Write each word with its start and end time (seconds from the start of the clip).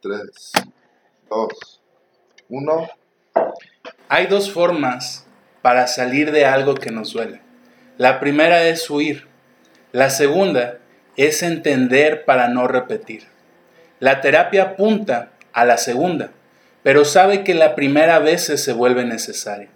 3, 0.00 0.52
2, 1.28 1.82
1. 2.48 2.88
Hay 4.08 4.26
dos 4.26 4.50
formas 4.50 5.26
para 5.60 5.86
salir 5.86 6.32
de 6.32 6.46
algo 6.46 6.74
que 6.74 6.90
nos 6.90 7.12
duele. 7.12 7.42
La 7.98 8.20
primera 8.20 8.64
es 8.64 8.88
huir. 8.88 9.26
La 9.92 10.08
segunda 10.08 10.78
es 11.16 11.42
entender 11.42 12.24
para 12.24 12.48
no 12.48 12.68
repetir. 12.68 13.26
La 14.00 14.20
terapia 14.20 14.62
apunta 14.62 15.32
a 15.52 15.64
la 15.64 15.76
segunda, 15.76 16.30
pero 16.82 17.04
sabe 17.04 17.44
que 17.44 17.54
la 17.54 17.74
primera 17.74 18.20
vez 18.20 18.44
se 18.44 18.72
vuelve 18.72 19.04
necesaria. 19.04 19.68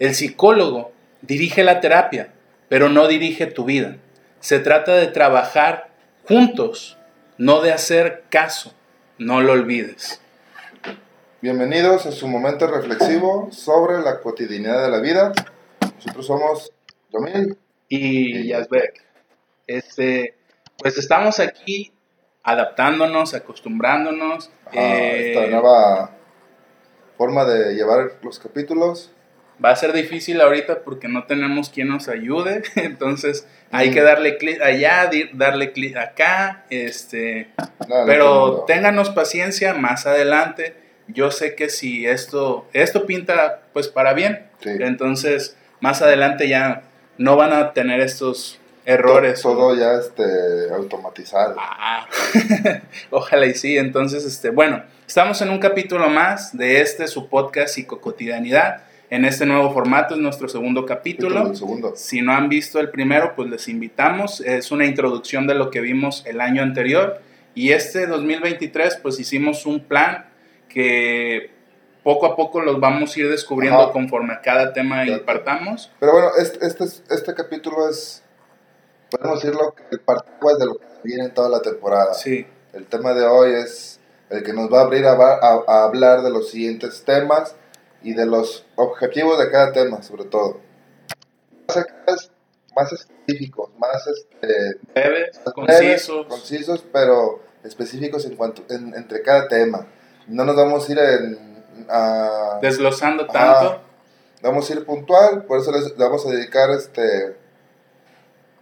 El 0.00 0.14
psicólogo 0.14 0.92
dirige 1.22 1.62
la 1.62 1.80
terapia, 1.80 2.32
pero 2.68 2.88
no 2.88 3.06
dirige 3.08 3.46
tu 3.46 3.64
vida. 3.64 3.96
Se 4.40 4.58
trata 4.58 4.96
de 4.96 5.06
trabajar 5.06 5.88
juntos, 6.26 6.98
no 7.38 7.60
de 7.60 7.72
hacer 7.72 8.24
caso. 8.28 8.74
No 9.24 9.40
lo 9.40 9.52
olvides. 9.52 10.20
Bienvenidos 11.40 12.06
a 12.06 12.10
su 12.10 12.26
momento 12.26 12.66
reflexivo 12.66 13.50
sobre 13.52 14.00
la 14.00 14.20
cotidianidad 14.20 14.82
de 14.82 14.90
la 14.90 14.98
vida. 14.98 15.32
Nosotros 15.94 16.26
somos 16.26 16.72
Yomil 17.12 17.56
y 17.88 18.48
Yazbek. 18.48 19.00
Este, 19.68 20.34
pues 20.76 20.98
estamos 20.98 21.38
aquí 21.38 21.92
adaptándonos, 22.42 23.34
acostumbrándonos. 23.34 24.50
a 24.66 24.80
esta 24.80 25.44
eh, 25.44 25.50
nueva 25.52 26.16
forma 27.16 27.44
de 27.44 27.76
llevar 27.76 28.18
los 28.22 28.40
capítulos. 28.40 29.12
Va 29.64 29.70
a 29.70 29.76
ser 29.76 29.92
difícil 29.92 30.40
ahorita 30.40 30.80
porque 30.80 31.08
no 31.08 31.24
tenemos 31.24 31.70
quien 31.70 31.88
nos 31.88 32.08
ayude, 32.08 32.62
entonces 32.76 33.46
hay 33.70 33.90
que 33.90 34.02
darle 34.02 34.36
clic 34.38 34.60
allá, 34.60 35.10
darle 35.32 35.72
clic 35.72 35.96
acá, 35.96 36.64
este, 36.70 37.48
pero 38.06 38.64
ténganos 38.66 39.10
paciencia 39.10 39.74
más 39.74 40.06
adelante. 40.06 40.76
Yo 41.08 41.30
sé 41.30 41.54
que 41.54 41.68
si 41.68 42.06
esto, 42.06 42.68
esto 42.72 43.06
pinta 43.06 43.62
pues 43.72 43.88
para 43.88 44.14
bien, 44.14 44.46
entonces 44.64 45.56
más 45.80 46.00
adelante 46.02 46.48
ya 46.48 46.82
no 47.18 47.36
van 47.36 47.52
a 47.52 47.72
tener 47.72 48.00
estos 48.00 48.60
errores. 48.84 49.42
Todo, 49.42 49.74
ya 49.74 49.94
este, 49.94 50.72
automatizado. 50.74 51.56
Ah, 51.58 52.06
ojalá 53.10 53.46
y 53.46 53.54
sí. 53.54 53.78
Entonces, 53.78 54.24
este, 54.24 54.50
bueno, 54.50 54.82
estamos 55.06 55.40
en 55.42 55.50
un 55.50 55.58
capítulo 55.58 56.08
más 56.08 56.56
de 56.56 56.80
este, 56.80 57.06
su 57.06 57.28
podcast 57.28 57.74
Psicocotidianidad. 57.74 58.82
En 59.12 59.26
este 59.26 59.44
nuevo 59.44 59.70
formato 59.74 60.14
es 60.14 60.20
nuestro 60.22 60.48
segundo 60.48 60.86
capítulo. 60.86 61.54
segundo. 61.54 61.92
Si 61.96 62.22
no 62.22 62.32
han 62.32 62.48
visto 62.48 62.80
el 62.80 62.88
primero, 62.88 63.34
pues 63.36 63.50
les 63.50 63.68
invitamos. 63.68 64.40
Es 64.40 64.72
una 64.72 64.86
introducción 64.86 65.46
de 65.46 65.54
lo 65.54 65.70
que 65.70 65.82
vimos 65.82 66.22
el 66.24 66.40
año 66.40 66.62
anterior. 66.62 67.20
Y 67.54 67.72
este 67.72 68.06
2023, 68.06 69.00
pues 69.02 69.20
hicimos 69.20 69.66
un 69.66 69.80
plan 69.80 70.30
que 70.66 71.50
poco 72.02 72.24
a 72.24 72.34
poco 72.36 72.62
los 72.62 72.80
vamos 72.80 73.14
a 73.14 73.20
ir 73.20 73.28
descubriendo 73.28 73.92
conforme 73.92 74.32
a 74.32 74.40
cada 74.40 74.72
tema 74.72 75.06
impartamos. 75.06 75.92
Pero 76.00 76.12
bueno, 76.12 76.28
este, 76.40 76.66
este, 76.66 76.84
este 76.84 77.34
capítulo 77.34 77.90
es, 77.90 78.22
podemos 79.10 79.42
decirlo, 79.42 79.74
el 79.90 80.00
partido 80.00 80.56
de 80.56 80.64
lo 80.64 80.78
que 80.78 80.86
viene 81.04 81.24
en 81.24 81.34
toda 81.34 81.50
la 81.50 81.60
temporada. 81.60 82.14
Sí. 82.14 82.46
El 82.72 82.86
tema 82.86 83.12
de 83.12 83.26
hoy 83.26 83.52
es 83.62 84.00
el 84.30 84.42
que 84.42 84.54
nos 84.54 84.72
va 84.72 84.78
a 84.78 84.84
abrir 84.84 85.04
a, 85.04 85.12
a, 85.12 85.84
hablar 85.84 86.22
de 86.22 86.30
los 86.30 86.48
siguientes 86.48 87.04
temas 87.04 87.56
y 88.02 88.14
de 88.14 88.26
los 88.26 88.66
objetivos 88.76 89.38
de 89.38 89.50
cada 89.50 89.72
tema, 89.72 90.02
sobre 90.02 90.24
todo. 90.24 90.60
Más 92.74 92.92
específicos, 92.92 93.70
más 93.78 94.06
este, 94.06 94.80
breves, 94.94 95.38
concisos. 95.54 96.26
concisos, 96.26 96.84
pero 96.92 97.42
específicos 97.64 98.24
en 98.24 98.36
cuanto 98.36 98.62
entre 98.68 99.22
cada 99.22 99.46
tema. 99.48 99.86
No 100.26 100.44
nos 100.44 100.56
vamos 100.56 100.88
a 100.88 100.92
ir 100.92 100.98
en 100.98 101.52
Desglosando 102.60 103.26
tanto. 103.26 103.80
vamos 104.42 104.68
a 104.68 104.74
ir 104.74 104.84
puntual, 104.84 105.44
por 105.44 105.60
eso 105.60 105.72
les 105.72 105.96
vamos 105.96 106.26
a 106.26 106.30
dedicar 106.30 106.70
este 106.70 107.36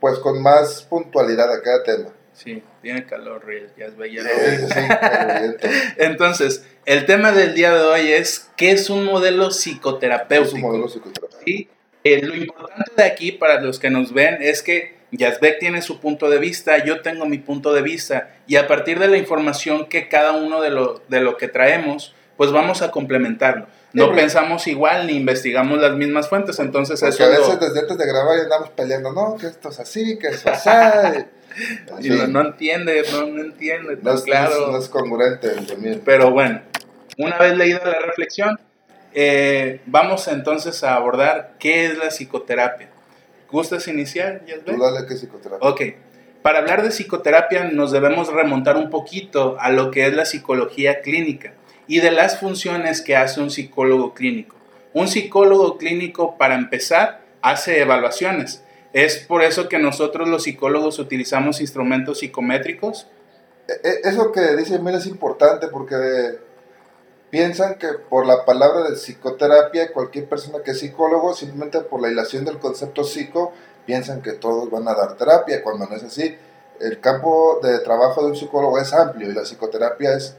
pues 0.01 0.19
con 0.19 0.41
más 0.41 0.83
puntualidad 0.83 1.53
a 1.53 1.61
cada 1.63 1.83
tema. 1.83 2.11
Sí, 2.43 2.63
tiene 2.81 3.05
calor, 3.05 3.45
ya 3.77 3.85
es 3.85 3.97
bella. 3.99 4.23
Entonces, 5.99 6.65
el 6.87 7.05
tema 7.05 7.33
del 7.33 7.55
día 7.55 7.75
de 7.75 7.83
hoy 7.83 8.13
es 8.13 8.51
¿qué 8.57 8.71
es 8.71 8.89
un 8.89 9.05
modelo 9.05 9.51
psicoterapéutico? 9.51 10.49
Es 10.49 10.55
un 10.55 10.61
modelo 10.63 10.89
psicoterapéutico. 10.89 11.43
¿Sí? 11.45 11.69
Eh, 12.03 12.23
lo 12.23 12.35
importante 12.35 12.93
de 12.97 13.05
aquí 13.05 13.33
para 13.33 13.61
los 13.61 13.79
que 13.79 13.91
nos 13.91 14.15
ven 14.15 14.39
es 14.41 14.63
que 14.63 14.97
Yazbek 15.13 15.59
tiene 15.59 15.83
su 15.83 16.01
punto 16.01 16.31
de 16.31 16.39
vista, 16.39 16.83
yo 16.83 17.03
tengo 17.03 17.27
mi 17.27 17.37
punto 17.37 17.75
de 17.75 17.83
vista 17.83 18.35
y 18.47 18.57
a 18.57 18.67
partir 18.67 18.99
de 18.99 19.09
la 19.09 19.19
información 19.19 19.87
que 19.87 20.09
cada 20.09 20.33
uno 20.33 20.63
de 20.63 20.71
lo, 20.71 21.03
de 21.09 21.21
lo 21.21 21.37
que 21.37 21.49
traemos, 21.49 22.15
pues 22.39 22.53
vamos 22.53 22.81
a 22.81 22.91
complementarlo. 22.91 23.67
No 23.93 24.15
pensamos 24.15 24.67
igual 24.67 25.09
ni 25.09 25.15
investigamos 25.15 25.79
las 25.79 25.95
mismas 25.95 26.31
fuentes, 26.31 26.59
entonces 26.59 27.01
Porque 27.01 27.17
eso... 27.17 27.25
a 27.25 27.29
veces 27.29 27.61
desde 27.61 27.81
antes 27.81 27.99
de 27.99 28.07
grabar 28.07 28.39
ya 28.39 28.45
andamos 28.45 28.71
peleando, 28.71 29.13
no, 29.13 29.37
que 29.37 29.49
esto 29.49 29.69
es 29.69 29.81
así, 29.81 30.19
que 30.19 30.29
eso 30.29 30.49
es 30.49 30.67
así. 30.67 31.25
Y 32.01 32.09
no, 32.09 32.41
entiende, 32.41 33.03
no, 33.13 33.41
entiende, 33.41 33.99
no 34.03 34.15
es, 34.15 34.23
claro. 34.23 34.71
No 34.71 34.79
es, 34.79 34.89
congruente 34.89 35.49
también. 35.67 36.03
Pero 36.05 36.31
bueno, 36.31 36.63
una 37.19 37.39
vez 37.39 37.57
leída 37.57 37.81
la 37.85 37.99
reflexión, 38.01 38.59
eh, 39.13 39.81
vamos 39.87 40.29
entonces 40.29 40.83
a 40.85 40.95
abordar 40.95 41.55
qué 41.59 41.87
es 41.87 41.99
la 41.99 42.11
psicoterapia. 42.11 42.89
¿Gustas 43.51 43.89
iniciar, 43.89 44.43
Tú 44.65 44.79
dale 44.79 45.07
qué 45.07 45.15
psicoterapia. 45.15 45.69
Ok. 45.69 45.81
Para 46.43 46.61
hablar 46.61 46.83
de 46.83 46.91
psicoterapia 46.91 47.65
nos 47.65 47.93
debemos 47.93 48.33
remontar 48.33 48.77
un 48.77 48.89
poquito 48.89 49.57
a 49.61 49.71
lo 49.71 49.91
que 49.91 50.07
es 50.07 50.15
la 50.15 50.25
psicología 50.25 51.03
clínica 51.03 51.53
y 51.87 52.01
de 52.01 52.13
las 52.13 52.39
funciones 52.39 53.03
que 53.03 53.17
hace 53.17 53.41
un 53.41 53.51
psicólogo 53.51 54.15
clínico. 54.15 54.57
Un 54.93 55.09
psicólogo 55.09 55.77
clínico, 55.77 56.39
para 56.39 56.55
empezar, 56.55 57.21
hace 57.43 57.81
evaluaciones. 57.81 58.65
Es 58.93 59.19
por 59.19 59.43
eso 59.43 59.69
que 59.69 59.79
nosotros 59.79 60.29
los 60.29 60.45
psicólogos 60.45 60.99
utilizamos 60.99 61.61
instrumentos 61.61 62.19
psicométricos. 62.19 63.07
E, 63.69 63.89
e, 63.89 64.01
eso 64.09 64.33
que 64.33 64.57
dice 64.57 64.81
Mel 64.81 64.97
es 64.97 65.07
importante 65.07 65.69
porque 65.69 66.39
piensan 67.31 67.77
que 67.77 67.89
por 68.09 68.27
la 68.27 68.45
palabra 68.45 68.83
de 68.83 68.97
psicoterapia, 68.97 69.93
cualquier 69.93 70.29
persona 70.29 70.63
que 70.65 70.73
es 70.73 70.81
psicólogo, 70.81 71.35
simplemente 71.35 71.81
por 71.83 72.03
la 72.03 72.09
hilación 72.09 72.45
del 72.45 72.59
concepto 72.59 73.05
psico, 73.05 73.53
piensan 73.87 74.23
que 74.23 74.33
todos 74.33 74.69
van 74.71 74.89
a 74.89 74.95
dar 74.95 75.17
terapia, 75.17 75.63
cuando 75.63 75.87
no 75.87 75.95
es 75.95 76.03
así. 76.03 76.37
El 76.81 76.99
campo 77.01 77.61
de 77.63 77.79
trabajo 77.81 78.23
de 78.23 78.31
un 78.31 78.37
psicólogo 78.37 78.79
es 78.79 78.93
amplio 78.93 79.31
y 79.31 79.35
la 79.35 79.43
psicoterapia 79.43 80.15
es 80.15 80.35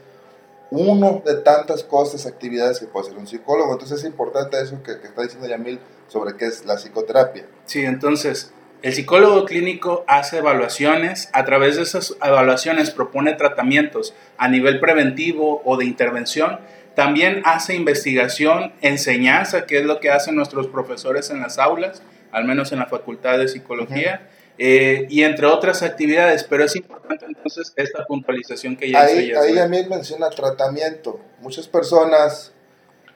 uno 0.72 1.22
de 1.24 1.34
tantas 1.34 1.84
cosas, 1.84 2.24
actividades 2.24 2.80
que 2.80 2.86
puede 2.86 3.06
hacer 3.06 3.18
un 3.18 3.26
psicólogo. 3.26 3.74
Entonces 3.74 3.98
es 3.98 4.04
importante 4.06 4.58
eso 4.58 4.82
que, 4.82 4.92
está 4.92 5.22
diciendo 5.22 5.46
Yamil 5.46 5.78
sobre 6.08 6.34
qué 6.36 6.46
es 6.46 6.64
la 6.64 6.76
psicoterapia. 6.76 7.44
Sí, 7.66 7.84
entonces 7.84 8.54
el 8.80 8.94
psicólogo 8.94 9.44
clínico 9.44 10.02
hace 10.08 10.38
evaluaciones, 10.38 11.28
a 11.34 11.44
través 11.44 11.76
de 11.76 11.82
esas 11.82 12.16
evaluaciones 12.24 12.90
propone 12.90 13.34
tratamientos 13.34 14.14
a 14.38 14.48
nivel 14.48 14.80
preventivo 14.80 15.60
o 15.66 15.76
de 15.76 15.84
intervención. 15.84 16.58
También 16.94 17.42
hace 17.44 17.74
investigación, 17.74 18.72
enseñanza, 18.80 19.66
que 19.66 19.78
es 19.78 19.84
lo 19.84 20.00
que 20.00 20.10
hacen 20.10 20.36
nuestros 20.36 20.68
profesores 20.68 21.28
en 21.28 21.40
las 21.40 21.58
aulas, 21.58 22.02
al 22.32 22.46
menos 22.46 22.72
en 22.72 22.78
la 22.78 22.86
Facultad 22.86 23.36
de 23.36 23.48
Psicología. 23.48 24.26
Eh, 24.58 25.06
y 25.08 25.22
entre 25.24 25.46
otras 25.46 25.82
actividades, 25.82 26.44
pero 26.44 26.64
es 26.64 26.76
importante 26.76 27.24
entonces 27.24 27.72
esta 27.76 28.04
puntualización 28.04 28.76
que 28.76 28.90
ya 28.90 29.00
Ahí, 29.00 29.32
ahí 29.32 29.54
también 29.54 29.88
menciona 29.88 30.28
tratamiento. 30.30 31.18
Muchas 31.40 31.66
personas 31.68 32.52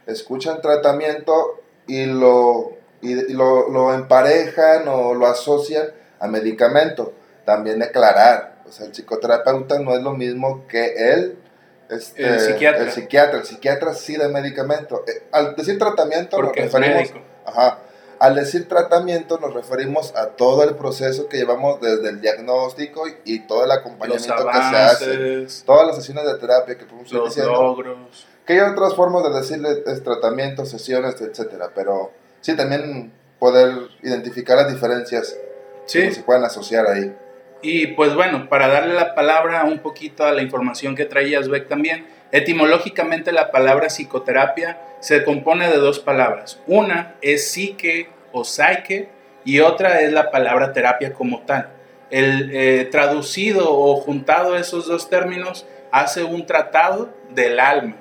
escuchan 0.07 0.61
tratamiento 0.61 1.61
y 1.87 2.07
lo, 2.07 2.73
y, 3.03 3.33
lo, 3.33 3.69
lo, 3.69 3.95
emparejan 3.95 4.89
o 4.89 5.15
lo 5.15 5.27
asocian 5.27 5.89
a 6.19 6.27
medicamento. 6.27 7.13
También 7.45 7.79
declarar, 7.79 8.63
o 8.67 8.73
sea, 8.73 8.87
el 8.87 8.93
psicoterapeuta 8.93 9.79
no 9.79 9.95
es 9.95 10.03
lo 10.03 10.15
mismo 10.15 10.67
que 10.67 11.13
él. 11.13 11.39
Este, 11.89 12.27
el 12.27 12.41
psiquiatra. 12.41 12.83
El 12.83 12.91
psiquiatra, 12.91 13.39
el 13.39 13.45
psiquiatra 13.45 13.95
sí 13.95 14.17
da 14.17 14.29
medicamento. 14.29 15.05
Eh, 15.07 15.23
al 15.31 15.55
decir 15.55 15.79
tratamiento, 15.79 16.37
Porque 16.37 16.65
nos 16.65 16.73
referimos. 16.73 17.13
Ajá, 17.45 17.79
al 18.19 18.35
decir 18.35 18.69
tratamiento 18.69 19.39
nos 19.39 19.55
referimos 19.55 20.15
a 20.17 20.29
todo 20.29 20.65
el 20.65 20.75
proceso 20.77 21.29
que 21.29 21.37
llevamos 21.37 21.81
desde 21.81 22.09
el 22.09 22.21
diagnóstico 22.21 23.05
y, 23.25 23.41
todo 23.41 23.65
el 23.65 23.71
acompañamiento 23.71 24.47
que 24.47 24.53
se 24.53 24.77
hace, 24.77 25.47
todas 25.65 25.87
las 25.87 25.97
sesiones 25.97 26.25
de 26.25 26.39
terapia 26.39 26.79
que 26.79 26.85
podemos 26.85 27.13
los 27.13 27.37
logros. 27.37 28.27
Que 28.47 28.55
hay 28.55 28.61
otras 28.61 28.95
formas 28.95 29.25
de 29.25 29.31
decirle 29.31 29.69
es 29.87 30.03
tratamiento, 30.03 30.65
sesiones, 30.65 31.21
etcétera, 31.21 31.71
pero 31.75 32.13
sí 32.41 32.57
también 32.57 33.13
poder 33.39 33.89
identificar 34.03 34.57
las 34.57 34.73
diferencias 34.73 35.37
que 35.91 36.13
se 36.13 36.23
pueden 36.23 36.45
asociar 36.45 36.87
ahí. 36.87 37.15
Y 37.63 37.89
pues 37.89 38.15
bueno, 38.15 38.49
para 38.49 38.69
darle 38.69 38.95
la 38.95 39.15
palabra 39.15 39.65
un 39.65 39.81
poquito 39.81 40.25
a 40.25 40.33
la 40.33 40.43
información 40.43 40.95
que 40.95 41.05
traías, 41.05 41.49
Beck, 41.49 41.69
también, 41.69 42.07
etimológicamente 42.37 43.33
la 43.33 43.51
palabra 43.51 43.89
psicoterapia 43.89 44.79
se 45.01 45.25
compone 45.25 45.69
de 45.69 45.77
dos 45.77 45.99
palabras. 45.99 46.61
Una 46.67 47.15
es 47.23 47.51
psique 47.51 48.09
o 48.33 48.45
psyche 48.45 49.09
y 49.45 49.61
otra 49.61 50.01
es 50.01 50.13
la 50.13 50.31
palabra 50.31 50.73
terapia 50.73 51.13
como 51.13 51.41
tal. 51.41 51.71
El 52.11 52.51
eh, 52.53 52.89
traducido 52.91 53.73
o 53.73 53.97
juntado 53.97 54.57
esos 54.57 54.87
dos 54.87 55.09
términos 55.09 55.67
hace 55.91 56.25
un 56.25 56.47
tratado 56.47 57.15
del 57.31 57.59
alma. 57.59 57.97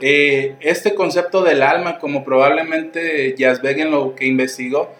Eh, 0.00 0.56
este 0.60 0.94
concepto 0.94 1.42
del 1.42 1.62
alma, 1.62 1.98
como 1.98 2.24
probablemente 2.24 3.34
Jasbeg 3.38 3.80
en 3.80 3.90
lo 3.90 4.14
que 4.14 4.26
investigó, 4.26 4.90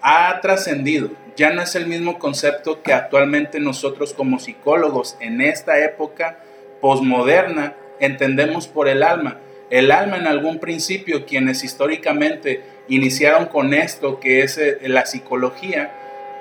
ha 0.00 0.40
trascendido. 0.40 1.10
Ya 1.36 1.50
no 1.50 1.62
es 1.62 1.74
el 1.74 1.86
mismo 1.86 2.18
concepto 2.18 2.82
que 2.82 2.92
actualmente 2.92 3.58
nosotros 3.58 4.14
como 4.14 4.38
psicólogos 4.38 5.16
en 5.18 5.40
esta 5.40 5.82
época 5.82 6.38
posmoderna 6.80 7.74
entendemos 8.04 8.68
por 8.68 8.88
el 8.88 9.02
alma. 9.02 9.38
El 9.70 9.90
alma 9.90 10.16
en 10.16 10.26
algún 10.26 10.58
principio, 10.58 11.26
quienes 11.26 11.64
históricamente 11.64 12.62
iniciaron 12.88 13.46
con 13.46 13.74
esto, 13.74 14.20
que 14.20 14.42
es 14.42 14.58
eh, 14.58 14.78
la 14.82 15.06
psicología, 15.06 15.92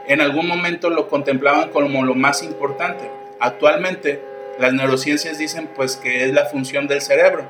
en 0.07 0.21
algún 0.21 0.47
momento 0.47 0.89
lo 0.89 1.07
contemplaban 1.07 1.69
como 1.69 2.03
lo 2.03 2.15
más 2.15 2.43
importante. 2.43 3.09
Actualmente 3.39 4.21
las 4.59 4.73
neurociencias 4.73 5.37
dicen 5.37 5.69
pues 5.75 5.95
que 5.95 6.25
es 6.25 6.33
la 6.33 6.45
función 6.45 6.87
del 6.87 7.01
cerebro. 7.01 7.45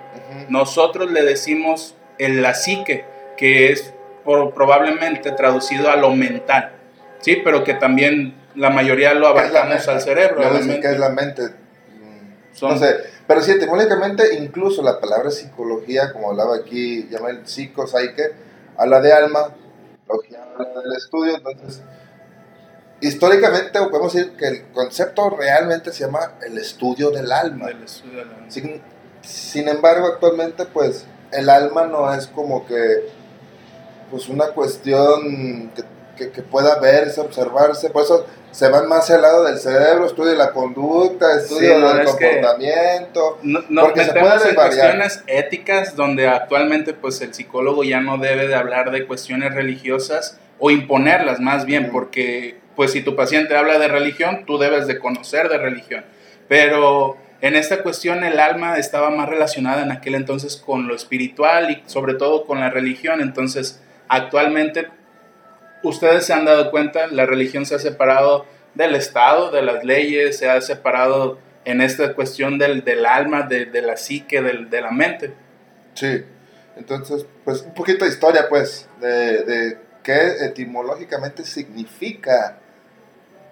Nosotros 0.49 1.11
le 1.11 1.23
decimos 1.23 1.95
el, 2.17 2.41
la 2.41 2.53
psique, 2.53 3.05
que 3.37 3.71
es 3.71 3.93
probablemente 4.23 5.31
traducido 5.31 5.89
a 5.89 5.95
lo 5.95 6.11
mental, 6.11 6.71
¿sí? 7.19 7.41
Pero 7.43 7.63
que 7.63 7.73
también 7.73 8.35
la 8.55 8.69
mayoría 8.69 9.13
lo 9.13 9.27
abarcamos 9.27 9.87
al 9.87 10.01
cerebro. 10.01 10.41
que 10.81 10.87
es 10.87 10.99
la 10.99 11.09
mente. 11.09 11.43
No 12.61 12.77
sé, 12.77 12.95
pero 13.27 13.41
sí, 13.41 13.51
etimológicamente 13.51 14.35
incluso 14.35 14.81
la 14.81 14.99
palabra 14.99 15.31
psicología, 15.31 16.11
como 16.11 16.31
hablaba 16.31 16.55
aquí, 16.57 17.07
llama 17.09 17.29
el 17.29 17.47
psico, 17.47 17.87
psique, 17.87 18.33
habla 18.77 18.99
de 18.99 19.13
alma, 19.13 19.55
habla 20.57 20.81
del 20.81 20.93
estudio, 20.97 21.35
entonces 21.37 21.81
históricamente 23.03 23.79
podemos 23.79 24.13
decir 24.13 24.31
que 24.37 24.47
el 24.47 24.65
concepto 24.71 25.29
realmente 25.29 25.91
se 25.91 26.05
llama 26.05 26.35
el 26.45 26.57
estudio 26.57 27.11
del 27.11 27.31
alma. 27.31 27.69
Sin, 29.21 29.67
embargo, 29.67 30.07
actualmente 30.07 30.65
pues 30.65 31.05
el 31.31 31.49
alma 31.49 31.85
no 31.85 32.13
es 32.13 32.27
como 32.27 32.65
que 32.65 33.09
pues 34.09 34.29
una 34.29 34.47
cuestión 34.47 35.71
que, 35.75 35.83
que, 36.15 36.27
pueda 36.41 36.79
verse, 36.79 37.19
observarse, 37.21 37.89
por 37.89 38.03
eso 38.03 38.25
se 38.51 38.69
van 38.69 38.87
más 38.87 39.09
al 39.09 39.21
lado 39.21 39.43
del 39.43 39.57
cerebro, 39.57 40.05
estudio 40.05 40.35
la 40.35 40.51
conducta, 40.51 41.37
estudio 41.37 41.79
del 41.93 42.05
comportamiento, 42.05 43.39
no, 43.41 43.81
porque 43.81 44.03
se 44.03 44.11
en 44.11 44.55
cuestiones 44.55 45.23
éticas 45.27 45.95
donde 45.95 46.27
actualmente 46.27 46.93
pues 46.93 47.19
el 47.21 47.33
psicólogo 47.33 47.83
ya 47.83 47.99
no 47.99 48.17
debe 48.17 48.47
de 48.47 48.55
hablar 48.55 48.91
de 48.91 49.07
cuestiones 49.07 49.53
religiosas 49.53 50.37
o 50.59 50.69
imponerlas 50.69 51.39
más 51.39 51.65
bien, 51.65 51.91
porque 51.91 52.59
pues 52.75 52.91
si 52.91 53.01
tu 53.01 53.15
paciente 53.15 53.55
habla 53.55 53.79
de 53.79 53.87
religión, 53.87 54.45
tú 54.45 54.57
debes 54.57 54.87
de 54.87 54.99
conocer 54.99 55.49
de 55.49 55.57
religión. 55.57 56.05
Pero 56.47 57.17
en 57.41 57.55
esta 57.55 57.83
cuestión 57.83 58.23
el 58.23 58.39
alma 58.39 58.77
estaba 58.77 59.09
más 59.09 59.27
relacionada 59.27 59.83
en 59.83 59.91
aquel 59.91 60.15
entonces 60.15 60.57
con 60.57 60.87
lo 60.87 60.95
espiritual 60.95 61.71
y 61.71 61.83
sobre 61.89 62.13
todo 62.13 62.45
con 62.45 62.59
la 62.59 62.69
religión. 62.69 63.21
Entonces, 63.21 63.81
actualmente, 64.07 64.87
ustedes 65.83 66.25
se 66.25 66.33
han 66.33 66.45
dado 66.45 66.71
cuenta, 66.71 67.07
la 67.07 67.25
religión 67.25 67.65
se 67.65 67.75
ha 67.75 67.79
separado 67.79 68.45
del 68.73 68.95
Estado, 68.95 69.51
de 69.51 69.61
las 69.61 69.83
leyes, 69.83 70.37
se 70.37 70.49
ha 70.49 70.59
separado 70.61 71.37
en 71.65 71.81
esta 71.81 72.13
cuestión 72.13 72.57
del, 72.57 72.83
del 72.83 73.05
alma, 73.05 73.43
de, 73.43 73.65
de, 73.65 73.81
la 73.81 73.97
psique, 73.97 74.41
del, 74.41 74.69
de 74.69 74.81
la 74.81 74.91
mente. 74.91 75.33
Sí, 75.93 76.23
entonces, 76.75 77.25
pues 77.45 77.61
un 77.61 77.73
poquito 77.73 78.05
de 78.05 78.11
historia, 78.11 78.47
pues, 78.49 78.89
de, 78.99 79.43
de 79.43 79.77
qué 80.01 80.45
etimológicamente 80.45 81.43
significa 81.45 82.57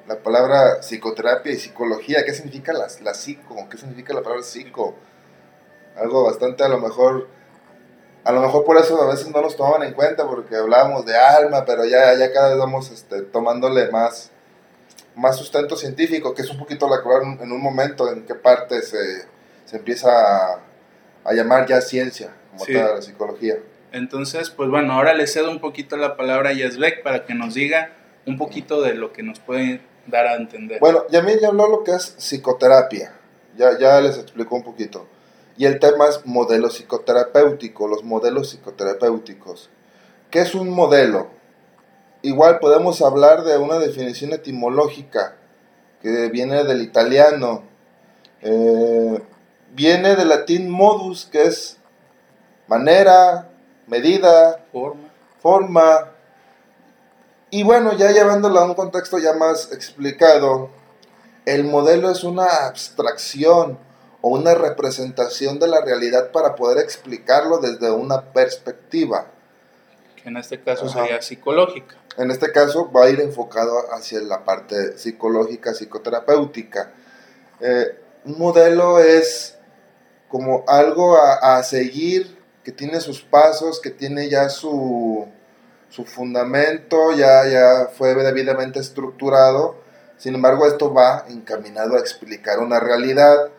la 0.07 0.17
palabra 0.17 0.81
psicoterapia 0.81 1.51
y 1.51 1.57
psicología. 1.57 2.25
¿Qué 2.25 2.33
significa 2.33 2.73
la, 2.73 2.87
la 3.03 3.13
psico? 3.13 3.67
¿Qué 3.69 3.77
significa 3.77 4.13
la 4.13 4.21
palabra 4.21 4.43
psico? 4.43 4.95
Algo 5.95 6.23
bastante 6.23 6.63
a 6.63 6.67
lo 6.67 6.79
mejor, 6.79 7.29
a 8.23 8.31
lo 8.31 8.41
mejor 8.41 8.63
por 8.63 8.77
eso 8.77 9.01
a 9.01 9.07
veces 9.07 9.29
no 9.29 9.41
nos 9.41 9.55
tomaban 9.55 9.83
en 9.83 9.93
cuenta 9.93 10.27
porque 10.27 10.55
hablábamos 10.55 11.05
de 11.05 11.17
alma, 11.17 11.65
pero 11.65 11.85
ya, 11.85 12.13
ya 12.15 12.31
cada 12.31 12.49
vez 12.49 12.57
vamos 12.57 12.91
este, 12.91 13.21
tomándole 13.23 13.89
más, 13.89 14.31
más 15.15 15.37
sustento 15.37 15.75
científico, 15.75 16.33
que 16.35 16.43
es 16.43 16.49
un 16.49 16.57
poquito 16.57 16.87
la 16.87 17.01
clave 17.01 17.37
en 17.41 17.51
un 17.51 17.61
momento 17.61 18.11
en 18.11 18.25
qué 18.25 18.35
parte 18.35 18.81
se, 18.81 19.25
se 19.65 19.77
empieza 19.77 20.09
a, 21.23 21.33
llamar 21.33 21.65
ya 21.65 21.81
ciencia, 21.81 22.33
como 22.51 22.65
tal, 22.65 22.95
la 22.95 23.01
psicología. 23.01 23.55
Entonces, 23.91 24.49
pues 24.49 24.69
bueno, 24.69 24.93
ahora 24.93 25.13
le 25.13 25.27
cedo 25.27 25.49
un 25.49 25.59
poquito 25.59 25.97
la 25.97 26.15
palabra 26.15 26.51
a 26.51 26.53
Yasbek 26.53 27.03
para 27.03 27.25
que 27.25 27.33
nos 27.33 27.55
diga 27.55 27.93
un 28.25 28.37
poquito 28.37 28.81
de 28.81 28.93
lo 28.93 29.11
que 29.11 29.23
nos 29.23 29.39
puede 29.39 29.81
dar 30.07 30.27
a 30.27 30.35
entender. 30.35 30.79
Bueno, 30.79 31.05
ya 31.09 31.21
me 31.21 31.33
habló 31.45 31.67
lo 31.67 31.83
que 31.83 31.91
es 31.91 32.15
psicoterapia, 32.17 33.13
ya, 33.57 33.77
ya 33.79 33.99
les 33.99 34.17
explicó 34.17 34.55
un 34.55 34.63
poquito. 34.63 35.07
Y 35.61 35.67
el 35.67 35.77
tema 35.77 36.07
es 36.07 36.25
modelo 36.25 36.71
psicoterapéutico, 36.71 37.87
los 37.87 38.03
modelos 38.03 38.49
psicoterapéuticos. 38.49 39.69
¿Qué 40.31 40.39
es 40.41 40.55
un 40.55 40.71
modelo? 40.71 41.27
Igual 42.23 42.57
podemos 42.57 43.03
hablar 43.03 43.43
de 43.43 43.59
una 43.59 43.77
definición 43.77 44.33
etimológica 44.33 45.35
que 46.01 46.29
viene 46.29 46.63
del 46.63 46.81
italiano. 46.81 47.61
Eh, 48.41 49.21
viene 49.75 50.15
del 50.15 50.29
latín 50.29 50.67
modus, 50.67 51.27
que 51.31 51.43
es 51.43 51.77
manera, 52.65 53.51
medida, 53.85 54.65
forma, 54.71 55.11
forma 55.43 56.11
y 57.51 57.61
bueno, 57.61 57.95
ya 57.95 58.11
llevándolo 58.11 58.59
a 58.61 58.65
un 58.65 58.73
contexto 58.73 59.19
ya 59.19 59.33
más 59.33 59.71
explicado, 59.71 60.71
el 61.45 61.65
modelo 61.65 62.09
es 62.09 62.23
una 62.23 62.65
abstracción 62.65 63.77
o 64.21 64.29
una 64.29 64.53
representación 64.53 65.59
de 65.59 65.67
la 65.67 65.81
realidad 65.81 66.31
para 66.31 66.55
poder 66.55 66.77
explicarlo 66.83 67.57
desde 67.59 67.91
una 67.91 68.21
perspectiva. 68.33 69.27
Que 70.21 70.29
en 70.29 70.37
este 70.37 70.61
caso 70.61 70.87
sería 70.87 71.21
psicológica. 71.21 71.95
En 72.17 72.29
este 72.29 72.51
caso 72.51 72.91
va 72.91 73.05
a 73.05 73.09
ir 73.09 73.19
enfocado 73.19 73.91
hacia 73.93 74.19
la 74.21 74.43
parte 74.43 74.97
psicológica, 74.97 75.73
psicoterapéutica. 75.73 76.91
Eh, 77.59 77.97
un 78.25 78.37
modelo 78.37 78.99
es 78.99 79.57
como 80.27 80.63
algo 80.67 81.17
a, 81.17 81.57
a 81.57 81.63
seguir, 81.63 82.37
que 82.63 82.71
tiene 82.71 82.99
sus 82.99 83.21
pasos, 83.21 83.79
que 83.81 83.89
tiene 83.89 84.29
ya 84.29 84.49
su, 84.49 85.27
su 85.91 86.05
fundamento 86.05 87.11
ya, 87.11 87.45
ya 87.47 87.89
fue 87.93 88.15
debidamente 88.15 88.79
estructurado, 88.79 89.75
sin 90.17 90.35
embargo 90.35 90.65
esto 90.65 90.93
va 90.93 91.25
encaminado 91.27 91.95
a 91.95 91.99
explicar 91.99 92.59
una 92.59 92.79
realidad, 92.79 93.49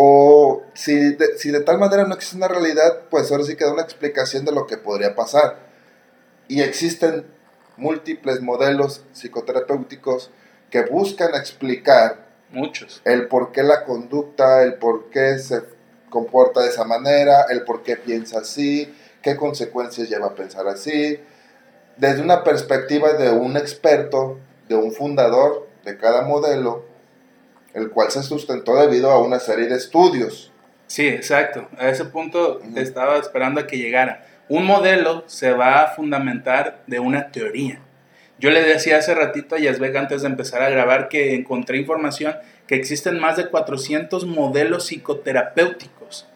o 0.00 0.62
si 0.74 1.16
de, 1.16 1.36
si 1.38 1.50
de 1.50 1.58
tal 1.58 1.76
manera 1.76 2.04
no 2.04 2.14
existe 2.14 2.36
una 2.36 2.46
realidad, 2.46 3.00
pues 3.10 3.32
ahora 3.32 3.42
sí 3.42 3.56
queda 3.56 3.72
una 3.72 3.82
explicación 3.82 4.44
de 4.44 4.52
lo 4.52 4.64
que 4.64 4.76
podría 4.76 5.16
pasar. 5.16 5.56
Y 6.46 6.60
existen 6.60 7.26
múltiples 7.76 8.40
modelos 8.40 9.02
psicoterapéuticos 9.12 10.30
que 10.70 10.82
buscan 10.82 11.34
explicar 11.34 12.28
muchos 12.50 13.02
el 13.04 13.26
por 13.26 13.50
qué 13.50 13.64
la 13.64 13.84
conducta, 13.84 14.62
el 14.62 14.74
por 14.74 15.10
qué 15.10 15.36
se 15.40 15.62
comporta 16.10 16.60
de 16.60 16.68
esa 16.68 16.84
manera, 16.84 17.46
el 17.50 17.64
por 17.64 17.82
qué 17.82 17.96
piensa 17.96 18.38
así, 18.38 18.94
qué 19.20 19.34
consecuencias 19.34 20.08
lleva 20.08 20.28
a 20.28 20.34
pensar 20.36 20.68
así, 20.68 21.18
desde 21.96 22.22
una 22.22 22.44
perspectiva 22.44 23.14
de 23.14 23.32
un 23.32 23.56
experto, 23.56 24.38
de 24.68 24.76
un 24.76 24.92
fundador 24.92 25.66
de 25.84 25.98
cada 25.98 26.22
modelo, 26.22 26.84
el 27.74 27.90
cual 27.90 28.10
se 28.10 28.22
sustentó 28.22 28.76
debido 28.76 29.10
a 29.10 29.22
una 29.22 29.38
serie 29.38 29.66
de 29.66 29.76
estudios. 29.76 30.52
Sí, 30.86 31.06
exacto. 31.06 31.68
A 31.78 31.88
ese 31.88 32.06
punto 32.06 32.60
estaba 32.76 33.18
esperando 33.18 33.60
a 33.60 33.66
que 33.66 33.76
llegara. 33.76 34.26
Un 34.48 34.64
modelo 34.64 35.24
se 35.26 35.52
va 35.52 35.82
a 35.82 35.94
fundamentar 35.94 36.82
de 36.86 36.98
una 36.98 37.30
teoría. 37.30 37.80
Yo 38.38 38.50
le 38.50 38.62
decía 38.62 38.98
hace 38.98 39.14
ratito 39.14 39.56
a 39.56 39.58
Yasbek 39.58 39.96
antes 39.96 40.22
de 40.22 40.28
empezar 40.28 40.62
a 40.62 40.70
grabar 40.70 41.08
que 41.08 41.34
encontré 41.34 41.76
información 41.76 42.36
que 42.66 42.76
existen 42.76 43.18
más 43.18 43.36
de 43.36 43.48
400 43.48 44.26
modelos 44.26 44.86
psicoterapéuticos. 44.86 46.28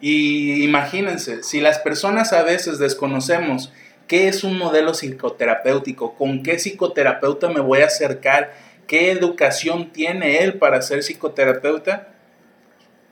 Y 0.00 0.62
imagínense, 0.62 1.42
si 1.42 1.60
las 1.60 1.78
personas 1.78 2.32
a 2.32 2.42
veces 2.42 2.78
desconocemos 2.78 3.72
qué 4.06 4.28
es 4.28 4.44
un 4.44 4.58
modelo 4.58 4.92
psicoterapéutico, 4.92 6.14
con 6.14 6.42
qué 6.42 6.58
psicoterapeuta 6.58 7.48
me 7.48 7.60
voy 7.60 7.80
a 7.80 7.86
acercar, 7.86 8.52
qué 8.88 9.12
educación 9.12 9.92
tiene 9.92 10.42
él 10.42 10.58
para 10.58 10.82
ser 10.82 11.04
psicoterapeuta, 11.04 12.08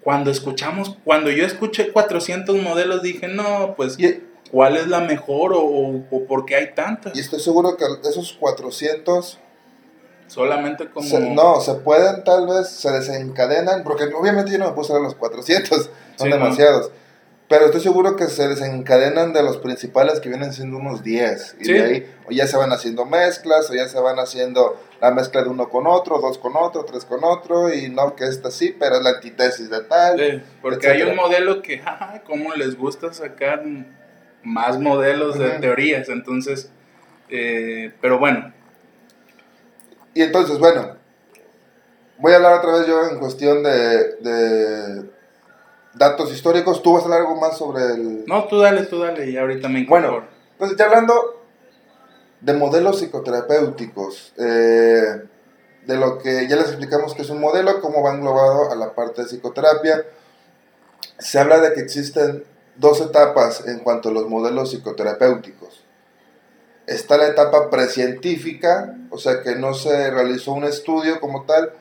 cuando 0.02 0.30
escuchamos, 0.33 0.97
cuando 1.04 1.30
yo 1.30 1.45
escuché 1.45 1.92
400 1.92 2.61
modelos 2.62 3.02
dije, 3.02 3.28
no, 3.28 3.75
pues, 3.76 3.97
¿cuál 4.50 4.76
es 4.76 4.88
la 4.88 5.00
mejor 5.00 5.52
o, 5.52 5.61
o, 5.62 6.26
por 6.26 6.47
qué 6.47 6.56
hay 6.56 6.75
tantas? 6.75 7.16
Y 7.16 7.21
estoy 7.21 7.40
seguro 7.40 7.76
que 7.76 7.85
esos 8.09 8.33
400 8.33 9.38
Solamente 10.28 10.90
como... 10.90 11.18
no, 11.35 11.61
se 11.61 11.75
pueden 11.75 12.25
tal 12.25 12.49
vez, 12.49 12.68
se 12.68 12.90
desencadenan, 12.90 13.85
porque 13.85 14.04
obviamente 14.04 14.50
yo 14.50 14.59
no 14.59 14.66
me 14.66 14.73
puse 14.73 14.92
a 14.92 14.99
los 14.99 15.14
400, 15.14 15.90
son 16.16 16.30
demasiados. 16.30 16.90
Pero 17.49 17.67
estoy 17.67 17.81
seguro 17.81 18.17
que 18.17 18.26
se 18.26 18.49
desencadenan 18.49 19.33
de 19.33 19.43
los 19.45 19.59
principales 19.59 20.19
que 20.19 20.29
vienen 20.29 20.53
siendo 20.53 20.79
unos 20.79 21.05
10. 21.05 21.57
Y 21.61 21.65
Sí. 21.67 21.73
de 21.75 21.83
ahí, 21.85 22.15
o 22.26 22.33
ya 22.33 22.47
se 22.49 22.57
van 22.57 22.73
haciendo 22.73 23.05
mezclas, 23.05 23.71
o 23.71 23.75
ya 23.75 23.87
se 23.88 24.00
van 24.00 24.19
haciendo 24.19 24.81
la 25.00 25.12
mezcla 25.12 25.43
de 25.45 25.49
uno 25.50 25.69
con 25.69 25.87
otro, 25.87 26.19
dos 26.19 26.38
con 26.38 26.57
otro, 26.57 26.85
tres 26.85 27.05
con 27.05 27.23
otro, 27.23 27.73
y 27.73 27.88
no 27.88 28.17
que 28.17 28.25
esta 28.25 28.50
sí, 28.50 28.75
pero 28.76 28.97
es 28.97 29.03
la 29.03 29.11
antítesis 29.11 29.71
de 29.71 29.81
tal. 29.83 30.19
Sí, 30.19 30.43
porque 30.61 30.88
hay 30.88 31.03
un 31.03 31.15
modelo 31.15 31.62
que, 31.62 31.79
jaja, 31.85 32.23
cómo 32.26 32.53
les 32.55 32.76
gusta 32.76 33.12
sacar 33.15 33.62
más 34.43 34.81
modelos 34.81 35.38
de 35.38 35.50
teorías, 35.61 36.09
entonces, 36.09 36.71
eh, 37.29 37.93
pero 38.00 38.19
bueno, 38.19 38.53
Y 40.15 40.23
entonces, 40.23 40.59
bueno, 40.59 40.97
voy 42.19 42.33
a 42.33 42.37
hablar 42.37 42.55
otra 42.55 42.79
vez 42.79 42.87
yo 42.87 43.07
en 43.09 43.19
cuestión 43.19 43.62
de, 43.62 44.15
de 44.17 45.11
datos 45.97 46.33
históricos. 46.33 46.83
¿Tú 46.83 46.93
vas 46.93 47.03
a 47.03 47.07
hablar 47.07 47.21
algo 47.21 47.37
más 47.37 47.59
sobre 47.59 47.83
el...? 47.85 48.25
no, 48.26 48.45
tú 48.45 48.61
dale, 48.61 48.85
tú 48.85 49.00
dale, 49.00 49.31
y 49.31 49.37
ahorita 49.37 49.69
me 49.69 49.85
Bueno. 49.85 50.25
Entonces, 50.53 50.79
ya 50.79 50.87
hablando 50.87 51.43
de 52.41 52.53
modelos 52.55 53.00
psicoterapéuticos, 53.00 54.33
eh, 54.38 55.23
de 55.87 55.97
lo 55.97 56.19
que 56.19 56.49
ya 56.49 56.57
les 56.57 56.69
explicamos 56.69 57.15
que 57.15 57.23
es 57.23 57.31
un 57.31 57.41
modelo, 57.41 57.81
cómo 57.81 58.03
va 58.03 58.15
englobado 58.15 58.71
a 58.71 58.75
la 58.75 58.95
parte 58.95 59.23
de 59.23 59.29
psicoterapia, 59.29 60.05
se 61.19 61.38
habla 61.38 61.61
de 61.61 61.73
que 61.73 61.81
existen 61.81 62.45
dos 62.76 63.00
etapas 63.00 63.67
en 63.67 63.81
cuanto 63.81 64.09
a 64.09 64.12
los 64.12 64.29
modelos 64.29 64.71
psicoterapéuticos. 64.71 65.85
Está 66.87 67.17
la 67.17 67.29
etapa 67.29 67.71
precientífica, 67.71 68.97
o 69.11 69.19
sea 69.19 69.43
que 69.43 69.57
no 69.57 69.75
se 69.75 70.11
realizó 70.11 70.53
un 70.53 70.65
estudio 70.65 71.21
como 71.21 71.45
tal, 71.45 71.73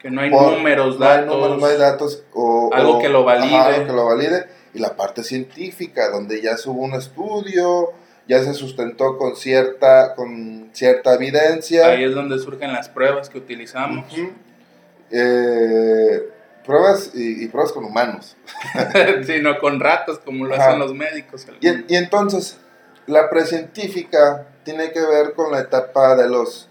que 0.00 0.10
no 0.10 0.20
hay 0.20 0.30
por- 0.30 0.52
números, 0.52 0.98
no 0.98 1.06
hay 1.06 1.18
datos, 1.18 1.36
números, 1.36 1.58
no 1.60 1.66
hay 1.66 1.76
datos 1.76 2.22
o, 2.32 2.70
Algo 2.72 2.96
o- 2.96 2.98
que 3.00 3.08
lo 3.08 3.24
valide. 3.24 3.56
ajá, 3.56 3.66
algo 3.68 3.86
que 3.86 3.92
lo 3.92 4.06
valide. 4.06 4.46
Y 4.74 4.78
la 4.80 4.96
parte 4.96 5.24
científica, 5.24 6.10
donde 6.10 6.40
ya 6.42 6.56
se 6.56 6.68
hubo 6.70 6.82
un 6.82 6.94
estudio, 6.94 7.92
ya 8.28 8.42
se 8.44 8.52
sustentó 8.54 9.16
con 9.16 9.34
cierta, 9.36 10.14
con 10.14 10.68
cierta 10.72 11.14
evidencia. 11.14 11.86
ahí 11.88 12.04
es 12.04 12.14
donde 12.14 12.38
surgen 12.38 12.72
las 12.72 12.88
pruebas 12.88 13.28
que 13.30 13.38
utilizamos. 13.38 14.04
Eh, 15.10 16.28
pruebas 16.64 17.12
y, 17.14 17.44
y 17.44 17.48
pruebas 17.48 17.72
con 17.72 17.84
humanos. 17.84 18.36
sino 19.24 19.58
con 19.58 19.80
ratas 19.80 20.18
como 20.18 20.46
lo 20.46 20.54
Ajá. 20.54 20.68
hacen 20.68 20.78
los 20.80 20.94
médicos. 20.94 21.46
Y, 21.60 21.68
y 21.92 21.96
entonces, 21.96 22.58
la 23.06 23.30
precientífica 23.30 24.46
tiene 24.64 24.92
que 24.92 25.00
ver 25.00 25.32
con 25.34 25.50
la 25.50 25.60
etapa 25.60 26.14
de 26.14 26.28
los 26.28 26.67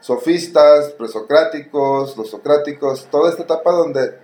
sofistas, 0.00 0.92
presocráticos, 0.92 2.16
los 2.16 2.30
socráticos, 2.30 3.08
toda 3.10 3.30
esta 3.30 3.42
etapa 3.42 3.72
donde 3.72 4.18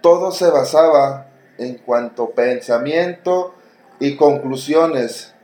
todo 0.00 0.30
se 0.32 0.50
basaba 0.50 1.28
en 1.58 1.74
cuanto 1.74 2.30
pensamiento 2.30 3.54
y 3.98 4.16
conclusiones 4.16 5.34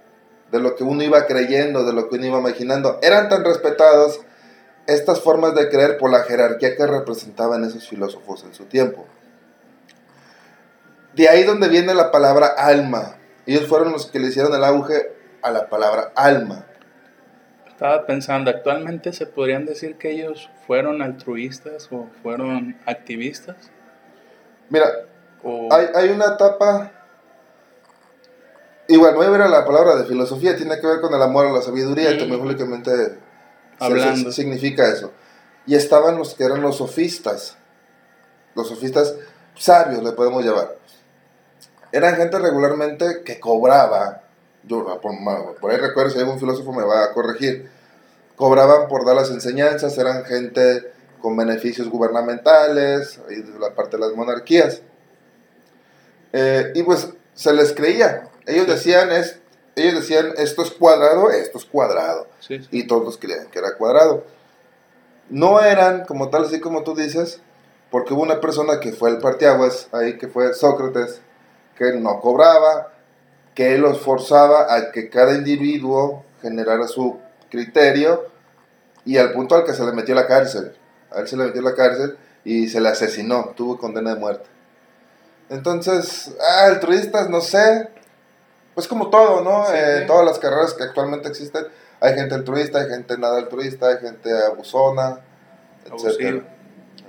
de 0.51 0.61
lo 0.61 0.77
que 0.77 0.85
uno 0.85 1.03
iba 1.03 1.27
creyendo, 1.27 1.85
de 1.85 1.93
lo 1.93 2.09
que 2.09 2.17
uno 2.17 2.27
iba 2.27 2.39
imaginando. 2.39 2.99
Eran 3.03 3.29
tan 3.29 3.45
respetados 3.45 4.21
estas 4.87 5.21
formas 5.21 5.55
de 5.55 5.69
creer 5.69 5.99
por 5.99 6.11
la 6.11 6.23
jerarquía 6.23 6.77
que 6.77 6.87
representaban 6.87 7.65
esos 7.65 7.89
filósofos 7.89 8.45
en 8.45 8.55
su 8.55 8.65
tiempo. 8.65 9.07
De 11.15 11.29
ahí 11.29 11.45
donde 11.45 11.69
viene 11.69 11.95
la 11.95 12.11
palabra 12.11 12.47
alma. 12.47 13.17
Ellos 13.47 13.67
fueron 13.67 13.93
los 13.93 14.07
que 14.07 14.19
le 14.19 14.29
hicieron 14.29 14.55
el 14.55 14.65
auge 14.65 15.13
a 15.43 15.51
la 15.51 15.69
palabra 15.69 16.13
alma. 16.15 16.67
Estaba 17.77 18.07
pensando, 18.07 18.49
actualmente 18.51 19.13
se 19.13 19.27
podrían 19.27 19.67
decir 19.67 19.97
que 19.99 20.11
ellos 20.11 20.49
fueron 20.67 21.03
altruistas 21.03 21.89
o 21.93 22.07
fueron 22.23 22.75
activistas. 22.87 23.57
Mira, 24.71 24.87
O, 25.43 25.69
hay, 25.71 25.89
hay 25.95 26.09
una 26.09 26.25
etapa... 26.35 26.91
Igual, 28.89 29.13
no 29.13 29.19
voy 29.19 29.27
a 29.27 29.31
ver 29.31 29.43
a 29.43 29.49
la 29.49 29.67
palabra 29.67 29.95
de 29.97 30.05
filosofía, 30.07 30.57
tiene 30.57 30.81
que 30.81 30.87
ver 30.87 31.03
con 31.03 31.13
el 31.13 31.21
amor 31.21 31.49
a 31.49 31.53
la 31.53 31.61
sabiduría, 31.61 32.17
que 32.17 32.25
mejoricamente 32.25 32.91
se- 32.97 33.19
Hablando. 33.79 34.33
significa 34.33 34.89
eso. 34.89 35.13
Y 35.67 35.75
estaban 35.75 36.17
los 36.17 36.33
que 36.35 36.45
eran 36.45 36.63
los 36.63 36.79
sofistas, 36.79 37.59
los 38.55 38.69
sofistas 38.69 39.17
sabios, 39.55 40.03
le 40.03 40.13
podemos 40.13 40.43
llamar. 40.43 40.77
Eran 41.93 42.17
gente 42.17 42.39
regularmente 42.39 43.23
que 43.23 43.39
cobraba, 43.39 44.23
yo 44.67 45.01
por, 45.01 45.13
por 45.61 45.71
ahí 45.71 45.77
recuerdo 45.77 46.11
si 46.11 46.19
algún 46.19 46.39
filósofo 46.39 46.73
me 46.73 46.85
va 46.85 47.05
a 47.05 47.13
corregir, 47.13 47.71
cobraban 48.37 48.89
por 48.89 49.05
dar 49.07 49.17
las 49.17 49.31
enseñanzas, 49.31 49.97
eran 49.99 50.25
gente 50.25 50.93
con 51.21 51.37
beneficios 51.37 51.89
gubernamentales, 51.89 53.19
y 53.31 53.37
de 53.43 53.59
la 53.59 53.75
parte 53.75 53.97
de 53.97 54.07
las 54.07 54.13
monarquías. 54.15 54.83
Eh, 56.33 56.73
y 56.75 56.83
pues 56.83 57.09
se 57.35 57.53
les 57.53 57.73
creía. 57.73 58.29
Ellos 58.47 58.67
Sí. 58.67 58.73
decían, 58.73 59.11
es, 59.13 59.39
ellos 59.75 59.95
decían, 59.95 60.33
esto 60.37 60.63
es 60.63 60.71
cuadrado, 60.71 61.31
esto 61.31 61.59
es 61.59 61.65
cuadrado. 61.65 62.27
sí, 62.41 62.59
sí. 62.61 62.69
Y 62.71 62.87
todos 62.87 63.19
creían 63.19 63.47
que 63.51 63.59
era 63.59 63.75
cuadrado. 63.77 64.25
No 65.31 65.61
eran 65.61 66.05
como 66.05 66.29
tal, 66.31 66.45
así 66.45 66.61
como 66.61 66.83
tú 66.85 66.95
dices, 66.95 67.41
porque 67.91 68.15
hubo 68.15 68.23
una 68.23 68.41
persona 68.41 68.79
que 68.81 68.93
fue 68.93 69.11
el 69.11 69.19
partiaguas, 69.19 69.89
ahí 69.93 70.19
que 70.19 70.29
fue 70.29 70.53
Sócrates, 70.55 71.21
que 71.77 71.93
no 71.95 72.21
cobraba, 72.21 72.93
que 73.57 73.75
él 73.75 73.81
los 73.81 74.01
forzaba 74.01 74.73
a 74.73 74.93
que 74.93 75.09
cada 75.09 75.35
individuo 75.35 76.25
generara 76.43 76.87
su 76.87 77.19
criterio 77.51 78.27
y 79.05 79.17
al 79.17 79.33
punto 79.33 79.55
al 79.55 79.65
que 79.65 79.73
se 79.73 79.85
le 79.85 79.93
metió 79.93 80.15
a 80.17 80.21
la 80.21 80.27
cárcel. 80.29 80.77
A 81.11 81.21
él 81.21 81.27
se 81.27 81.37
le 81.37 81.47
metió 81.47 81.63
la 81.63 81.75
cárcel 81.75 82.19
y 82.45 82.69
se 82.69 82.81
le 82.81 82.91
asesinó, 82.91 83.55
tuvo 83.57 83.79
condena 83.79 84.15
de 84.15 84.21
muerte. 84.21 84.47
Entonces, 85.49 86.37
ah, 86.39 86.67
altruistas, 86.67 87.31
no 87.31 87.41
sé, 87.41 87.89
pues 88.75 88.87
como 88.87 89.09
todo, 89.09 89.41
¿no? 89.41 89.65
Sí, 89.67 89.73
sí. 89.73 90.07
todas 90.07 90.27
las 90.27 90.39
carreras 90.39 90.75
que 90.75 90.83
actualmente 90.83 91.29
existen, 91.29 91.67
hay 91.99 92.15
gente 92.15 92.35
altruista, 92.35 92.81
hay 92.81 92.91
gente 92.91 93.17
nada 93.17 93.39
altruista, 93.39 93.89
hay 93.89 93.99
gente 93.99 94.31
abusona, 94.45 95.21
etcétera. 95.87 96.43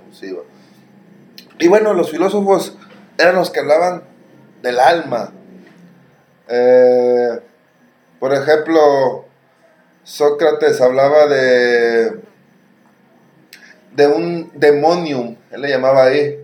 Abusiva. 0.02 0.42
Y 1.58 1.68
bueno, 1.68 1.92
los 1.92 2.10
filósofos 2.10 2.74
eran 3.18 3.34
los 3.34 3.50
que 3.50 3.60
hablaban 3.60 4.04
del 4.62 4.80
alma. 4.80 5.32
Eh, 6.48 7.40
por 8.18 8.32
ejemplo, 8.34 9.26
Sócrates 10.04 10.80
hablaba 10.80 11.26
de 11.26 12.20
de 13.92 14.06
un 14.06 14.50
demonium, 14.54 15.36
él 15.50 15.60
le 15.62 15.68
llamaba 15.70 16.04
ahí, 16.04 16.38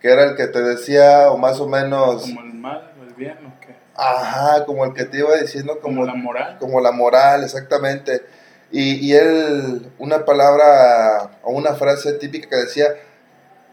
que 0.00 0.08
era 0.10 0.24
el 0.24 0.36
que 0.36 0.46
te 0.46 0.62
decía 0.62 1.30
o 1.30 1.36
más 1.36 1.60
o 1.60 1.68
menos, 1.68 2.22
Como 2.22 2.40
el 2.40 2.54
mal 2.54 2.94
o 2.98 3.04
el 3.04 3.12
bien, 3.14 3.36
¿o 3.46 3.60
qué? 3.60 3.74
ajá, 3.94 4.64
como 4.64 4.84
el 4.86 4.94
que 4.94 5.04
te 5.04 5.18
iba 5.18 5.36
diciendo 5.36 5.80
Como 5.80 5.96
como 6.00 6.06
la 6.06 6.14
moral. 6.14 6.56
como 6.58 6.80
la 6.80 6.92
moral, 6.92 7.44
exactamente. 7.44 8.22
Y, 8.70 8.94
y 9.06 9.12
él, 9.14 9.92
una 9.98 10.24
palabra 10.24 11.38
o 11.42 11.52
una 11.52 11.74
frase 11.74 12.14
típica 12.14 12.48
que 12.48 12.56
decía, 12.56 12.86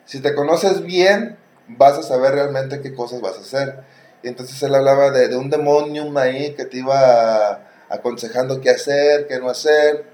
si 0.05 0.19
te 0.19 0.35
conoces 0.35 0.83
bien, 0.83 1.37
vas 1.67 1.97
a 1.97 2.03
saber 2.03 2.33
realmente 2.33 2.81
qué 2.81 2.93
cosas 2.93 3.21
vas 3.21 3.37
a 3.37 3.41
hacer. 3.41 3.79
Y 4.23 4.27
entonces 4.27 4.61
él 4.63 4.75
hablaba 4.75 5.11
de, 5.11 5.27
de 5.27 5.37
un 5.37 5.49
demonium 5.49 6.15
ahí 6.17 6.53
que 6.53 6.65
te 6.65 6.77
iba 6.77 7.61
aconsejando 7.89 8.61
qué 8.61 8.69
hacer, 8.69 9.27
qué 9.27 9.39
no 9.39 9.49
hacer. 9.49 10.05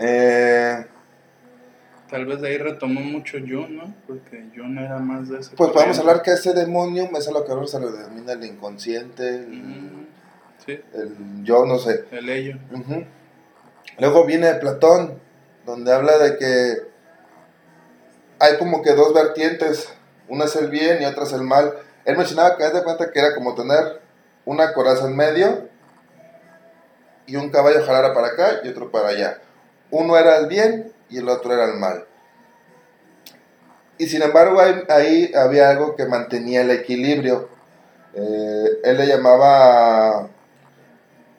Eh, 0.00 0.86
Tal 2.10 2.26
vez 2.26 2.40
de 2.40 2.48
ahí 2.48 2.58
retomó 2.58 3.00
mucho 3.00 3.38
Jung, 3.38 3.70
¿no? 3.70 3.94
Porque 4.06 4.44
Jung 4.54 4.78
era 4.78 4.98
más 4.98 5.28
de 5.28 5.40
ese. 5.40 5.56
pues 5.56 5.70
podemos 5.72 5.98
hablar 5.98 6.22
que 6.22 6.32
ese 6.32 6.52
demonium 6.52 7.14
es 7.16 7.26
a 7.26 7.32
lo 7.32 7.44
que 7.44 7.50
ahora 7.52 7.66
se 7.66 7.80
le 7.80 7.90
denomina 7.90 8.32
el 8.32 8.44
inconsciente, 8.44 9.28
el, 9.28 9.48
Mm, 9.48 10.06
Sí, 10.64 10.80
el 10.94 11.42
yo, 11.42 11.66
no 11.66 11.78
sé. 11.78 12.04
el 12.12 12.28
ello. 12.28 12.56
Luego 13.98 14.24
viene 14.24 14.54
Platón, 14.54 15.18
donde 15.66 15.92
habla 15.92 16.16
de 16.18 16.36
que 16.38 16.74
hay 18.38 18.56
como 18.58 18.80
que 18.82 18.92
dos 18.94 19.12
vertientes, 19.12 19.88
una 20.28 20.44
es 20.44 20.56
el 20.56 20.68
bien 20.70 21.02
y 21.02 21.04
otra 21.06 21.24
es 21.24 21.32
el 21.32 21.42
mal. 21.42 21.74
Él 22.04 22.16
mencionaba 22.16 22.56
que 22.56 22.64
haz 22.64 22.74
de 22.74 22.82
cuenta 22.82 23.10
que 23.10 23.18
era 23.18 23.34
como 23.34 23.54
tener 23.54 24.00
una 24.44 24.72
coraza 24.72 25.06
en 25.06 25.16
medio 25.16 25.68
y 27.26 27.36
un 27.36 27.50
caballo 27.50 27.84
jalara 27.84 28.12
para 28.12 28.28
acá 28.28 28.60
y 28.62 28.68
otro 28.68 28.90
para 28.90 29.08
allá. 29.08 29.38
Uno 29.90 30.16
era 30.16 30.38
el 30.38 30.46
bien 30.46 30.92
y 31.08 31.18
el 31.18 31.28
otro 31.28 31.52
era 31.52 31.64
el 31.64 31.74
mal. 31.74 32.04
Y 33.96 34.06
sin 34.06 34.22
embargo 34.22 34.60
ahí, 34.60 34.82
ahí 34.88 35.32
había 35.34 35.70
algo 35.70 35.94
que 35.96 36.06
mantenía 36.06 36.62
el 36.62 36.70
equilibrio. 36.70 37.48
Eh, 38.14 38.80
él 38.84 38.98
le 38.98 39.06
llamaba 39.06 40.28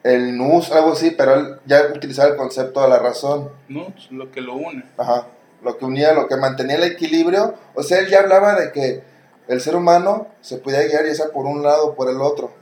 el 0.02 0.36
nus, 0.36 0.70
algo 0.72 0.92
así, 0.92 1.10
pero 1.10 1.34
él 1.34 1.60
ya 1.66 1.82
utilizaba 1.94 2.30
el 2.30 2.36
concepto 2.36 2.82
de 2.82 2.88
la 2.88 2.98
razón. 2.98 3.50
No, 3.68 3.92
es 3.96 4.10
lo 4.10 4.30
que 4.30 4.40
lo 4.40 4.54
une. 4.54 4.84
Ajá. 4.96 5.26
Lo 5.62 5.76
que 5.78 5.84
unía, 5.84 6.12
lo 6.12 6.28
que 6.28 6.36
mantenía 6.36 6.76
el 6.76 6.84
equilibrio. 6.84 7.54
O 7.74 7.82
sea, 7.82 7.98
él 7.98 8.08
ya 8.08 8.20
hablaba 8.20 8.54
de 8.54 8.72
que 8.72 9.02
el 9.48 9.60
ser 9.60 9.76
humano 9.76 10.28
se 10.40 10.58
podía 10.58 10.82
guiar 10.82 11.04
ya 11.06 11.14
sea 11.14 11.28
por 11.32 11.46
un 11.46 11.62
lado 11.62 11.88
o 11.88 11.94
por 11.94 12.08
el 12.10 12.20
otro. 12.20 12.52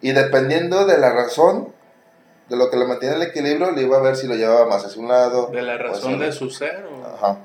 Y 0.00 0.12
dependiendo 0.12 0.84
de 0.86 0.98
la 0.98 1.12
razón, 1.12 1.72
de 2.48 2.56
lo 2.56 2.70
que 2.70 2.76
le 2.76 2.84
mantenía 2.86 3.16
el 3.16 3.22
equilibrio, 3.22 3.70
le 3.70 3.82
iba 3.82 3.96
a 3.96 4.02
ver 4.02 4.16
si 4.16 4.26
lo 4.26 4.34
llevaba 4.34 4.66
más 4.66 4.84
hacia 4.84 5.00
un 5.00 5.08
lado. 5.08 5.46
De 5.52 5.62
la 5.62 5.78
razón 5.78 6.18
de 6.18 6.30
su 6.32 6.50
ser. 6.50 6.84
o- 6.84 7.06
Ajá. 7.06 7.38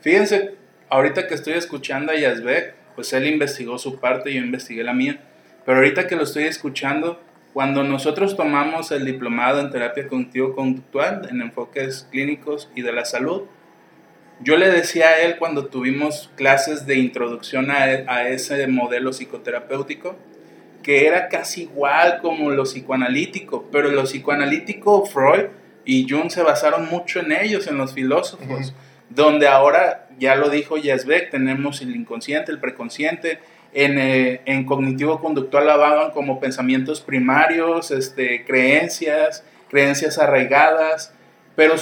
Fíjense, 0.00 0.56
ahorita 0.90 1.26
que 1.26 1.34
estoy 1.34 1.54
escuchando 1.54 2.12
a 2.12 2.16
Yazbek, 2.16 2.74
pues 2.94 3.12
él 3.12 3.26
investigó 3.26 3.78
su 3.78 3.98
parte, 3.98 4.32
yo 4.32 4.40
investigué 4.40 4.84
la 4.84 4.92
mía. 4.92 5.20
Pero 5.64 5.78
ahorita 5.78 6.06
que 6.06 6.16
lo 6.16 6.22
estoy 6.24 6.44
escuchando, 6.44 7.20
cuando 7.52 7.82
nosotros 7.82 8.36
tomamos 8.36 8.90
el 8.92 9.04
diplomado 9.04 9.60
en 9.60 9.70
terapia 9.70 10.06
cognitivo-conductual, 10.08 11.28
en 11.30 11.40
enfoques 11.42 12.06
clínicos 12.10 12.70
y 12.74 12.82
de 12.82 12.92
la 12.92 13.04
salud, 13.04 13.42
yo 14.40 14.56
le 14.56 14.70
decía 14.70 15.08
a 15.08 15.20
él 15.20 15.36
cuando 15.38 15.66
tuvimos 15.66 16.30
clases 16.36 16.86
de 16.86 16.96
introducción 16.96 17.70
a, 17.70 17.82
a 17.82 18.28
ese 18.28 18.66
modelo 18.66 19.12
psicoterapéutico, 19.12 20.16
que 20.82 21.06
era 21.06 21.28
casi 21.28 21.62
igual 21.62 22.20
como 22.22 22.50
lo 22.50 22.64
psicoanalítico, 22.64 23.68
pero 23.70 23.90
lo 23.90 24.04
psicoanalítico 24.04 25.04
Freud 25.06 25.46
y 25.84 26.06
Jung 26.08 26.30
se 26.30 26.42
basaron 26.42 26.88
mucho 26.88 27.20
en 27.20 27.32
ellos, 27.32 27.66
en 27.66 27.78
los 27.78 27.94
filósofos, 27.94 28.74
donde 29.08 29.48
ahora, 29.48 30.08
ya 30.18 30.36
lo 30.36 30.50
dijo 30.50 30.76
Jasbeck, 30.82 31.30
tenemos 31.30 31.80
el 31.80 31.96
inconsciente, 31.96 32.52
el 32.52 32.58
preconsciente, 32.58 33.38
en, 33.72 33.98
eh, 33.98 34.40
en 34.44 34.64
cognitivo-conductual 34.64 35.68
hablaban 35.68 36.10
como 36.10 36.40
pensamientos 36.40 37.00
primarios, 37.00 37.90
este, 37.90 38.44
creencias, 38.44 39.44
creencias 39.68 40.18
arraigadas, 40.18 41.14
pero 41.56 41.74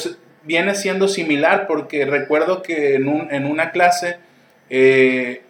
viene 0.46 0.74
siendo 0.74 1.08
similar 1.08 1.66
porque 1.66 2.04
recuerdo 2.06 2.62
que 2.62 2.94
en, 2.94 3.08
un, 3.08 3.32
en 3.32 3.46
una 3.46 3.72
clase 3.72 4.18
eh, 4.70 5.42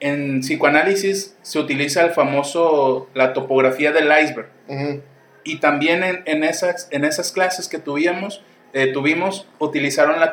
en 0.00 0.40
psicoanálisis 0.40 1.36
se 1.42 1.58
utiliza 1.58 2.02
el 2.04 2.10
famoso, 2.10 3.08
la 3.14 3.32
topografía 3.32 3.92
del 3.92 4.10
iceberg. 4.22 4.48
Y 5.44 5.56
también 5.56 6.04
en, 6.04 6.22
en, 6.26 6.44
esas, 6.44 6.88
en 6.90 7.04
esas 7.04 7.32
clases 7.32 7.68
que 7.68 7.78
tuvimos, 7.78 8.42
eh, 8.72 8.92
tuvimos 8.92 9.48
utilizaron 9.58 10.20
la, 10.20 10.32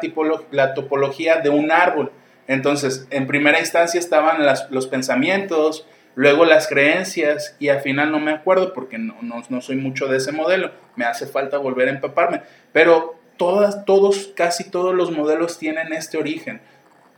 la 0.51 0.73
topología 0.73 1.37
de 1.41 1.49
un 1.49 1.71
árbol. 1.71 2.11
Entonces, 2.47 3.07
en 3.11 3.27
primera 3.27 3.59
instancia 3.59 3.99
estaban 3.99 4.45
las, 4.45 4.69
los 4.71 4.87
pensamientos, 4.87 5.85
luego 6.15 6.45
las 6.45 6.67
creencias 6.67 7.55
y 7.59 7.69
al 7.69 7.81
final 7.81 8.11
no 8.11 8.19
me 8.19 8.31
acuerdo 8.31 8.73
porque 8.73 8.97
no, 8.97 9.15
no, 9.21 9.43
no, 9.47 9.61
soy 9.61 9.75
mucho 9.75 10.07
de 10.07 10.17
ese 10.17 10.31
modelo, 10.31 10.71
me 10.95 11.05
hace 11.05 11.27
falta 11.27 11.57
volver 11.57 11.87
a 11.87 11.91
empaparme, 11.91 12.41
pero 12.73 13.20
todos, 13.85 14.31
casi 14.35 14.69
todos 14.69 14.93
los 14.93 15.11
modelos 15.11 15.57
tienen 15.57 15.93
este 15.93 16.17
origen. 16.17 16.61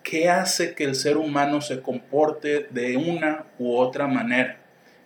¿Qué 0.04 0.30
hace 0.30 0.76
que 0.76 0.84
el 0.84 0.96
ser 0.96 1.18
humano 1.18 1.62
se 1.62 1.82
comporte 1.82 2.68
de 2.70 2.98
una 2.98 3.46
u 3.60 3.78
otra 3.78 4.08
manera? 4.08 4.58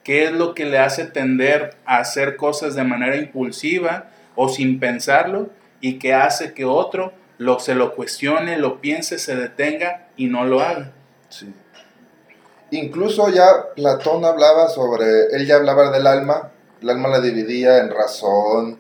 ¿Qué 0.04 0.26
es 0.26 0.32
lo 0.32 0.54
que 0.54 0.66
le 0.66 0.80
hace 0.80 1.06
tender 1.06 1.76
a 1.86 2.00
hacer 2.00 2.36
cosas 2.36 2.76
de 2.76 2.84
manera 2.84 3.18
impulsiva 3.18 4.10
o 4.36 4.50
sin 4.50 4.80
pensarlo? 4.80 5.50
¿Y 5.82 6.00
qué 6.00 6.14
hace 6.14 6.54
que 6.54 6.66
otro 6.66 7.14
lo, 7.38 7.60
se 7.60 7.76
lo 7.76 7.94
cuestione, 7.94 8.58
lo 8.58 8.82
piense, 8.82 9.20
se 9.20 9.36
detenga 9.36 10.08
y 10.16 10.28
no 10.28 10.46
lo 10.46 10.62
haga? 10.62 10.94
Sí. 11.30 11.54
Incluso 12.72 13.30
ya 13.30 13.48
Platón 13.76 14.26
hablaba 14.26 14.68
sobre, 14.70 15.06
él 15.34 15.46
ya 15.46 15.56
hablaba 15.56 15.92
del 15.92 16.08
alma, 16.08 16.52
el 16.82 16.90
alma 16.90 17.10
la 17.10 17.22
dividía 17.22 17.80
en 17.80 17.90
razón, 17.90 18.80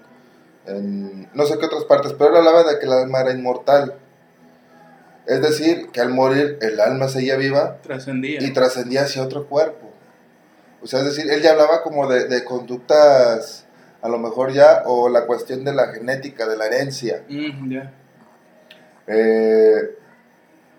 en 0.67 1.29
no 1.33 1.45
sé 1.45 1.57
qué 1.57 1.65
otras 1.65 1.85
partes, 1.85 2.13
pero 2.13 2.31
él 2.31 2.37
hablaba 2.37 2.63
de 2.63 2.79
que 2.79 2.85
el 2.85 2.93
alma 2.93 3.21
era 3.21 3.31
inmortal. 3.31 3.95
Es 5.25 5.41
decir, 5.41 5.89
que 5.91 5.99
al 5.99 6.09
morir 6.09 6.57
el 6.61 6.79
alma 6.79 7.09
seguía 7.09 7.35
viva 7.35 7.81
trascendía. 7.81 8.41
y 8.41 8.53
trascendía 8.53 9.01
hacia 9.01 9.23
otro 9.23 9.47
cuerpo. 9.47 9.91
O 10.81 10.87
sea, 10.87 10.99
es 10.99 11.05
decir, 11.05 11.29
él 11.29 11.41
ya 11.41 11.51
hablaba 11.51 11.81
como 11.81 12.07
de, 12.07 12.27
de, 12.27 12.45
conductas, 12.45 13.65
a 14.01 14.07
lo 14.07 14.19
mejor 14.19 14.53
ya, 14.53 14.83
o 14.85 15.09
la 15.09 15.25
cuestión 15.25 15.65
de 15.65 15.73
la 15.73 15.87
genética, 15.87 16.47
de 16.47 16.55
la 16.55 16.67
herencia. 16.67 17.23
Mm, 17.27 17.69
yeah. 17.69 17.93
eh, 19.07 19.97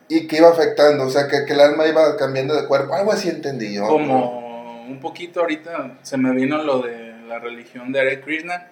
y 0.08 0.26
que 0.26 0.38
iba 0.38 0.48
afectando, 0.48 1.04
o 1.04 1.10
sea, 1.10 1.28
que, 1.28 1.44
que, 1.44 1.52
el 1.52 1.60
alma 1.60 1.86
iba 1.86 2.16
cambiando 2.16 2.54
de 2.54 2.66
cuerpo, 2.66 2.94
algo 2.94 3.12
así 3.12 3.28
entendí 3.28 3.74
yo. 3.74 3.86
Como 3.86 4.86
un 4.88 5.00
poquito 5.00 5.40
ahorita 5.40 5.98
se 6.02 6.16
me 6.16 6.32
vino 6.32 6.62
lo 6.62 6.80
de 6.80 7.12
la 7.26 7.38
religión 7.38 7.92
de 7.92 8.00
Hare 8.00 8.20
Krishna, 8.22 8.68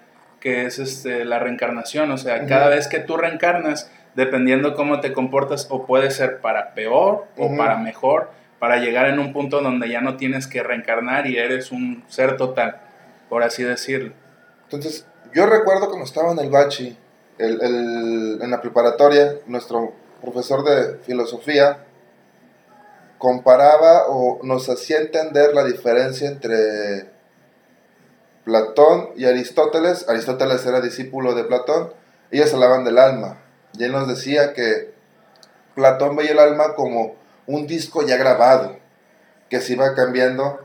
que 0.46 0.64
es 0.64 0.78
este, 0.78 1.24
la 1.24 1.40
reencarnación, 1.40 2.08
o 2.12 2.18
sea, 2.18 2.36
uh 2.36 2.38
-huh. 2.38 2.48
cada 2.48 2.68
vez 2.68 2.86
que 2.86 3.00
tú 3.00 3.16
reencarnas, 3.16 3.90
dependiendo 4.14 4.76
cómo 4.76 5.00
te 5.00 5.12
comportas, 5.12 5.66
o 5.70 5.86
puede 5.86 6.12
ser 6.12 6.40
para 6.40 6.72
peor 6.72 7.24
o 7.36 7.46
uh 7.46 7.50
-huh. 7.50 7.56
para 7.56 7.78
mejor, 7.78 8.30
para 8.60 8.76
llegar 8.76 9.08
en 9.08 9.18
un 9.18 9.32
punto 9.32 9.60
donde 9.60 9.88
ya 9.88 10.00
no 10.02 10.16
tienes 10.16 10.46
que 10.46 10.62
reencarnar 10.62 11.26
y 11.26 11.36
eres 11.36 11.72
un 11.72 12.04
ser 12.06 12.36
total, 12.36 12.76
por 13.28 13.42
así 13.42 13.64
decirlo. 13.64 14.12
Entonces, 14.62 15.04
yo 15.34 15.46
recuerdo 15.46 15.88
cuando 15.88 16.04
estaba 16.04 16.30
en 16.30 16.38
el 16.38 16.48
Bachi, 16.48 16.96
el, 17.38 17.60
el, 17.60 18.38
en 18.40 18.48
la 18.48 18.60
preparatoria, 18.60 19.32
nuestro 19.48 19.94
profesor 20.22 20.62
de 20.62 20.98
filosofía 20.98 21.78
comparaba 23.18 24.04
o 24.10 24.38
nos 24.44 24.68
hacía 24.68 25.00
entender 25.00 25.52
la 25.54 25.64
diferencia 25.64 26.28
entre 26.28 27.15
Platón 28.46 29.10
y 29.16 29.24
Aristóteles. 29.24 30.08
Aristóteles 30.08 30.64
era 30.64 30.80
discípulo 30.80 31.34
de 31.34 31.42
Platón. 31.42 31.92
Ellos 32.30 32.54
hablaban 32.54 32.84
del 32.84 32.96
alma. 32.96 33.38
Y 33.76 33.82
él 33.82 33.90
nos 33.90 34.06
decía 34.06 34.52
que 34.52 34.94
Platón 35.74 36.14
veía 36.14 36.30
el 36.30 36.38
alma 36.38 36.74
como 36.76 37.16
un 37.48 37.66
disco 37.66 38.06
ya 38.06 38.16
grabado, 38.16 38.76
que 39.50 39.60
se 39.60 39.72
iba 39.72 39.96
cambiando. 39.96 40.60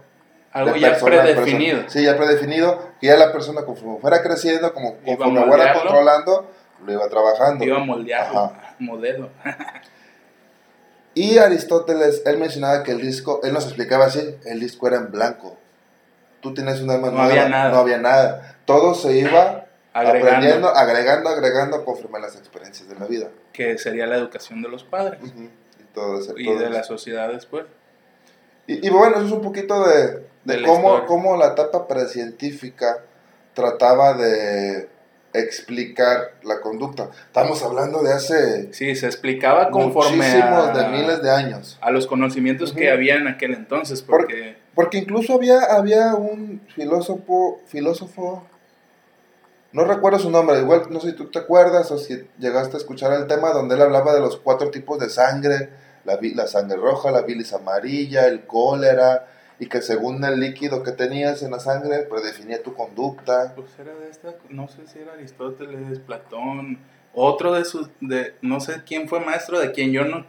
Algo 0.51 0.75
ya 0.75 0.95
predefinido. 0.95 1.89
Sí, 1.89 2.03
ya 2.03 2.15
predefinido, 2.15 2.79
que 3.01 3.07
ya 3.07 3.17
la 3.17 3.31
persona 3.31 3.63
conforme 3.63 3.99
fuera 3.99 4.21
creciendo, 4.21 4.75
como 4.75 4.97
conforme 4.97 5.43
fuera 5.47 5.73
controlando, 5.73 6.51
lo 6.85 6.93
iba 6.93 7.09
trabajando. 7.09 7.65
Iba 7.65 7.77
a 7.77 7.83
moldearlo, 7.83 8.53
modelo. 8.77 9.29
y 11.15 11.39
Aristóteles, 11.39 12.21
él 12.27 12.37
mencionaba 12.37 12.83
que 12.83 12.91
el 12.91 13.01
disco, 13.01 13.39
él 13.43 13.53
nos 13.53 13.65
explicaba 13.65 14.05
así, 14.05 14.35
el 14.45 14.59
disco 14.59 14.87
era 14.87 14.97
en 14.97 15.09
blanco. 15.09 15.57
Tú 16.41 16.53
tienes 16.53 16.81
un 16.81 16.89
alma 16.89 17.07
no 17.07 17.13
nueva, 17.13 17.25
había 17.29 17.49
nada. 17.49 17.69
no 17.71 17.77
había 17.77 17.97
nada. 17.97 18.57
Todo 18.65 18.93
se 18.95 19.13
iba 19.17 19.65
Agregando. 19.93 20.27
aprendiendo, 20.27 20.67
agregando, 20.69 21.29
agregando 21.29 21.85
conforme 21.85 22.17
a 22.17 22.21
las 22.21 22.35
experiencias 22.35 22.87
de 22.89 22.95
la 22.99 23.05
vida. 23.05 23.27
Que 23.53 23.77
sería 23.77 24.07
la 24.07 24.15
educación 24.17 24.61
de 24.61 24.69
los 24.69 24.83
padres. 24.83 25.19
Uh 25.21 25.25
-huh. 25.27 25.49
Y, 25.79 25.83
todo 25.93 26.19
ese, 26.19 26.33
y 26.37 26.45
todo 26.45 26.57
de 26.59 26.65
eso. 26.65 26.73
la 26.73 26.83
sociedad 26.83 27.29
después. 27.31 27.65
Y, 28.67 28.85
y, 28.87 28.89
bueno, 28.89 29.17
eso 29.17 29.25
es 29.25 29.31
un 29.31 29.41
poquito 29.41 29.85
de, 29.87 30.25
de, 30.45 30.57
de 30.57 30.63
cómo, 30.63 31.05
cómo, 31.05 31.35
la 31.35 31.47
etapa 31.47 31.87
precientífica 31.87 32.99
trataba 33.53 34.13
de 34.13 34.87
explicar 35.33 36.35
la 36.43 36.61
conducta. 36.61 37.09
Estamos 37.27 37.63
hablando 37.63 38.03
de 38.03 38.13
hace... 38.13 38.73
Sí, 38.73 38.95
se 38.95 39.05
explicaba 39.05 39.69
conforme 39.69 40.17
muchísimos 40.17 40.67
a, 40.67 40.73
de 40.73 40.87
miles 40.89 41.21
de 41.21 41.31
años. 41.31 41.77
A 41.81 41.91
los 41.91 42.07
conocimientos 42.07 42.71
uh 42.71 42.73
-huh. 42.73 42.77
que 42.77 42.91
había 42.91 43.15
en 43.15 43.27
aquel 43.27 43.53
entonces, 43.53 44.01
porque... 44.01 44.55
Por, 44.55 44.61
porque 44.73 44.97
incluso 44.99 45.33
había, 45.33 45.63
había 45.63 46.15
un 46.15 46.61
filósofo, 46.73 47.61
filósofo, 47.67 48.47
no 49.73 49.85
recuerdo 49.85 50.19
su 50.19 50.29
nombre, 50.29 50.59
igual 50.59 50.83
no 50.89 50.99
sé 50.99 51.11
si 51.11 51.15
tú 51.15 51.29
te 51.29 51.39
acuerdas 51.39 51.91
o 51.91 51.97
si 51.97 52.27
llegaste 52.39 52.75
a 52.75 52.79
escuchar 52.79 53.13
el 53.13 53.27
tema 53.27 53.51
donde 53.51 53.75
él 53.75 53.81
hablaba 53.81 54.13
de 54.13 54.19
los 54.19 54.37
cuatro 54.37 54.69
tipos 54.69 54.99
de 54.99 55.09
sangre, 55.09 55.69
la, 56.03 56.17
la 56.21 56.47
sangre 56.47 56.77
roja, 56.77 57.11
la 57.11 57.21
bilis 57.21 57.53
amarilla, 57.53 58.27
el 58.27 58.45
cólera, 58.45 59.27
y 59.61 59.67
que 59.67 59.79
según 59.83 60.25
el 60.25 60.39
líquido 60.39 60.81
que 60.81 60.91
tenías 60.91 61.43
en 61.43 61.51
la 61.51 61.59
sangre 61.59 61.99
predefinía 61.99 62.63
tu 62.63 62.73
conducta. 62.73 63.53
Pues 63.55 63.69
era 63.77 63.93
de 63.93 64.09
esta, 64.09 64.33
no 64.49 64.67
sé 64.67 64.87
si 64.87 64.97
era 64.97 65.13
Aristóteles, 65.13 65.99
Platón, 65.99 66.79
otro 67.13 67.53
de 67.53 67.63
sus, 67.63 67.91
de, 67.99 68.33
no 68.41 68.59
sé 68.59 68.81
quién 68.87 69.07
fue 69.07 69.19
maestro 69.19 69.59
de 69.59 69.71
quien 69.71 69.91
yo 69.91 70.03
no, 70.03 70.25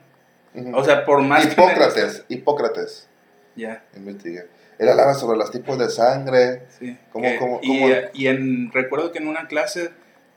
uh 0.54 0.60
-huh. 0.60 0.76
o 0.76 0.84
sea, 0.84 1.06
por 1.06 1.22
más 1.22 1.46
Hipócrates, 1.46 2.24
que 2.28 2.34
Hipócrates. 2.34 3.08
Ya. 3.56 3.82
Investigué. 3.96 4.48
Él 4.78 4.88
hablaba 4.90 5.14
sobre 5.14 5.38
los 5.38 5.50
tipos 5.50 5.78
de 5.78 5.88
sangre. 5.88 6.64
Sí. 6.78 6.98
Cómo, 7.10 7.24
que, 7.24 7.38
cómo, 7.38 7.60
y, 7.62 7.80
cómo... 7.80 7.94
y 8.12 8.26
en, 8.26 8.70
recuerdo 8.70 9.12
que 9.12 9.18
en 9.18 9.28
una 9.28 9.46
clase 9.48 9.92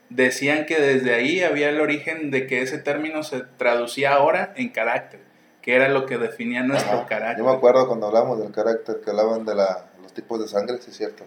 decían 0.08 0.64
que 0.64 0.80
desde 0.80 1.12
ahí 1.14 1.42
había 1.42 1.68
el 1.68 1.82
origen 1.82 2.30
de 2.30 2.46
que 2.46 2.62
ese 2.62 2.78
término 2.78 3.22
se 3.24 3.42
traducía 3.58 4.14
ahora 4.14 4.54
en 4.56 4.70
carácter 4.70 5.20
que 5.66 5.74
era 5.74 5.88
lo 5.88 6.06
que 6.06 6.16
definía 6.16 6.62
nuestro 6.62 6.98
Ajá. 6.98 7.06
carácter. 7.06 7.44
Yo 7.44 7.50
me 7.50 7.56
acuerdo 7.56 7.88
cuando 7.88 8.06
hablamos 8.06 8.38
del 8.38 8.52
carácter, 8.52 9.00
que 9.00 9.10
hablaban 9.10 9.44
de 9.44 9.56
la, 9.56 9.86
los 10.00 10.12
tipos 10.12 10.38
de 10.38 10.46
sangre, 10.46 10.78
sí 10.80 10.92
es 10.92 10.96
cierto. 10.96 11.24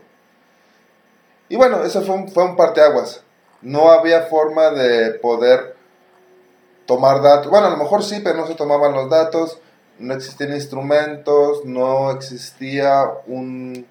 Y 1.49 1.57
bueno, 1.57 1.83
eso 1.83 2.01
fue 2.03 2.15
un, 2.15 2.29
fue 2.29 2.45
un 2.45 2.55
parteaguas. 2.55 3.21
No 3.61 3.91
había 3.91 4.21
forma 4.23 4.69
de 4.69 5.11
poder 5.15 5.75
tomar 6.85 7.21
datos. 7.21 7.51
Bueno, 7.51 7.67
a 7.67 7.71
lo 7.71 7.75
mejor 7.75 8.01
sí, 8.01 8.21
pero 8.23 8.37
no 8.37 8.47
se 8.47 8.55
tomaban 8.55 8.93
los 8.93 9.09
datos. 9.09 9.59
No 9.97 10.13
existían 10.13 10.53
instrumentos, 10.53 11.65
no 11.65 12.11
existía 12.11 13.11
un 13.27 13.85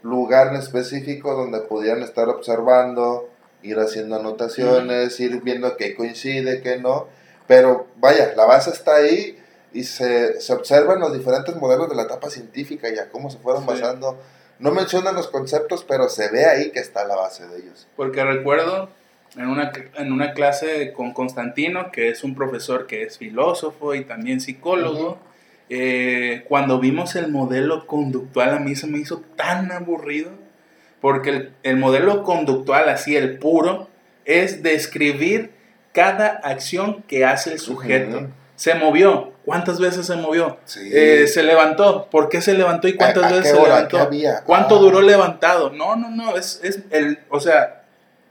lugar 0.00 0.48
en 0.48 0.56
específico 0.56 1.34
donde 1.34 1.60
pudieran 1.60 2.02
estar 2.02 2.30
observando, 2.30 3.28
ir 3.60 3.78
haciendo 3.78 4.16
anotaciones, 4.16 5.20
ir 5.20 5.42
viendo 5.42 5.76
qué 5.76 5.94
coincide, 5.94 6.62
qué 6.62 6.78
no. 6.78 7.08
Pero 7.46 7.88
vaya, 7.96 8.32
la 8.34 8.46
base 8.46 8.70
está 8.70 8.94
ahí 8.94 9.38
y 9.72 9.84
se, 9.84 10.40
se 10.40 10.52
observan 10.52 11.00
los 11.00 11.12
diferentes 11.12 11.56
modelos 11.56 11.88
de 11.88 11.96
la 11.96 12.02
etapa 12.02 12.30
científica 12.30 12.88
y 12.90 12.98
a 12.98 13.10
cómo 13.10 13.30
se 13.30 13.38
fueron 13.38 13.62
sí. 13.62 13.68
basando. 13.68 14.18
No 14.58 14.70
mencionan 14.70 15.14
los 15.14 15.28
conceptos, 15.28 15.84
pero 15.88 16.08
se 16.08 16.30
ve 16.30 16.44
ahí 16.44 16.70
que 16.70 16.78
está 16.80 17.04
la 17.04 17.16
base 17.16 17.46
de 17.48 17.58
ellos. 17.58 17.88
Porque 17.96 18.22
recuerdo 18.24 18.90
en 19.36 19.48
una, 19.48 19.72
en 19.96 20.12
una 20.12 20.34
clase 20.34 20.92
con 20.92 21.12
Constantino, 21.12 21.90
que 21.90 22.10
es 22.10 22.22
un 22.22 22.34
profesor 22.34 22.86
que 22.86 23.02
es 23.02 23.18
filósofo 23.18 23.94
y 23.94 24.04
también 24.04 24.40
psicólogo, 24.40 25.08
uh 25.08 25.12
-huh. 25.12 25.18
eh, 25.70 26.44
cuando 26.48 26.78
vimos 26.78 27.16
el 27.16 27.28
modelo 27.28 27.86
conductual 27.86 28.50
a 28.50 28.58
mí 28.58 28.76
se 28.76 28.86
me 28.86 28.98
hizo 28.98 29.22
tan 29.36 29.72
aburrido, 29.72 30.30
porque 31.00 31.50
el, 31.62 31.76
modelo 31.78 32.22
conductual, 32.22 32.88
así 32.88 33.16
el 33.16 33.38
puro, 33.38 33.88
es 34.24 34.62
describir 34.62 35.50
cada 35.92 36.28
acción 36.28 37.02
que 37.08 37.24
hace 37.24 37.52
el 37.52 37.58
sujeto. 37.58 38.28
Se 38.56 38.74
movió, 38.74 39.32
¿cuántas 39.44 39.80
veces 39.80 40.06
se 40.06 40.16
movió? 40.16 40.58
Eh, 40.76 41.26
se 41.26 41.42
levantó, 41.42 42.08
¿por 42.10 42.28
qué 42.28 42.40
se 42.40 42.54
levantó 42.54 42.88
y 42.88 42.94
cuántas 42.96 43.30
veces 43.30 43.56
se 43.56 43.62
levantó? 43.62 44.08
¿Cuánto 44.44 44.76
ah. 44.76 44.78
duró 44.78 45.00
levantado? 45.00 45.70
No, 45.70 45.96
no, 45.96 46.10
no, 46.10 46.36
es, 46.36 46.60
es 46.62 46.80
el, 46.90 47.18
o 47.28 47.40
sea, 47.40 47.84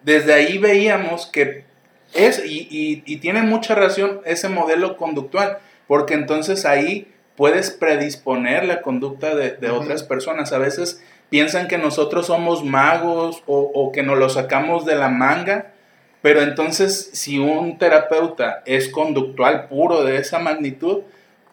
desde 0.03 0.33
ahí 0.33 0.57
veíamos 0.57 1.25
que 1.25 1.65
es, 2.13 2.43
y, 2.45 2.67
y, 2.69 3.03
y 3.05 3.17
tiene 3.17 3.41
mucha 3.41 3.75
razón 3.75 4.21
ese 4.25 4.49
modelo 4.49 4.97
conductual, 4.97 5.59
porque 5.87 6.13
entonces 6.13 6.65
ahí 6.65 7.11
puedes 7.41 7.71
predisponer 7.71 8.65
la 8.65 8.83
conducta 8.83 9.33
de, 9.33 9.69
otras 9.71 10.03
personas. 10.03 10.53
A 10.53 10.57
veces 10.57 11.01
piensan 11.29 11.67
que 11.67 11.79
nosotros 11.79 12.27
somos 12.27 12.63
magos 12.63 13.41
o, 13.47 13.91
que 13.91 14.03
nos 14.03 14.19
lo 14.19 14.29
sacamos 14.29 14.85
de 14.85 14.95
la 14.95 15.09
manga, 15.09 15.70
pero 16.21 16.41
entonces 16.41 17.09
si 17.13 17.39
un 17.39 17.77
terapeuta 17.77 18.63
es 18.65 18.89
conductual 18.89 19.67
puro 19.67 20.03
de 20.03 20.17
esa 20.17 20.39
magnitud, 20.39 21.01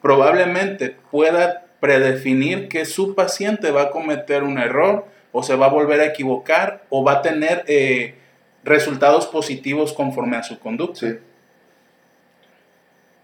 probablemente 0.01 0.95
pueda 1.11 1.65
predefinir 1.79 2.67
que 2.67 2.85
su 2.85 3.15
paciente 3.15 3.71
va 3.71 3.83
a 3.83 3.91
cometer 3.91 4.43
un 4.43 4.57
error 4.57 5.05
o 5.31 5.43
se 5.43 5.55
va 5.55 5.67
a 5.67 5.69
volver 5.69 6.01
a 6.01 6.05
equivocar 6.05 6.83
o 6.89 7.03
va 7.03 7.13
a 7.13 7.21
tener 7.21 7.63
eh, 7.67 8.15
resultados 8.63 9.27
positivos 9.27 9.93
conforme 9.93 10.37
a 10.37 10.43
su 10.43 10.59
conducta. 10.59 10.99
Sí. 10.99 11.17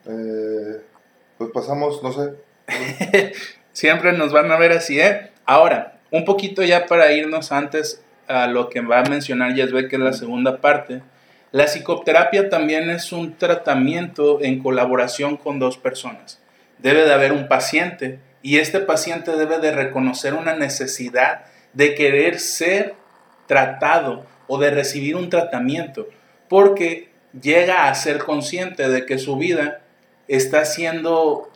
Eh, 0.07 0.81
pues 1.37 1.49
pasamos, 1.51 2.01
no 2.03 2.11
sé, 2.11 2.33
Siempre 3.73 4.13
nos 4.13 4.31
van 4.31 4.51
a 4.51 4.57
ver 4.57 4.71
así, 4.71 4.99
¿eh? 4.99 5.31
Ahora, 5.45 5.99
un 6.11 6.25
poquito 6.25 6.63
ya 6.63 6.85
para 6.85 7.11
irnos 7.11 7.51
antes 7.51 8.01
a 8.27 8.47
lo 8.47 8.69
que 8.69 8.81
va 8.81 8.99
a 8.99 9.09
mencionar 9.09 9.53
ve 9.53 9.87
que 9.87 9.97
es 9.97 10.01
la 10.01 10.13
segunda 10.13 10.61
parte. 10.61 11.01
La 11.51 11.65
psicoterapia 11.65 12.49
también 12.49 12.89
es 12.89 13.11
un 13.11 13.37
tratamiento 13.37 14.41
en 14.41 14.61
colaboración 14.61 15.37
con 15.37 15.59
dos 15.59 15.77
personas. 15.77 16.41
Debe 16.79 17.05
de 17.05 17.13
haber 17.13 17.31
un 17.31 17.47
paciente 17.47 18.19
y 18.41 18.57
este 18.57 18.79
paciente 18.79 19.35
debe 19.37 19.59
de 19.59 19.71
reconocer 19.71 20.33
una 20.33 20.55
necesidad 20.55 21.45
de 21.73 21.95
querer 21.95 22.39
ser 22.39 22.95
tratado 23.47 24.25
o 24.47 24.57
de 24.57 24.71
recibir 24.71 25.15
un 25.15 25.29
tratamiento, 25.29 26.07
porque 26.47 27.09
llega 27.39 27.87
a 27.87 27.95
ser 27.95 28.19
consciente 28.19 28.87
de 28.89 29.05
que 29.05 29.17
su 29.17 29.37
vida 29.37 29.81
está 30.27 30.65
siendo 30.65 31.51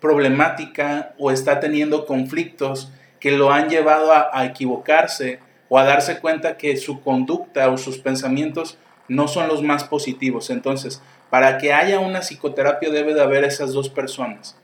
problemática 0.00 1.14
o 1.18 1.30
está 1.30 1.60
teniendo 1.60 2.06
conflictos 2.06 2.92
que 3.20 3.32
lo 3.32 3.52
han 3.52 3.68
llevado 3.68 4.12
a, 4.12 4.44
equivocarse 4.44 5.40
o 5.68 5.78
a 5.78 5.84
darse 5.84 6.20
cuenta 6.20 6.56
que 6.56 6.76
su 6.76 7.00
conducta 7.00 7.68
o 7.68 7.78
sus 7.78 7.98
pensamientos 7.98 8.78
no 9.08 9.28
son 9.28 9.48
los 9.48 9.62
más 9.62 9.84
positivos. 9.84 10.50
Entonces, 10.50 11.02
para 11.30 11.58
que 11.58 11.72
haya 11.72 12.00
una 12.00 12.20
psicoterapia 12.20 12.90
debe 12.90 13.14
de 13.14 13.22
haber 13.22 13.44
esas 13.44 13.72
dos 13.72 13.88
personas 13.88 14.56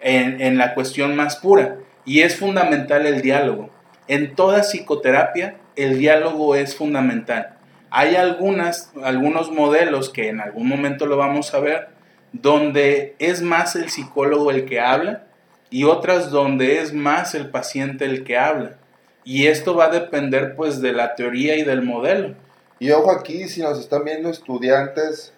en, 0.00 0.58
la 0.58 0.74
cuestión 0.74 1.16
más 1.16 1.36
pura. 1.36 1.78
Y 2.04 2.20
es 2.20 2.36
fundamental 2.36 3.06
el 3.06 3.22
diálogo. 3.22 3.70
En 4.08 4.34
toda 4.34 4.62
psicoterapia 4.62 5.56
el 5.76 5.98
diálogo 5.98 6.54
es 6.54 6.76
fundamental. 6.76 7.56
Hay 7.90 8.16
algunas, 8.16 8.92
algunos 9.02 9.50
modelos 9.50 10.10
que 10.10 10.28
en 10.28 10.40
algún 10.40 10.68
momento 10.68 11.06
lo 11.06 11.16
vamos 11.16 11.54
a 11.54 11.60
ver, 11.60 11.88
donde 12.32 13.14
es 13.18 13.42
más 13.42 13.76
el 13.76 13.90
psicólogo 13.90 14.50
el 14.50 14.64
que 14.64 14.80
habla 14.80 15.24
y 15.70 15.84
otras 15.84 16.30
donde 16.30 16.80
es 16.80 16.92
más 16.92 17.34
el 17.34 17.50
paciente 17.50 18.04
el 18.04 18.24
que 18.24 18.38
habla. 18.38 18.76
Y 19.24 19.46
esto 19.46 19.76
va 19.76 19.86
a 19.86 19.90
depender 19.90 20.56
pues 20.56 20.80
de 20.80 20.92
la 20.92 21.14
teoría 21.14 21.56
y 21.56 21.62
del 21.62 21.82
modelo. 21.82 22.34
Y 22.82 22.90
ojo 22.90 23.12
aquí, 23.12 23.48
si 23.48 23.62
nos 23.62 23.78
están 23.78 24.02
viendo 24.02 24.28
estudiantes, 24.28 25.32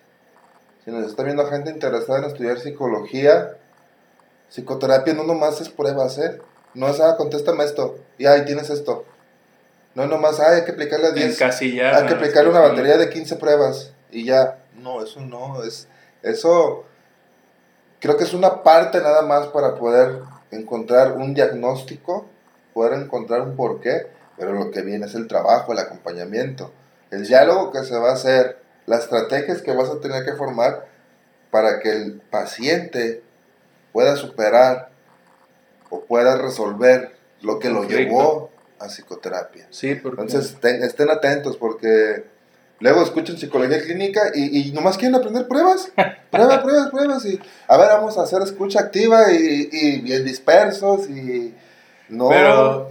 si 0.83 0.91
nos 0.91 1.07
están 1.07 1.27
viendo 1.27 1.45
gente 1.45 1.69
interesada 1.69 2.21
en 2.21 2.25
estudiar 2.25 2.59
psicología, 2.59 3.59
psicoterapia 4.49 5.13
no 5.13 5.25
nomás 5.25 5.61
es 5.61 5.69
pruebas, 5.69 6.17
¿eh? 6.17 6.41
No 6.73 6.89
es, 6.89 7.01
ah, 7.01 7.17
contéstame 7.19 7.65
esto, 7.65 7.99
y 8.17 8.25
ahí 8.25 8.47
tienes 8.47 8.71
esto. 8.71 9.05
No 9.95 10.07
nomás, 10.07 10.41
ah, 10.41 10.53
hay 10.55 10.65
que 10.65 10.73
aplicarle 10.73 11.13
10. 11.13 11.37
Hay 11.95 12.07
que 12.07 12.15
aplicarle 12.15 12.49
una 12.49 12.61
batería 12.61 12.97
de 12.97 13.11
15 13.11 13.37
pruebas, 13.37 13.93
y 14.11 14.25
ya. 14.25 14.61
No, 14.79 15.03
eso 15.03 15.21
no, 15.21 15.63
es 15.65 15.87
eso 16.23 16.87
creo 18.01 18.17
que 18.17 18.25
es 18.25 18.33
una 18.33 18.63
parte 18.63 19.03
nada 19.03 19.21
más 19.21 19.49
para 19.49 19.75
poder 19.75 20.23
encontrar 20.51 21.13
un 21.13 21.35
diagnóstico, 21.35 22.25
poder 22.73 22.95
encontrar 22.95 23.43
un 23.43 23.55
porqué, 23.55 24.07
pero 24.39 24.53
lo 24.55 24.71
que 24.71 24.81
viene 24.81 25.05
es 25.05 25.15
el 25.15 25.29
trabajo, 25.29 25.75
el 25.75 25.79
acompañamiento, 25.79 26.73
el 27.15 27.27
diálogo 27.27 27.73
que 27.73 27.85
se 27.85 27.97
va 27.97 28.11
a 28.11 28.15
hacer, 28.15 28.59
las 28.87 29.05
estrategias 29.05 29.63
que 29.63 29.73
vas 29.73 29.89
a 29.89 30.01
tener 30.01 30.25
que 30.25 30.33
formar 30.33 30.87
para 31.51 31.81
que 31.81 31.91
el 31.91 32.21
paciente 32.31 33.23
pueda 33.93 34.17
superar 34.17 34.91
o 35.91 36.01
pueda 36.05 36.37
resolver 36.37 37.13
lo 37.41 37.59
que 37.59 37.71
lo 37.71 37.85
llevó 37.85 38.51
a 38.79 38.89
psicoterapia. 38.89 39.67
Sí, 39.71 39.91
Entonces 39.91 40.57
estén 40.63 41.11
atentos 41.11 41.57
porque 41.57 42.25
Luego 42.81 43.03
escuchan 43.03 43.39
psicología 43.39 43.81
clínica 43.81 44.21
y, 44.35 44.69
y 44.69 44.73
nomás 44.73 44.99
quieren 44.99 45.15
aprender 45.15 45.47
pruebas. 45.49 45.93
Pruebas, 46.31 46.59
pruebas, 46.59 46.91
pruebas. 46.91 47.25
Y 47.27 47.41
a 47.69 47.77
ver, 47.77 47.89
vamos 47.89 48.19
a 48.19 48.23
hacer 48.25 48.43
escucha 48.43 48.81
activa 48.81 49.33
y, 49.33 49.69
y 49.71 50.01
bien 50.01 50.25
dispersos 50.25 51.09
y 51.09 51.55
no. 52.09 52.29
Pero 52.29 52.91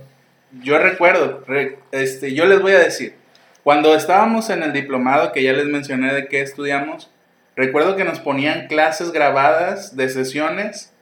yo 0.62 0.78
recuerdo, 0.78 1.44
este, 1.92 2.34
yo 2.34 2.46
les 2.46 2.62
voy 2.62 2.72
a 2.72 2.80
decir, 2.80 3.16
cuando 3.64 3.96
estábamos 3.96 4.50
en 4.50 4.62
el 4.62 4.74
diplomado, 4.74 5.32
que 5.32 5.42
ya 5.42 5.54
les 5.54 5.66
mencioné 5.66 6.14
de 6.14 6.28
qué 6.28 6.42
estudiamos, 6.42 7.10
recuerdo 7.56 7.96
que 7.96 8.04
nos 8.04 8.20
ponían 8.20 8.68
clases 8.68 9.12
grabadas 9.12 9.96
de 9.96 10.10
sesiones 10.10 10.94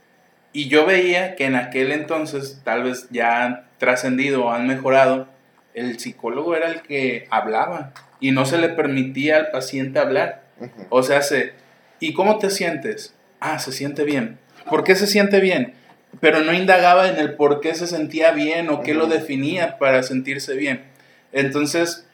y 0.54 0.68
yo 0.68 0.86
veía 0.86 1.36
que 1.36 1.46
en 1.46 1.56
aquel 1.56 1.92
entonces, 1.92 2.62
tal 2.64 2.84
vez 2.84 3.08
ya 3.10 3.44
han 3.44 3.66
trascendido 3.80 4.46
o 4.46 4.52
han 4.52 4.68
mejorado, 4.68 5.28
el 5.74 5.98
psicólogo 6.00 6.56
era 6.56 6.68
el 6.68 6.82
que 6.82 7.28
hablaba 7.32 7.94
y 8.20 8.32
no 8.32 8.46
se 8.46 8.58
le 8.58 8.70
permitía 8.70 9.38
al 9.38 9.50
paciente 9.50 9.98
hablar. 9.98 10.44
O 10.90 11.02
sea, 11.02 11.24
se, 11.24 11.54
¿y 12.00 12.14
cómo 12.14 12.38
te 12.38 12.52
sientes? 12.52 13.16
Ah, 13.40 13.58
se 13.58 13.72
siente 13.72 14.04
bien. 14.04 14.38
¿Por 14.70 14.84
qué 14.84 14.96
se 14.96 15.08
siente 15.08 15.40
bien? 15.40 15.74
Pero 16.20 16.42
no 16.42 16.54
indagaba 16.54 17.10
en 17.10 17.18
el 17.18 17.34
por 17.34 17.62
qué 17.62 17.74
se 17.74 17.88
sentía 17.88 18.32
bien 18.32 18.70
o 18.70 18.82
qué 18.82 18.94
lo 18.94 19.08
definía 19.08 19.80
para 19.80 20.04
sentirse 20.04 20.56
bien. 20.56 20.84
Entonces, 21.32 22.06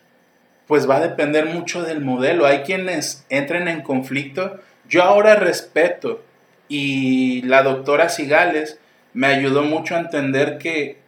pues 0.67 0.89
va 0.89 0.97
a 0.97 1.01
depender 1.01 1.45
mucho 1.45 1.83
del 1.83 2.01
modelo. 2.01 2.45
Hay 2.45 2.59
quienes 2.59 3.25
entren 3.29 3.67
en 3.67 3.81
conflicto. 3.81 4.59
Yo 4.87 5.03
ahora 5.03 5.35
respeto 5.35 6.21
y 6.67 7.41
la 7.43 7.63
doctora 7.63 8.09
Sigales 8.09 8.79
me 9.13 9.27
ayudó 9.27 9.63
mucho 9.63 9.95
a 9.95 9.99
entender 9.99 10.57
que 10.57 10.99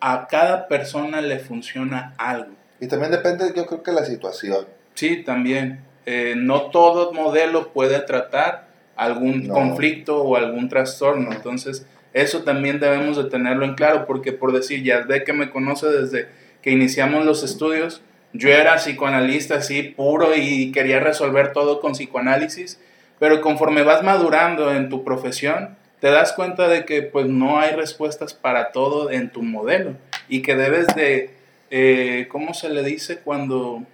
a 0.00 0.28
cada 0.28 0.68
persona 0.68 1.20
le 1.20 1.38
funciona 1.38 2.14
algo. 2.18 2.52
Y 2.80 2.88
también 2.88 3.12
depende, 3.12 3.52
yo 3.56 3.66
creo 3.66 3.82
que 3.82 3.92
la 3.92 4.04
situación. 4.04 4.66
Sí, 4.94 5.22
también. 5.22 5.80
Eh, 6.04 6.34
no 6.36 6.70
todo 6.70 7.12
modelo 7.12 7.72
puede 7.72 8.00
tratar 8.00 8.66
algún 8.96 9.46
conflicto 9.48 10.22
o 10.22 10.36
algún 10.36 10.68
trastorno. 10.68 11.32
Entonces, 11.32 11.86
eso 12.12 12.42
también 12.42 12.80
debemos 12.80 13.16
de 13.16 13.24
tenerlo 13.24 13.64
en 13.64 13.74
claro, 13.74 14.06
porque 14.06 14.32
por 14.32 14.52
decir, 14.52 14.82
ya 14.82 15.02
de 15.02 15.24
que 15.24 15.32
me 15.32 15.50
conoce 15.50 15.86
desde 15.88 16.28
que 16.60 16.70
iniciamos 16.70 17.24
los 17.24 17.42
estudios, 17.42 18.02
yo 18.32 18.48
era 18.48 18.76
psicoanalista 18.76 19.56
así 19.56 19.82
puro 19.82 20.34
y 20.34 20.72
quería 20.72 21.00
resolver 21.00 21.52
todo 21.52 21.80
con 21.80 21.92
psicoanálisis, 21.92 22.80
pero 23.18 23.40
conforme 23.40 23.82
vas 23.82 24.02
madurando 24.02 24.72
en 24.74 24.88
tu 24.88 25.04
profesión, 25.04 25.76
te 26.00 26.10
das 26.10 26.32
cuenta 26.32 26.66
de 26.66 26.84
que 26.84 27.02
pues 27.02 27.26
no 27.26 27.60
hay 27.60 27.76
respuestas 27.76 28.34
para 28.34 28.72
todo 28.72 29.10
en 29.10 29.30
tu 29.30 29.42
modelo 29.42 29.94
y 30.28 30.42
que 30.42 30.56
debes 30.56 30.88
de, 30.96 31.34
eh, 31.70 32.26
¿cómo 32.30 32.54
se 32.54 32.70
le 32.70 32.82
dice 32.82 33.18
cuando 33.18 33.84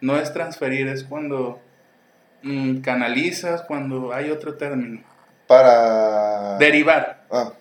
no 0.00 0.16
es 0.18 0.32
transferir, 0.32 0.88
es 0.88 1.04
cuando 1.04 1.60
mm, 2.42 2.78
canalizas, 2.78 3.62
cuando 3.62 4.14
hay 4.14 4.30
otro 4.30 4.54
término? 4.54 5.02
Para... 5.46 6.56
Derivar. 6.56 7.24
Ah. 7.30 7.52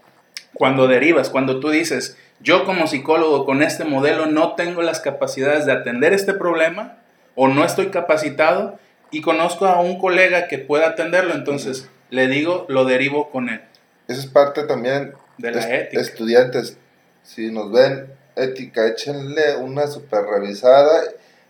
Cuando 0.53 0.87
derivas, 0.87 1.29
cuando 1.29 1.59
tú 1.59 1.69
dices, 1.69 2.17
yo 2.41 2.65
como 2.65 2.87
psicólogo 2.87 3.45
con 3.45 3.61
este 3.61 3.83
modelo 3.83 4.25
no 4.25 4.55
tengo 4.55 4.81
las 4.81 4.99
capacidades 4.99 5.65
de 5.65 5.71
atender 5.71 6.13
este 6.13 6.33
problema 6.33 6.97
o 7.35 7.47
no 7.47 7.63
estoy 7.63 7.87
capacitado 7.87 8.79
y 9.11 9.21
conozco 9.21 9.65
a 9.65 9.81
un 9.81 9.99
colega 9.99 10.47
que 10.47 10.57
pueda 10.57 10.89
atenderlo, 10.89 11.33
entonces 11.33 11.89
le 12.09 12.27
digo, 12.27 12.65
lo 12.69 12.85
derivo 12.85 13.29
con 13.29 13.49
él. 13.49 13.61
Esa 14.07 14.19
es 14.19 14.25
parte 14.25 14.63
también 14.63 15.13
de 15.37 15.51
la 15.51 15.75
ética. 15.75 16.01
Estudiantes, 16.01 16.77
si 17.23 17.51
nos 17.51 17.71
ven 17.71 18.07
ética, 18.35 18.87
échenle 18.87 19.55
una 19.57 19.87
super 19.87 20.23
revisada 20.23 21.03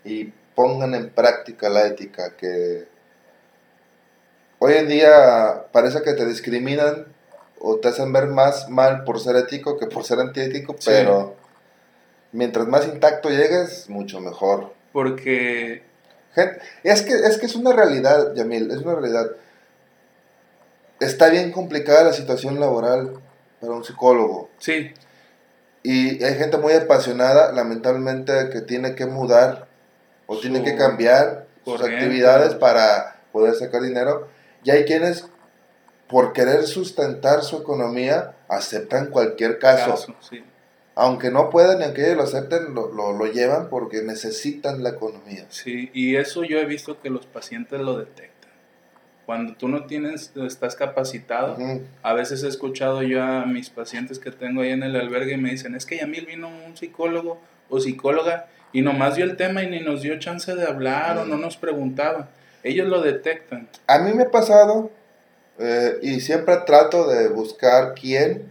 y 0.04 0.32
pongan 0.54 0.94
en 0.94 1.10
práctica 1.10 1.68
la 1.68 1.86
ética, 1.86 2.36
que 2.36 2.86
hoy 4.58 4.74
en 4.74 4.88
día 4.88 5.64
parece 5.72 6.02
que 6.02 6.12
te 6.12 6.26
discriminan 6.26 7.06
o 7.64 7.78
te 7.78 7.88
hacen 7.88 8.12
ver 8.12 8.26
más 8.26 8.68
mal 8.68 9.04
por 9.04 9.20
ser 9.20 9.36
ético 9.36 9.78
que 9.78 9.86
por 9.86 10.04
ser 10.04 10.18
antiético, 10.18 10.74
pero 10.84 11.36
mientras 12.32 12.66
más 12.66 12.88
intacto 12.88 13.30
llegues, 13.30 13.88
mucho 13.88 14.20
mejor. 14.20 14.72
Porque... 14.92 15.84
es, 16.82 17.02
que, 17.02 17.12
es 17.14 17.38
que 17.38 17.46
es 17.46 17.54
una 17.54 17.72
realidad, 17.72 18.34
Yamil, 18.34 18.70
es 18.72 18.78
una 18.78 18.96
realidad. 18.96 19.30
Está 20.98 21.28
bien 21.28 21.52
complicada 21.52 22.02
la 22.02 22.12
situación 22.12 22.58
laboral 22.58 23.20
para 23.60 23.74
un 23.74 23.84
psicólogo. 23.84 24.50
Sí. 24.58 24.92
Y 25.84 26.22
hay 26.24 26.34
gente 26.34 26.58
muy 26.58 26.72
apasionada, 26.72 27.52
lamentablemente, 27.52 28.50
que 28.50 28.60
tiene 28.60 28.96
que 28.96 29.06
mudar 29.06 29.68
o 30.26 30.38
tiene 30.38 30.64
que 30.64 30.74
cambiar 30.74 31.46
sus 31.64 31.80
actividades 31.80 32.54
para 32.54 33.20
poder 33.30 33.54
sacar 33.54 33.82
dinero. 33.82 34.28
Y 34.64 34.70
hay 34.70 34.84
quienes, 34.84 35.26
por 36.12 36.34
querer 36.34 36.64
sustentar 36.64 37.42
su 37.42 37.56
economía, 37.56 38.34
aceptan 38.46 39.06
cualquier 39.06 39.58
caso. 39.58 40.14
Aunque 40.94 41.30
no 41.30 41.48
puedan 41.48 41.80
y 41.80 41.84
aunque 41.84 42.04
ellos 42.04 42.18
lo 42.18 42.22
acepten, 42.24 42.74
lo, 42.74 42.92
lo, 42.92 43.26
llevan 43.26 43.70
porque 43.70 44.02
necesitan 44.02 44.82
la 44.82 44.90
economía. 44.90 45.46
Sí, 45.48 45.90
y 45.94 46.16
eso 46.16 46.44
yo 46.44 46.58
he 46.58 46.66
visto 46.66 47.00
que 47.00 47.08
los 47.08 47.24
pacientes 47.24 47.80
lo 47.80 47.96
detectan. 47.96 48.50
Cuando 49.24 49.54
tú 49.54 49.68
no 49.68 49.86
tienes, 49.86 50.32
estás 50.36 50.76
capacitado, 50.76 51.56
a 52.02 52.12
veces 52.12 52.42
he 52.42 52.48
escuchado 52.48 53.02
yo 53.02 53.22
a 53.22 53.46
mis 53.46 53.70
pacientes 53.70 54.18
que 54.18 54.30
tengo 54.30 54.60
ahí 54.60 54.72
en 54.72 54.82
el 54.82 54.94
albergue 54.96 55.32
y 55.32 55.38
me 55.38 55.50
dicen, 55.50 55.74
es 55.74 55.86
que 55.86 55.96
Yamil 55.96 56.26
vino 56.26 56.48
un 56.48 56.76
psicólogo 56.76 57.40
o 57.70 57.80
psicóloga 57.80 58.48
y 58.70 58.82
nomás 58.82 59.16
dio 59.16 59.24
el 59.24 59.38
tema 59.38 59.62
y 59.62 59.70
ni 59.70 59.80
nos 59.80 60.02
dio 60.02 60.18
chance 60.18 60.54
de 60.54 60.66
hablar 60.66 61.16
o 61.16 61.24
no 61.24 61.38
nos 61.38 61.56
preguntaba. 61.56 62.28
Ellos 62.62 62.86
lo 62.86 63.00
detectan. 63.00 63.66
A 63.86 63.98
mí 64.00 64.12
me 64.12 64.24
ha 64.24 64.30
pasado 64.30 64.90
eh, 65.58 65.98
y 66.02 66.20
siempre 66.20 66.56
trato 66.66 67.06
de 67.06 67.28
buscar 67.28 67.94
quién, 67.94 68.50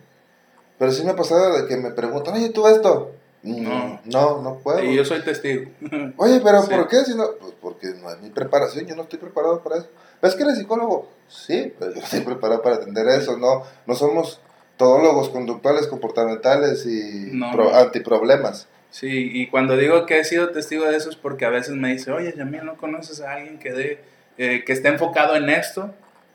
pero 0.77 0.91
sí 0.91 1.03
me 1.03 1.11
ha 1.11 1.15
pasado 1.15 1.61
de 1.61 1.67
que 1.67 1.77
me 1.77 1.91
preguntan, 1.91 2.35
oye, 2.35 2.49
¿tú 2.49 2.67
esto? 2.67 3.11
Mm, 3.43 3.63
no, 3.63 4.01
no, 4.05 4.41
no 4.41 4.55
puedo. 4.59 4.83
Y 4.83 4.95
yo 4.95 5.03
soy 5.03 5.21
testigo. 5.23 5.71
Oye, 6.17 6.41
pero 6.43 6.63
¿por 6.63 6.87
qué? 6.87 6.97
Si 7.03 7.15
no, 7.15 7.25
pues 7.39 7.53
porque 7.59 7.87
no 7.99 8.11
es 8.11 8.21
mi 8.21 8.29
preparación, 8.29 8.85
yo 8.85 8.95
no 8.95 9.01
estoy 9.01 9.17
preparado 9.17 9.63
para 9.63 9.77
eso. 9.77 9.87
¿Ves 10.21 10.35
que 10.35 10.43
eres 10.43 10.59
psicólogo? 10.59 11.09
Sí, 11.27 11.73
pero 11.79 11.93
yo 11.95 12.01
estoy 12.01 12.19
preparado 12.19 12.61
para 12.61 12.75
atender 12.75 13.07
eso, 13.07 13.37
no, 13.37 13.63
no 13.87 13.95
somos 13.95 14.39
todólogos 14.77 15.29
conductuales, 15.29 15.87
comportamentales 15.87 16.85
y 16.85 17.31
antiproblemas. 17.73 18.67
Sí, 18.91 19.31
y 19.33 19.47
cuando 19.47 19.77
digo 19.77 20.05
que 20.05 20.19
he 20.19 20.23
sido 20.23 20.49
testigo 20.49 20.85
de 20.85 20.97
eso 20.97 21.09
es 21.09 21.15
porque 21.15 21.45
a 21.45 21.49
veces 21.49 21.75
me 21.75 21.93
dice, 21.93 22.11
oye, 22.11 22.33
Yamil, 22.35 22.65
¿no 22.65 22.77
conoces 22.77 23.21
a 23.21 23.33
alguien 23.33 23.57
que, 23.57 23.71
de, 23.71 23.99
eh, 24.37 24.63
que 24.65 24.73
esté 24.73 24.89
enfocado 24.89 25.35
en 25.35 25.49
esto? 25.49 25.93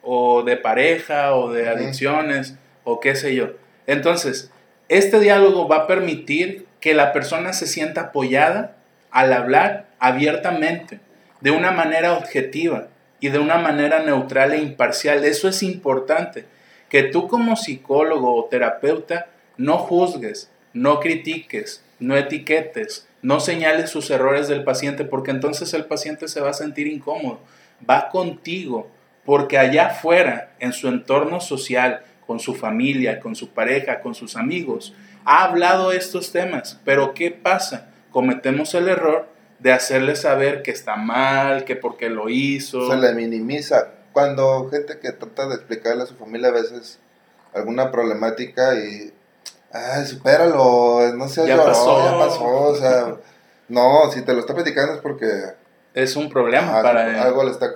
O 0.09 0.45
de 0.45 0.57
pareja, 0.57 1.35
o 1.35 1.53
de 1.53 1.69
adicciones, 1.69 2.55
o 2.85 3.01
qué 3.01 3.17
sé 3.17 3.35
yo. 3.35 3.51
Entonces, 3.89 4.53
este 4.89 5.19
diálogo 5.19 5.67
va 5.67 5.79
a 5.79 5.87
permitir 5.89 6.67
que 6.81 6.95
la 6.95 7.13
persona 7.13 7.53
se 7.53 7.67
sienta 7.67 8.03
apoyada 8.03 8.77
al 9.11 9.33
hablar 9.33 9.89
abiertamente, 9.99 11.01
de 11.41 11.51
una 11.51 11.73
manera 11.73 12.13
objetiva 12.13 12.87
y 13.19 13.31
de 13.31 13.39
una 13.39 13.59
manera 13.59 14.01
neutral 14.01 14.53
e 14.53 14.59
imparcial. 14.59 15.25
Eso 15.25 15.49
es 15.49 15.63
importante, 15.63 16.45
que 16.89 17.03
tú 17.03 17.27
como 17.29 17.57
psicólogo 17.57 18.35
o 18.37 18.45
terapeuta 18.45 19.27
no 19.57 19.79
juzgues, 19.79 20.51
no 20.73 21.01
critiques, 21.01 21.83
no 21.99 22.17
etiquetes, 22.17 23.09
no 23.23 23.41
señales 23.41 23.91
sus 23.91 24.11
errores 24.11 24.49
del 24.49 24.63
paciente 24.63 25.05
porque 25.05 25.31
entonces 25.31 25.73
el 25.75 25.87
paciente 25.87 26.29
se 26.29 26.41
va 26.41 26.51
a 26.51 26.55
sentir 26.55 26.87
incómodo. 26.87 27.41
Va 27.89 28.09
contigo 28.11 28.89
porque 29.27 29.59
allá 29.59 29.89
afuera, 29.89 30.53
en 30.61 30.73
su 30.73 30.89
entorno 30.89 31.41
social, 31.41 32.03
con 32.27 32.41
su 32.41 32.55
familia, 32.55 33.21
con 33.21 33.37
su 33.37 33.51
pareja, 33.51 34.01
con 34.01 34.15
sus 34.15 34.37
amigos, 34.37 34.95
ha 35.25 35.45
hablado 35.45 35.93
estos 35.93 36.33
temas. 36.33 36.81
Pero 36.85 37.13
¿qué 37.13 37.31
pasa? 37.31 37.89
Cometemos 38.11 38.75
el 38.75 38.89
error 38.89 39.29
de 39.59 39.73
hacerle 39.73 40.17
saber 40.17 40.63
que 40.63 40.71
está 40.71 40.97
mal, 40.97 41.65
que 41.65 41.77
porque 41.77 42.09
lo 42.09 42.29
hizo. 42.29 42.91
Se 42.91 42.97
le 42.97 43.13
minimiza. 43.15 43.89
Cuando 44.13 44.69
gente 44.71 44.99
que 44.99 45.13
trata 45.13 45.49
de 45.49 45.57
explicarle 45.57 46.05
a 46.05 46.07
su 46.07 46.15
familia 46.15 46.49
a 46.49 46.53
veces 46.53 46.99
alguna 47.53 47.91
problemática 47.91 48.75
y 48.75 49.13
ay, 49.73 50.07
supéralo, 50.07 51.13
no 51.17 51.29
sé, 51.29 51.47
ya 51.47 51.57
pasó. 51.57 52.05
ya 52.05 52.19
pasó, 52.19 52.45
o 52.45 52.75
sea, 52.75 53.17
no, 53.69 54.11
si 54.11 54.23
te 54.23 54.33
lo 54.33 54.41
está 54.41 54.55
platicando 54.55 54.95
es 54.95 55.01
porque... 55.01 55.27
Es 55.95 56.17
un 56.17 56.29
problema 56.29 56.83
para 56.83 57.09
él. 57.09 57.17
Algo 57.17 57.43
le 57.45 57.51
está 57.51 57.75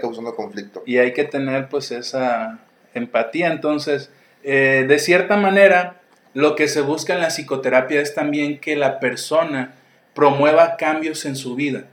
causando 0.00 0.34
conflicto. 0.34 0.82
Y 0.86 0.98
hay 0.98 1.12
que 1.12 1.24
tener 1.24 1.68
pues 1.68 1.90
esa 1.90 2.58
empatía, 2.94 3.52
entonces, 3.52 4.10
eh, 4.42 4.84
de 4.88 4.98
cierta 4.98 5.36
manera, 5.36 6.00
lo 6.34 6.54
que 6.54 6.68
se 6.68 6.80
busca 6.80 7.14
en 7.14 7.20
la 7.20 7.28
psicoterapia 7.28 8.00
es 8.00 8.14
también 8.14 8.60
que 8.60 8.76
la 8.76 9.00
persona 9.00 9.74
promueva 10.14 10.76
cambios 10.76 11.24
en 11.24 11.36
su 11.36 11.54
vida, 11.54 11.84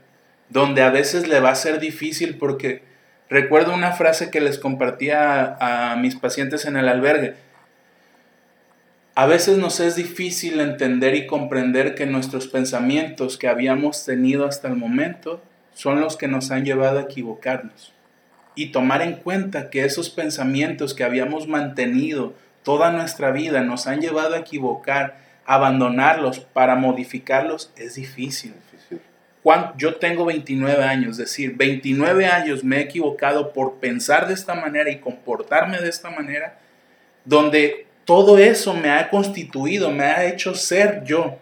donde 0.50 0.82
a 0.82 0.90
veces 0.90 1.28
le 1.28 1.40
va 1.40 1.52
a 1.52 1.56
ser 1.56 1.80
difícil 1.80 2.38
porque 2.38 2.84
recuerdo 3.30 3.74
una 3.74 3.92
frase 3.92 4.32
que 4.32 4.42
les 4.42 4.58
compartía 4.58 5.58
a 5.60 5.96
mis 5.98 6.16
pacientes 6.16 6.66
en 6.66 6.78
el 6.78 6.88
albergue, 6.88 7.36
a 9.16 9.26
veces 9.26 9.58
nos 9.58 9.80
es 9.80 9.96
difícil 9.96 10.60
entender 10.60 11.16
y 11.16 11.26
comprender 11.26 11.96
que 11.96 12.06
nuestros 12.06 12.48
pensamientos 12.48 13.40
que 13.40 13.48
habíamos 13.48 14.06
tenido 14.06 14.46
hasta 14.46 14.68
el 14.68 14.76
momento 14.76 15.42
son 15.78 16.02
los 16.02 16.18
que 16.18 16.28
nos 16.28 16.50
han 16.50 16.66
llevado 16.66 16.98
a 16.98 17.04
equivocarnos. 17.04 17.94
Y 18.56 18.72
tomar 18.72 19.04
en 19.04 19.14
cuenta 19.14 19.70
que 19.70 19.86
esos 19.86 20.10
pensamientos 20.10 20.96
que 20.96 21.04
habíamos 21.04 21.48
mantenido 21.48 22.34
toda 22.64 22.92
nuestra 22.92 23.30
vida 23.30 23.62
nos 23.62 23.86
han 23.86 24.02
llevado 24.02 24.34
a 24.34 24.40
equivocar, 24.40 25.20
abandonarlos 25.46 26.40
para 26.40 26.76
modificarlos 26.76 27.72
es 27.78 27.94
difícil. 27.94 28.56
Yo 29.78 29.96
tengo 29.98 30.26
29 30.26 30.84
años, 30.84 31.12
es 31.12 31.18
decir, 31.18 31.54
29 31.56 32.26
años 32.26 32.64
me 32.64 32.78
he 32.78 32.82
equivocado 32.82 33.54
por 33.54 33.76
pensar 33.76 34.28
de 34.28 34.34
esta 34.34 34.56
manera 34.56 34.90
y 34.90 34.98
comportarme 34.98 35.80
de 35.80 35.90
esta 35.90 36.10
manera, 36.10 36.58
donde 37.24 37.86
todo 38.04 38.40
eso 38.40 38.74
me 38.74 38.90
ha 38.90 39.10
constituido, 39.12 39.92
me 39.92 40.06
ha 40.06 40.26
hecho 40.26 40.56
ser 40.56 41.04
yo. 41.04 41.38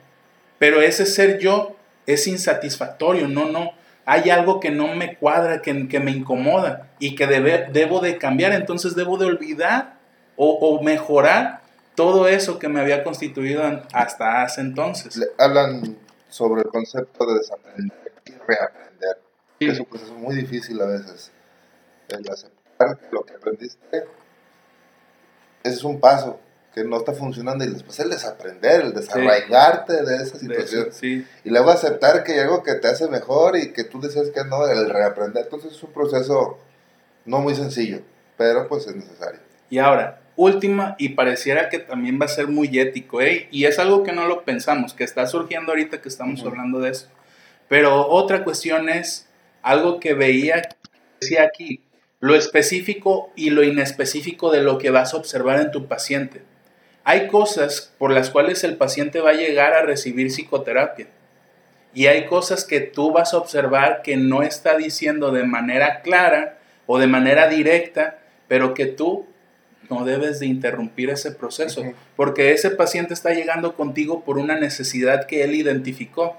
Pero 0.60 0.82
ese 0.82 1.06
ser 1.06 1.39
yo 1.39 1.78
es 2.06 2.28
insatisfactorio, 2.28 3.30
no, 3.30 3.50
no. 3.50 3.85
Hay 4.05 4.29
algo 4.29 4.59
que 4.59 4.71
no 4.71 4.93
me 4.95 5.17
cuadra, 5.17 5.61
que, 5.61 5.87
que 5.87 5.99
me 5.99 6.11
incomoda 6.11 6.91
y 6.99 7.15
que 7.15 7.27
debe, 7.27 7.67
debo 7.71 7.99
de 7.99 8.17
cambiar. 8.17 8.53
Entonces 8.53 8.95
debo 8.95 9.17
de 9.17 9.25
olvidar 9.25 9.97
o, 10.35 10.51
o, 10.51 10.83
mejorar 10.83 11.61
todo 11.95 12.27
eso 12.27 12.59
que 12.59 12.67
me 12.67 12.81
había 12.81 13.03
constituido 13.03 13.63
hasta 13.93 14.43
hace 14.43 14.61
entonces. 14.61 15.19
hablan 15.37 15.97
sobre 16.29 16.61
el 16.61 16.67
concepto 16.67 17.25
de 17.25 17.39
desaprender 17.39 18.13
y 18.25 18.31
reaprender. 18.31 19.21
Es 19.59 19.79
un 19.79 19.85
proceso 19.85 20.13
muy 20.13 20.35
difícil 20.35 20.79
a 20.81 20.85
veces. 20.85 21.31
El 22.09 22.29
aceptar 22.29 22.99
lo 23.11 23.23
que 23.23 23.33
aprendiste 23.33 24.05
ese 25.65 25.77
es 25.77 25.83
un 25.83 25.99
paso 25.99 26.39
que 26.75 26.83
no 26.83 26.97
está 26.97 27.13
funcionando 27.13 27.63
y 27.63 27.69
después 27.69 27.97
el 28.01 28.09
desaprender, 28.09 28.81
el 28.81 28.93
desarraigarte 28.93 30.03
de 30.03 30.15
esa 30.17 30.38
situación. 30.38 30.89
Y 31.45 31.49
luego 31.49 31.71
aceptar 31.71 32.21
que 32.25 32.33
hay 32.33 32.39
algo 32.39 32.63
que 32.63 32.73
te 32.73 32.89
hace 32.89 33.07
mejor 33.07 33.55
y 33.55 33.71
que 33.71 33.85
tú 33.85 34.01
decías 34.01 34.29
que 34.31 34.43
no, 34.43 34.67
el 34.67 34.89
reaprender. 34.89 35.45
Entonces 35.45 35.71
es 35.71 35.81
un 35.81 35.93
proceso 35.93 36.59
no 37.23 37.39
muy 37.39 37.55
sencillo, 37.55 38.01
pero 38.35 38.67
pues 38.67 38.88
es 38.88 38.95
necesario. 38.97 39.39
Y 39.69 39.77
ahora, 39.77 40.19
última, 40.35 40.97
y 40.99 41.09
pareciera 41.09 41.69
que 41.69 41.79
también 41.79 42.19
va 42.19 42.25
a 42.25 42.27
ser 42.27 42.47
muy 42.47 42.77
ético, 42.77 43.21
¿eh? 43.21 43.47
y 43.51 43.63
es 43.63 43.79
algo 43.79 44.03
que 44.03 44.11
no 44.11 44.27
lo 44.27 44.43
pensamos, 44.43 44.93
que 44.93 45.05
está 45.05 45.25
surgiendo 45.27 45.71
ahorita 45.71 46.01
que 46.01 46.09
estamos 46.09 46.43
hablando 46.43 46.81
de 46.81 46.89
eso. 46.89 47.07
Pero 47.69 48.05
otra 48.09 48.43
cuestión 48.43 48.89
es 48.89 49.29
algo 49.61 50.01
que 50.01 50.13
veía, 50.13 50.61
decía 51.21 51.43
aquí, 51.43 51.85
lo 52.19 52.35
específico 52.35 53.31
y 53.38 53.51
lo 53.51 53.63
inespecífico 53.63 54.51
de 54.51 54.61
lo 54.61 54.77
que 54.77 54.89
vas 54.89 55.13
a 55.13 55.17
observar 55.17 55.61
en 55.61 55.71
tu 55.71 55.88
paciente. 55.88 56.41
Hay 57.07 57.27
cosas 57.27 57.93
por 57.99 58.11
las 58.11 58.31
cuales 58.31 58.63
el 58.63 58.77
paciente 58.77 59.21
va 59.21 59.29
a 59.29 59.35
llegar 59.35 59.73
a 59.73 59.83
recibir 59.83 60.31
psicoterapia. 60.31 61.05
Y 61.93 62.07
hay 62.07 62.25
cosas 62.25 62.65
que 62.65 62.81
tú 62.81 63.11
vas 63.11 63.35
a 63.35 63.37
observar 63.37 64.01
que 64.01 64.17
no 64.17 64.41
está 64.41 64.75
diciendo 64.75 65.31
de 65.31 65.43
manera 65.43 66.01
clara 66.01 66.57
o 66.87 66.97
de 66.97 67.05
manera 67.05 67.47
directa, 67.47 68.17
pero 68.47 68.73
que 68.73 68.87
tú 68.87 69.27
no 69.87 70.03
debes 70.03 70.39
de 70.39 70.47
interrumpir 70.47 71.11
ese 71.11 71.31
proceso, 71.31 71.83
porque 72.15 72.53
ese 72.53 72.71
paciente 72.71 73.13
está 73.13 73.35
llegando 73.35 73.75
contigo 73.75 74.23
por 74.25 74.39
una 74.39 74.59
necesidad 74.59 75.27
que 75.27 75.43
él 75.43 75.53
identificó, 75.53 76.35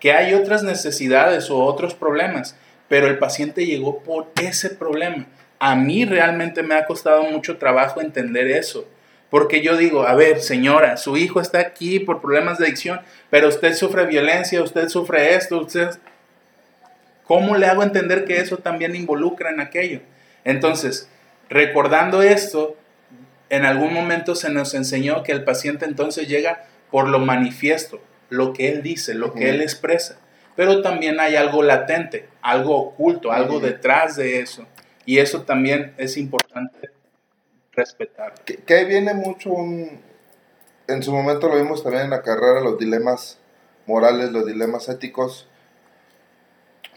que 0.00 0.12
hay 0.12 0.34
otras 0.34 0.62
necesidades 0.62 1.50
o 1.50 1.64
otros 1.64 1.94
problemas, 1.94 2.56
pero 2.88 3.06
el 3.06 3.18
paciente 3.18 3.64
llegó 3.64 4.02
por 4.02 4.30
ese 4.42 4.68
problema. 4.68 5.26
A 5.58 5.76
mí 5.76 6.04
realmente 6.04 6.62
me 6.62 6.74
ha 6.74 6.84
costado 6.84 7.22
mucho 7.22 7.56
trabajo 7.56 8.02
entender 8.02 8.48
eso 8.48 8.86
porque 9.30 9.62
yo 9.62 9.76
digo, 9.76 10.06
a 10.06 10.14
ver, 10.14 10.40
señora, 10.40 10.96
su 10.96 11.16
hijo 11.16 11.40
está 11.40 11.60
aquí 11.60 12.00
por 12.00 12.20
problemas 12.20 12.58
de 12.58 12.66
adicción, 12.66 13.00
pero 13.30 13.48
usted 13.48 13.74
sufre 13.74 14.06
violencia, 14.06 14.62
usted 14.62 14.88
sufre 14.88 15.34
esto, 15.34 15.60
usted... 15.60 15.90
¿Cómo 17.24 17.56
le 17.56 17.66
hago 17.66 17.84
entender 17.84 18.24
que 18.24 18.40
eso 18.40 18.56
también 18.56 18.96
involucra 18.96 19.50
en 19.50 19.60
aquello? 19.60 20.00
Entonces, 20.42 21.08
recordando 21.48 22.22
esto, 22.22 22.76
En 23.50 23.64
algún 23.64 23.92
momento 23.92 24.36
se 24.36 24.48
nos 24.48 24.74
enseñó 24.74 25.24
que 25.24 25.32
el 25.32 25.42
paciente 25.42 25.84
entonces 25.84 26.28
llega 26.28 26.66
por 26.90 27.08
lo 27.08 27.18
manifiesto, 27.18 28.00
lo 28.28 28.52
que 28.52 28.68
él 28.68 28.82
dice, 28.82 29.14
lo 29.14 29.34
que 29.34 29.50
él 29.50 29.60
expresa. 29.60 30.20
Pero 30.54 30.82
también 30.82 31.18
hay 31.18 31.34
algo 31.34 31.64
latente, 31.64 32.28
algo 32.42 32.76
oculto, 32.76 33.32
algo 33.32 33.58
detrás 33.58 34.14
de 34.14 34.38
eso. 34.38 34.66
Y 35.04 35.18
eso 35.18 35.42
también 35.42 35.94
es 35.98 36.16
importante 36.16 36.90
respetar. 37.72 38.34
Que, 38.44 38.56
que 38.56 38.84
viene 38.84 39.14
mucho 39.14 39.50
un... 39.50 40.00
En 40.86 41.02
su 41.02 41.12
momento 41.12 41.48
lo 41.48 41.56
vimos 41.56 41.82
también 41.82 42.04
en 42.04 42.10
la 42.10 42.22
carrera, 42.22 42.60
los 42.60 42.78
dilemas 42.78 43.38
morales, 43.86 44.32
los 44.32 44.46
dilemas 44.46 44.88
éticos. 44.88 45.48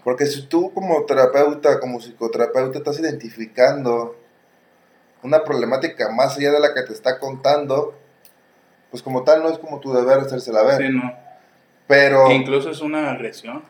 Porque 0.03 0.25
si 0.25 0.47
tú 0.47 0.73
como 0.73 1.05
terapeuta, 1.05 1.79
como 1.79 1.99
psicoterapeuta, 1.99 2.79
estás 2.79 2.99
identificando 2.99 4.17
una 5.21 5.43
problemática 5.43 6.11
más 6.11 6.37
allá 6.37 6.51
de 6.51 6.59
la 6.59 6.73
que 6.73 6.81
te 6.83 6.93
está 6.93 7.19
contando, 7.19 7.95
pues 8.91 9.01
como 9.01 9.23
tal 9.23 9.41
no 9.41 9.49
es 9.49 9.57
como 9.57 9.79
tu 9.79 9.93
deber 9.93 10.19
hacérsela 10.19 10.63
ver. 10.63 10.77
Sí, 10.77 10.89
no. 10.89 11.13
Pero... 11.87 12.31
Incluso 12.31 12.69
es 12.69 12.81
una 12.81 13.11
agresión. 13.11 13.63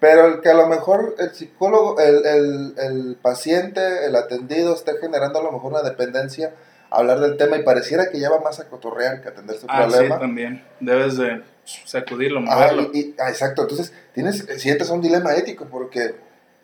Pero 0.00 0.26
el 0.26 0.40
que 0.40 0.48
a 0.48 0.54
lo 0.54 0.68
mejor 0.68 1.16
el 1.18 1.30
psicólogo, 1.34 1.98
el, 2.00 2.24
el, 2.24 2.74
el 2.78 3.16
paciente, 3.20 4.04
el 4.06 4.14
atendido 4.14 4.74
esté 4.74 4.92
generando 5.00 5.40
a 5.40 5.42
lo 5.42 5.50
mejor 5.52 5.72
una 5.72 5.82
dependencia 5.82 6.54
hablar 6.90 7.18
del 7.20 7.36
tema 7.36 7.56
y 7.58 7.62
pareciera 7.64 8.08
que 8.08 8.18
ya 8.20 8.30
va 8.30 8.40
más 8.40 8.60
a 8.60 8.68
cotorrear 8.68 9.20
que 9.20 9.28
a 9.28 9.30
atender 9.32 9.56
su 9.58 9.66
Ah, 9.68 9.86
problema. 9.86 10.14
sí, 10.14 10.20
también. 10.20 10.64
Debes 10.80 11.16
de 11.18 11.42
sacudirlo, 11.64 12.40
moverlo. 12.40 12.90
y- 12.94 12.98
y- 13.00 13.14
ah, 13.18 13.28
exacto, 13.28 13.62
entonces 13.62 13.92
tienes, 14.14 14.46
sientes 14.56 14.88
un 14.88 15.02
dilema 15.02 15.34
ético 15.34 15.66
porque 15.70 16.14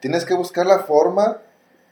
tienes 0.01 0.25
que 0.25 0.33
buscar 0.35 0.65
la 0.67 0.79
forma 0.81 1.39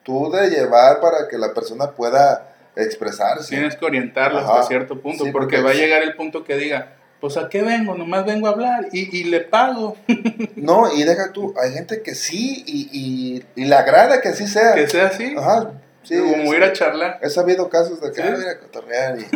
tú 0.05 0.31
de 0.31 0.48
llevar 0.48 1.00
para 1.00 1.28
que 1.28 1.37
la 1.38 1.52
persona 1.52 1.90
pueda 1.90 2.55
expresarse. 2.76 3.50
Tienes 3.55 3.76
que 3.76 3.85
orientarlo 3.85 4.38
Ajá. 4.38 4.55
hasta 4.55 4.68
cierto 4.68 4.98
punto, 5.00 5.24
Sí, 5.24 5.31
porque, 5.33 5.57
porque- 5.59 5.62
va 5.66 5.70
a 5.70 5.74
llegar 5.74 6.02
el 6.02 6.14
punto 6.16 6.42
que 6.44 6.57
diga, 6.57 6.94
pues 7.23 7.37
a 7.37 7.49
qué 7.49 7.63
vengo, 7.63 7.95
nomás 7.95 8.27
vengo 8.27 8.49
a 8.49 8.51
hablar 8.51 8.89
y, 8.93 9.17
y 9.17 9.25
le 9.25 9.41
pago. 9.41 9.97
No, 10.57 10.93
y 10.95 11.05
deja 11.05 11.33
tú, 11.33 11.55
hay 11.61 11.73
gente 11.73 12.03
que 12.03 12.15
sí 12.17 12.63
y, 12.67 12.89
y, 12.93 13.45
y 13.63 13.65
le 13.65 13.75
agrada 13.77 14.21
que 14.21 14.29
así 14.29 14.47
sea. 14.49 14.75
que 14.75 14.87
sea 14.89 15.07
así, 15.07 15.35
Ajá, 15.39 15.73
sí. 16.03 16.19
como 16.19 16.53
ir 16.53 16.63
a 16.65 16.73
charlar. 16.73 17.19
He 17.23 17.31
sabido 17.31 17.69
casos 17.69 18.01
de 18.01 18.11
que 18.11 18.23
Sí. 18.23 18.29
ah, 18.29 18.37
mira, 18.39 18.59
cotorrear 18.61 19.19
y, 19.21 19.27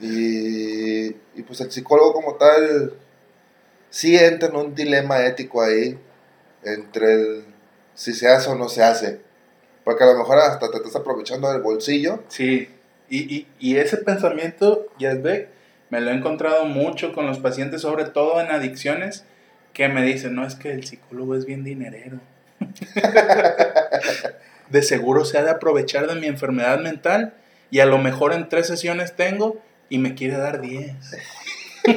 y, 0.00 1.16
y, 1.36 1.42
pues 1.46 1.60
el 1.60 1.70
psicólogo 1.70 2.12
como 2.12 2.34
tal 2.34 2.94
sí 3.90 4.16
entra 4.16 4.48
en 4.48 4.56
un 4.56 4.74
dilema 4.74 5.24
ético 5.26 5.62
ahí 5.62 5.98
entre 6.64 7.14
el 7.14 7.44
si 7.94 8.12
se 8.14 8.28
hace 8.28 8.50
o 8.50 8.54
no 8.56 8.68
se 8.68 8.82
hace. 8.82 9.20
Porque 9.84 10.04
a 10.04 10.08
lo 10.08 10.18
mejor 10.18 10.38
hasta 10.38 10.70
te 10.70 10.76
estás 10.76 10.96
aprovechando 10.96 11.50
del 11.50 11.62
bolsillo. 11.62 12.22
Sí, 12.28 12.68
y, 13.08 13.34
y, 13.36 13.46
y 13.58 13.76
ese 13.76 13.96
pensamiento, 13.98 14.86
Yazbek, 14.98 15.48
me 15.90 16.00
lo 16.00 16.10
he 16.10 16.14
encontrado 16.14 16.64
mucho 16.64 17.12
con 17.12 17.26
los 17.26 17.38
pacientes, 17.38 17.82
sobre 17.82 18.04
todo 18.04 18.40
en 18.40 18.50
adicciones, 18.50 19.24
que 19.72 19.88
me 19.88 20.02
dicen, 20.02 20.34
no, 20.34 20.46
es 20.46 20.54
que 20.54 20.72
el 20.72 20.84
psicólogo 20.84 21.34
es 21.34 21.46
bien 21.46 21.64
dinerero. 21.64 22.20
de 24.70 24.82
seguro 24.82 25.24
se 25.24 25.38
ha 25.38 25.44
de 25.44 25.50
aprovechar 25.50 26.06
de 26.06 26.20
mi 26.20 26.26
enfermedad 26.26 26.80
mental 26.80 27.34
y 27.70 27.80
a 27.80 27.86
lo 27.86 27.98
mejor 27.98 28.32
en 28.32 28.48
tres 28.48 28.66
sesiones 28.66 29.16
tengo 29.16 29.60
y 29.88 29.98
me 29.98 30.14
quiere 30.14 30.36
dar 30.36 30.60
diez. 30.60 30.94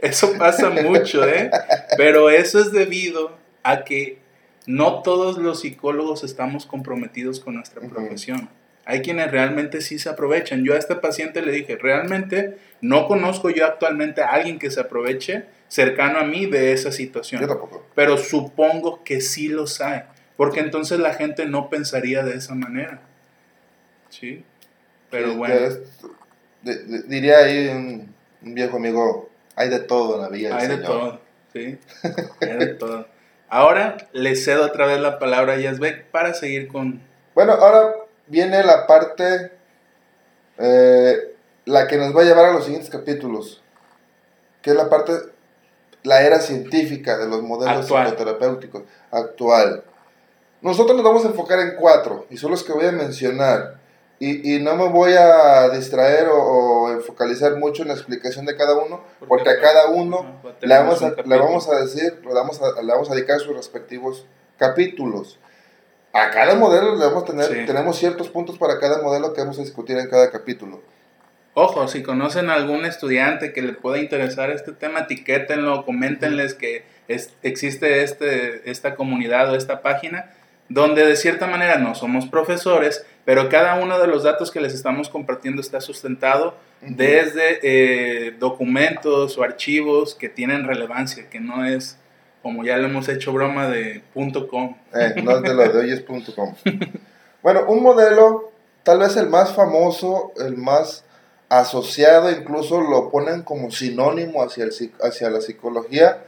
eso 0.00 0.32
pasa 0.38 0.70
mucho, 0.70 1.26
¿eh? 1.26 1.50
Pero 1.96 2.30
eso 2.30 2.60
es 2.60 2.72
debido 2.72 3.36
a 3.62 3.84
que 3.84 4.18
no 4.66 5.02
todos 5.02 5.38
los 5.38 5.60
psicólogos 5.60 6.24
estamos 6.24 6.66
comprometidos 6.66 7.40
con 7.40 7.54
nuestra 7.54 7.80
profesión. 7.88 8.48
Hay 8.90 9.02
quienes 9.02 9.30
realmente 9.30 9.80
sí 9.80 9.98
se 9.98 10.08
aprovechan. 10.08 10.64
Yo 10.64 10.74
a 10.74 10.78
este 10.78 10.96
paciente 10.96 11.42
le 11.42 11.52
dije, 11.52 11.76
realmente 11.76 12.58
no 12.80 13.06
conozco 13.06 13.50
yo 13.50 13.64
actualmente 13.66 14.20
a 14.22 14.28
alguien 14.30 14.58
que 14.58 14.70
se 14.70 14.80
aproveche 14.80 15.44
cercano 15.68 16.18
a 16.18 16.24
mí 16.24 16.46
de 16.46 16.72
esa 16.72 16.90
situación. 16.90 17.40
Yo 17.40 17.46
tampoco. 17.48 17.86
Pero 17.94 18.16
supongo 18.18 19.04
que 19.04 19.20
sí 19.20 19.48
los 19.48 19.80
hay, 19.80 20.02
porque 20.36 20.60
entonces 20.60 20.98
la 20.98 21.14
gente 21.14 21.46
no 21.46 21.70
pensaría 21.70 22.24
de 22.24 22.34
esa 22.36 22.54
manera. 22.54 23.00
¿Sí? 24.08 24.44
Pero 25.10 25.34
bueno, 25.36 25.54
de- 26.62 26.84
de- 26.84 27.02
diría 27.04 27.38
ahí 27.38 27.68
un, 27.68 28.14
un 28.42 28.54
viejo 28.54 28.76
amigo, 28.76 29.30
hay 29.56 29.68
de 29.68 29.80
todo 29.80 30.16
en 30.16 30.22
la 30.22 30.28
vida. 30.28 30.56
hay 30.56 30.66
de 30.68 30.74
Señor". 30.76 30.86
todo. 30.86 31.20
¿Sí? 31.52 31.78
Hay 32.40 32.56
de 32.58 32.66
todo. 32.74 33.06
Ahora 33.48 33.96
le 34.12 34.36
cedo 34.36 34.64
otra 34.66 34.86
vez 34.86 35.00
la 35.00 35.18
palabra 35.18 35.54
a 35.54 35.58
Yazbek 35.58 36.06
para 36.06 36.34
seguir 36.34 36.68
con... 36.68 37.00
Bueno, 37.34 37.52
ahora 37.52 37.92
viene 38.30 38.62
la 38.64 38.86
parte, 38.86 39.52
eh, 40.58 41.34
la 41.66 41.86
que 41.86 41.98
nos 41.98 42.16
va 42.16 42.22
a 42.22 42.24
llevar 42.24 42.46
a 42.46 42.52
los 42.52 42.64
siguientes 42.64 42.90
capítulos, 42.90 43.62
que 44.62 44.70
es 44.70 44.76
la 44.76 44.88
parte, 44.88 45.12
la 46.04 46.22
era 46.22 46.40
científica 46.40 47.18
de 47.18 47.28
los 47.28 47.42
modelos 47.42 47.82
Actual. 47.84 48.06
psicoterapéuticos 48.06 48.82
actual. 49.10 49.84
Nosotros 50.62 50.96
nos 50.96 51.04
vamos 51.04 51.24
a 51.24 51.28
enfocar 51.28 51.58
en 51.60 51.74
cuatro, 51.76 52.26
y 52.30 52.36
son 52.36 52.52
los 52.52 52.62
que 52.62 52.72
voy 52.72 52.86
a 52.86 52.92
mencionar. 52.92 53.78
Y, 54.22 54.54
y 54.54 54.62
no 54.62 54.76
me 54.76 54.86
voy 54.90 55.14
a 55.14 55.70
distraer 55.70 56.28
o, 56.28 56.36
o 56.82 57.00
focalizar 57.00 57.56
mucho 57.56 57.80
en 57.82 57.88
la 57.88 57.94
explicación 57.94 58.44
de 58.44 58.54
cada 58.54 58.74
uno, 58.76 59.02
porque 59.26 59.48
a 59.48 59.58
cada 59.58 59.88
uno 59.88 60.42
le 60.60 60.74
vamos, 60.76 61.02
a, 61.02 61.14
le 61.24 61.38
vamos 61.38 61.68
a 61.70 61.80
decir, 61.80 62.20
le 62.22 62.34
vamos 62.34 62.60
a, 62.60 62.82
le 62.82 62.92
vamos 62.92 63.10
a 63.10 63.14
dedicar 63.14 63.40
sus 63.40 63.56
respectivos 63.56 64.26
capítulos. 64.58 65.38
A 66.12 66.30
cada 66.30 66.54
modelo 66.56 66.96
le 66.96 67.04
vamos 67.06 67.22
a 67.22 67.26
tener, 67.26 67.46
Sí. 67.46 67.66
tenemos 67.66 67.96
ciertos 67.98 68.28
puntos 68.28 68.58
para 68.58 68.78
cada 68.80 69.00
modelo 69.02 69.32
que 69.32 69.40
vamos 69.42 69.58
a 69.58 69.62
discutir 69.62 69.96
en 69.96 70.08
cada 70.08 70.30
capítulo. 70.30 70.82
Ojo, 71.54 71.86
si 71.88 72.02
conocen 72.02 72.48
a 72.50 72.54
algún 72.54 72.84
estudiante 72.84 73.52
que 73.52 73.62
le 73.62 73.72
pueda 73.72 73.98
interesar 73.98 74.50
este 74.50 74.72
tema, 74.72 75.00
etiquétenlo, 75.00 75.84
coméntenles 75.84 76.54
que 76.54 76.84
es- 77.08 77.34
existe 77.42 78.02
este, 78.02 78.68
esta 78.70 78.94
comunidad 78.94 79.50
o 79.52 79.56
esta 79.56 79.82
página, 79.82 80.30
donde 80.68 81.04
de 81.04 81.16
cierta 81.16 81.46
manera 81.48 81.76
no 81.78 81.94
somos 81.96 82.26
profesores, 82.26 83.04
pero 83.24 83.48
cada 83.48 83.74
uno 83.80 83.98
de 83.98 84.06
los 84.06 84.22
datos 84.22 84.50
que 84.52 84.60
les 84.60 84.74
estamos 84.74 85.08
compartiendo 85.08 85.60
está 85.60 85.80
sustentado 85.80 86.54
desde 86.80 87.58
eh, 87.62 88.30
documentos 88.38 89.36
o 89.36 89.42
archivos 89.42 90.14
que 90.14 90.28
tienen 90.28 90.64
relevancia, 90.64 91.28
que 91.28 91.40
no 91.40 91.64
es, 91.64 91.98
como 92.42 92.64
ya 92.64 92.76
le 92.78 92.86
hemos 92.86 93.08
hecho 93.08 93.32
broma, 93.32 93.68
de 93.68 94.02
punto 94.14 94.48
.com. 94.48 94.76
Eh, 94.94 95.20
no 95.22 95.36
es 95.36 95.42
de 95.42 95.54
lo 95.54 95.62
de 95.62 95.78
hoyes.com. 95.78 96.54
Bueno, 97.42 97.64
un 97.68 97.82
modelo, 97.82 98.50
tal 98.82 98.98
vez 99.00 99.16
el 99.16 99.28
más 99.28 99.52
famoso, 99.54 100.32
el 100.38 100.56
más 100.56 101.04
asociado, 101.48 102.30
incluso 102.30 102.80
lo 102.80 103.10
ponen 103.10 103.42
como 103.42 103.70
sinónimo 103.70 104.42
hacia, 104.42 104.64
el, 104.64 104.72
hacia 105.02 105.30
la 105.30 105.40
psicología, 105.40 106.22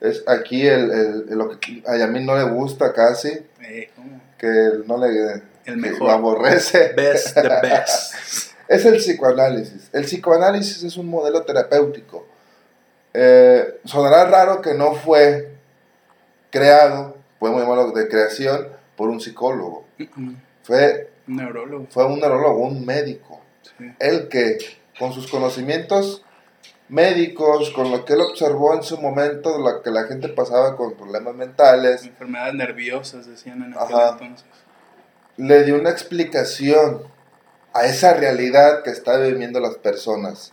es 0.00 0.24
aquí 0.26 0.66
el, 0.66 0.90
el- 0.90 1.26
el- 1.30 1.38
lo 1.38 1.58
que 1.60 1.82
a 1.86 2.06
mí 2.06 2.24
no 2.24 2.36
le 2.36 2.44
gusta 2.44 2.92
casi, 2.92 3.30
Eh, 3.60 3.90
que 4.38 4.70
no 4.86 4.98
le 4.98 5.42
El 5.64 5.76
mejor. 5.76 6.02
lo 6.08 6.10
aborrece. 6.10 6.92
Best 6.94 7.34
the 7.34 7.42
best. 7.48 8.14
Es 8.68 8.86
el 8.86 8.96
psicoanálisis. 8.96 9.90
El 9.92 10.04
psicoanálisis 10.04 10.82
es 10.82 10.96
un 10.96 11.06
modelo 11.06 11.42
terapéutico. 11.42 12.26
Eh, 13.14 13.80
sonará 13.84 14.24
raro 14.24 14.62
que 14.62 14.74
no 14.74 14.94
fue 14.94 15.52
creado, 16.50 17.16
podemos 17.38 17.62
llamarlo 17.62 17.90
de 17.92 18.08
creación, 18.08 18.68
por 18.96 19.08
un 19.08 19.20
psicólogo. 19.20 19.84
Mm, 20.16 20.34
Fue, 20.62 21.10
neurólogo. 21.26 21.86
fue 21.90 22.06
un 22.06 22.20
neurólogo, 22.20 22.58
un 22.60 22.84
médico. 22.86 23.40
sí. 23.78 23.92
El 23.98 24.28
que, 24.28 24.58
con 24.98 25.12
sus 25.12 25.30
conocimientos 25.30 26.24
médicos, 26.88 27.70
con 27.70 27.90
lo 27.90 28.04
que 28.04 28.12
él 28.14 28.20
observó 28.20 28.74
en 28.74 28.82
su 28.82 29.00
momento, 29.00 29.58
lo 29.58 29.82
que 29.82 29.90
la 29.90 30.04
gente 30.04 30.28
pasaba 30.28 30.76
con 30.76 30.94
problemas 30.94 31.34
mentales, 31.34 32.04
Enfermedades 32.04 32.54
nerviosas, 32.54 33.26
decían 33.26 33.62
en 33.62 33.72
aquel 33.72 33.96
Ajá. 33.96 34.10
entonces. 34.20 34.46
le 35.38 35.64
dio 35.64 35.76
una 35.76 35.90
explicación 35.90 37.02
a 37.72 37.86
esa 37.86 38.12
realidad 38.14 38.82
que 38.82 38.90
están 38.90 39.22
viviendo 39.22 39.58
las 39.60 39.76
personas. 39.76 40.52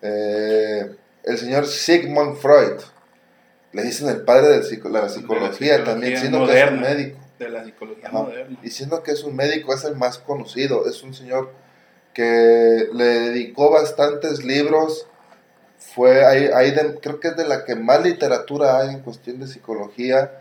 Eh, 0.00 0.96
el 1.26 1.38
señor 1.38 1.66
Sigmund 1.66 2.36
Freud, 2.36 2.80
le 3.72 3.82
dicen 3.82 4.08
el 4.08 4.22
padre 4.22 4.48
de 4.48 4.56
la 4.58 4.62
psicología, 4.62 5.08
psicología 5.10 5.84
también, 5.84 6.18
siendo 6.18 6.46
que 6.46 6.62
es 6.62 6.70
un 6.70 6.80
médico. 6.80 7.18
De 7.38 7.48
la 7.50 7.64
psicología 7.64 8.08
Ajá. 8.08 8.18
moderna. 8.22 8.58
Y 8.62 8.70
siendo 8.70 9.02
que 9.02 9.10
es 9.10 9.22
un 9.22 9.36
médico, 9.36 9.74
es 9.74 9.84
el 9.84 9.96
más 9.96 10.18
conocido, 10.18 10.88
es 10.88 11.02
un 11.02 11.12
señor 11.12 11.52
que 12.14 12.88
le 12.94 13.04
dedicó 13.04 13.70
bastantes 13.70 14.42
libros, 14.44 15.06
fue 15.78 16.24
de- 16.72 16.98
creo 17.00 17.20
que 17.20 17.28
es 17.28 17.36
de 17.36 17.46
la 17.46 17.64
que 17.66 17.74
más 17.74 18.02
literatura 18.02 18.78
hay 18.78 18.94
en 18.94 19.00
cuestión 19.00 19.38
de 19.38 19.46
psicología. 19.46 20.32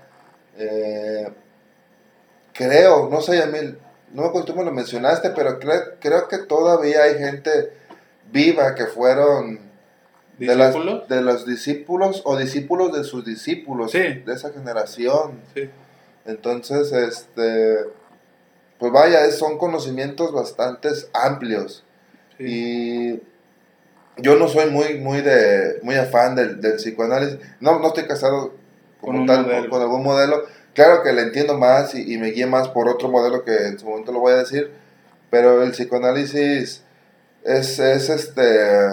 Eh, 0.57 1.27
creo, 2.53 3.09
no 3.09 3.21
sé, 3.21 3.38
Yamil, 3.38 3.77
no 4.13 4.21
me 4.21 4.27
acuerdo 4.29 4.45
lo 4.63 4.71
mencionaste, 4.71 5.31
pero 5.31 5.59
creo, 5.59 5.81
creo 5.99 6.27
que 6.29 6.38
todavía 6.38 7.03
hay 7.03 7.15
gente 7.17 7.73
viva 8.31 8.73
que 8.75 8.86
fueron 8.86 9.59
de, 10.38 10.55
las- 10.55 10.75
de 11.07 11.21
los 11.21 11.45
discípulos 11.45 12.21
o 12.25 12.38
discípulos 12.38 12.93
de 12.95 13.03
sus 13.03 13.23
discípulos 13.25 13.91
Sí. 13.91 13.99
de 13.99 14.33
esa 14.33 14.51
generación. 14.51 15.39
Sí. 15.53 15.69
Entonces, 16.25 16.91
este, 16.91 17.77
pues 18.79 18.91
vaya, 18.91 19.29
son 19.31 19.57
conocimientos 19.57 20.31
bastante 20.33 20.89
amplios. 21.13 21.83
Y 22.39 23.21
yo 24.17 24.36
no 24.38 24.47
soy 24.47 24.69
muy, 24.69 24.97
muy, 24.99 25.21
de, 25.21 25.79
muy 25.83 25.95
afán 25.95 26.36
del, 26.36 26.59
del 26.61 26.75
psicoanálisis. 26.75 27.38
No, 27.59 27.79
no 27.79 27.88
estoy 27.88 28.05
casado 28.05 28.53
como 29.01 29.19
con 29.19 29.27
tal 29.27 29.69
con, 29.69 29.81
algún 29.81 30.03
modelo. 30.03 30.43
Claro 30.73 31.03
que 31.03 31.13
le 31.13 31.21
entiendo 31.21 31.57
más 31.57 31.95
y, 31.95 32.17
me 32.17 32.31
guíe 32.31 32.47
más 32.47 32.67
por 32.69 32.89
otro 32.89 33.07
modelo 33.07 33.45
que 33.45 33.67
en 33.67 33.79
su 33.79 33.86
momento 33.86 34.11
lo 34.11 34.19
voy 34.19 34.33
a 34.33 34.38
decir. 34.38 34.71
Pero 35.29 35.63
el 35.63 35.71
psicoanálisis 35.71 36.83
es, 37.43 37.79
es 37.79 38.09
este 38.09 38.89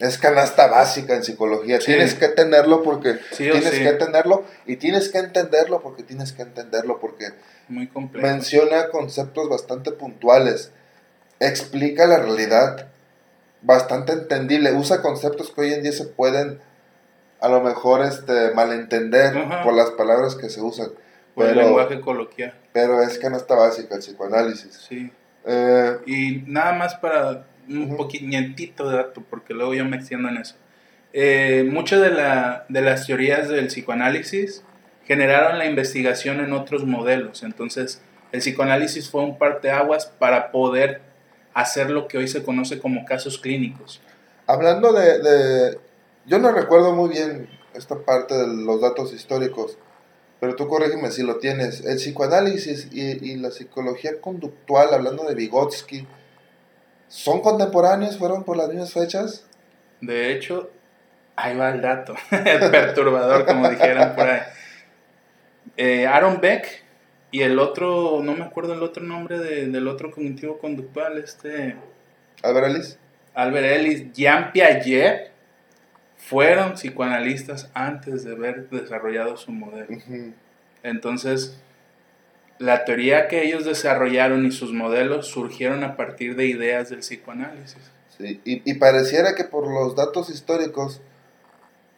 es 0.00 0.16
canasta 0.16 0.66
básica 0.66 1.14
en 1.14 1.22
psicología. 1.22 1.78
Tienes 1.78 2.14
que 2.14 2.28
tenerlo 2.28 2.82
porque 2.82 3.18
tienes 3.36 3.70
que 3.70 3.92
tenerlo 3.92 4.44
y 4.66 4.76
tienes 4.76 5.10
que 5.10 5.18
entenderlo 5.18 5.82
porque 5.82 6.02
tienes 6.02 6.32
que 6.32 6.42
entenderlo 6.42 6.98
porque 6.98 7.26
Muy 7.68 7.90
menciona 8.14 8.88
conceptos 8.88 9.48
bastante 9.48 9.92
puntuales, 9.92 10.72
explica 11.38 12.06
la 12.06 12.18
realidad 12.18 12.88
bastante 13.60 14.12
entendible, 14.12 14.72
usa 14.72 15.02
conceptos 15.02 15.50
que 15.50 15.60
hoy 15.60 15.74
en 15.74 15.82
día 15.82 15.92
se 15.92 16.06
pueden 16.06 16.60
a 17.40 17.48
lo 17.48 17.60
mejor 17.60 18.02
este 18.02 18.52
malentender 18.54 19.34
por 19.62 19.74
las 19.74 19.90
palabras 19.90 20.34
que 20.34 20.48
se 20.48 20.62
usan. 20.62 20.88
Por 21.34 21.46
el 21.46 21.58
lenguaje 21.58 22.00
coloquial. 22.00 22.54
Pero 22.72 23.02
es 23.02 23.18
canasta 23.18 23.54
básica 23.54 23.96
el 23.96 24.00
psicoanálisis. 24.00 24.74
Sí. 24.88 25.12
Eh, 25.44 25.98
y 26.06 26.42
nada 26.46 26.72
más 26.72 26.94
para 26.96 27.46
un 27.70 27.96
poquitito 27.96 28.88
de 28.88 28.96
dato, 28.96 29.22
porque 29.28 29.54
luego 29.54 29.74
yo 29.74 29.84
me 29.84 29.96
extiendo 29.96 30.28
en 30.28 30.38
eso. 30.38 30.56
Eh, 31.12 31.68
muchas 31.70 32.00
de, 32.00 32.10
la, 32.10 32.66
de 32.68 32.82
las 32.82 33.06
teorías 33.06 33.48
del 33.48 33.66
psicoanálisis 33.66 34.62
generaron 35.04 35.58
la 35.58 35.66
investigación 35.66 36.40
en 36.40 36.52
otros 36.52 36.84
modelos. 36.84 37.42
Entonces, 37.42 38.00
el 38.32 38.40
psicoanálisis 38.40 39.10
fue 39.10 39.22
un 39.22 39.38
parteaguas 39.38 40.06
para 40.06 40.52
poder 40.52 41.00
hacer 41.52 41.90
lo 41.90 42.06
que 42.06 42.18
hoy 42.18 42.28
se 42.28 42.42
conoce 42.42 42.78
como 42.78 43.04
casos 43.04 43.38
clínicos. 43.38 44.00
Hablando 44.46 44.92
de, 44.92 45.18
de, 45.18 45.78
Yo 46.26 46.38
no 46.38 46.52
recuerdo 46.52 46.94
muy 46.94 47.08
bien 47.08 47.48
esta 47.74 47.98
parte 47.98 48.34
de 48.36 48.46
los 48.46 48.80
datos 48.80 49.12
históricos, 49.12 49.78
pero 50.38 50.54
tú 50.54 50.68
corrígeme 50.68 51.10
si 51.10 51.22
lo 51.22 51.38
tienes. 51.38 51.84
El 51.84 51.96
psicoanálisis 51.96 52.88
y, 52.92 53.32
y 53.32 53.36
la 53.36 53.50
psicología 53.50 54.20
conductual, 54.20 54.94
hablando 54.94 55.24
de 55.24 55.34
Vygotsky, 55.34 56.06
¿Son 57.10 57.40
contemporáneos? 57.40 58.16
¿Fueron 58.16 58.44
por 58.44 58.56
las 58.56 58.68
mismas 58.68 58.92
fechas? 58.92 59.44
De 60.00 60.32
hecho, 60.32 60.70
ahí 61.34 61.56
va 61.56 61.70
el 61.70 61.82
dato, 61.82 62.14
el 62.30 62.70
perturbador, 62.70 63.44
como 63.44 63.68
dijeran 63.68 64.14
por 64.14 64.28
ahí. 64.28 64.40
Eh, 65.76 66.06
Aaron 66.06 66.40
Beck 66.40 66.84
y 67.32 67.42
el 67.42 67.58
otro, 67.58 68.20
no 68.22 68.34
me 68.34 68.44
acuerdo 68.44 68.74
el 68.74 68.82
otro 68.84 69.02
nombre 69.02 69.40
del 69.40 69.88
otro 69.88 70.12
cognitivo 70.12 70.58
conductual, 70.58 71.18
este... 71.18 71.74
Albert 72.44 72.66
Ellis. 72.68 72.98
Albert 73.34 73.66
Ellis, 73.66 74.12
Jean 74.12 74.52
Piaget, 74.52 75.32
fueron 76.16 76.74
psicoanalistas 76.74 77.72
antes 77.74 78.22
de 78.22 78.34
haber 78.34 78.70
desarrollado 78.70 79.36
su 79.36 79.50
modelo. 79.50 79.98
Entonces, 80.84 81.60
la 82.60 82.84
teoría 82.84 83.26
que 83.26 83.42
ellos 83.42 83.64
desarrollaron 83.64 84.44
y 84.44 84.52
sus 84.52 84.72
modelos 84.72 85.28
surgieron 85.28 85.82
a 85.82 85.96
partir 85.96 86.36
de 86.36 86.44
ideas 86.44 86.90
del 86.90 86.98
psicoanálisis. 86.98 87.78
Sí, 88.18 88.38
y, 88.44 88.74
pareciera 88.74 89.34
que 89.34 89.44
por 89.44 89.66
los 89.66 89.96
datos 89.96 90.28
históricos, 90.28 91.00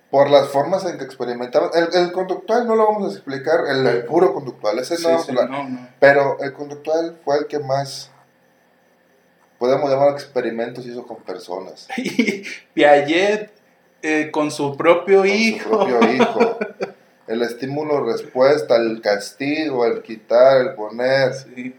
por 0.09 0.31
las 0.31 0.51
formas 0.51 0.85
en 0.85 0.99
que 0.99 1.05
experimentaban, 1.05 1.71
el, 1.75 2.13
conductual 2.13 2.69
no 2.69 2.77
lo 2.77 2.87
vamos 2.87 3.11
a 3.11 3.17
explicar, 3.17 3.59
el, 3.69 4.05
puro 4.05 4.33
conductual, 4.33 4.79
ese 4.79 4.95
no, 5.03 5.89
pero 5.99 6.39
el 6.41 6.53
conductual 6.53 7.19
fue 7.25 7.39
el 7.39 7.47
que 7.49 7.59
más, 7.59 8.13
podemos 9.59 9.91
llamar 9.91 10.13
experimentos 10.13 10.87
hizo 10.87 11.05
con 11.09 11.17
personas. 11.25 11.89
Piaget 12.75 13.51
eh, 14.01 14.31
con 14.31 14.53
su 14.53 14.77
propio 14.77 15.25
hijo. 15.25 15.83
Su 15.83 15.89
propio 15.89 16.13
hijo. 16.13 16.59
el 17.33 17.43
estímulo 17.43 18.05
respuesta, 18.05 18.77
el 18.77 19.01
castigo, 19.01 19.87
el 19.87 20.03
quitar, 20.03 20.61
el 20.61 20.75
poner. 20.75 21.35
Sí. 21.35 21.75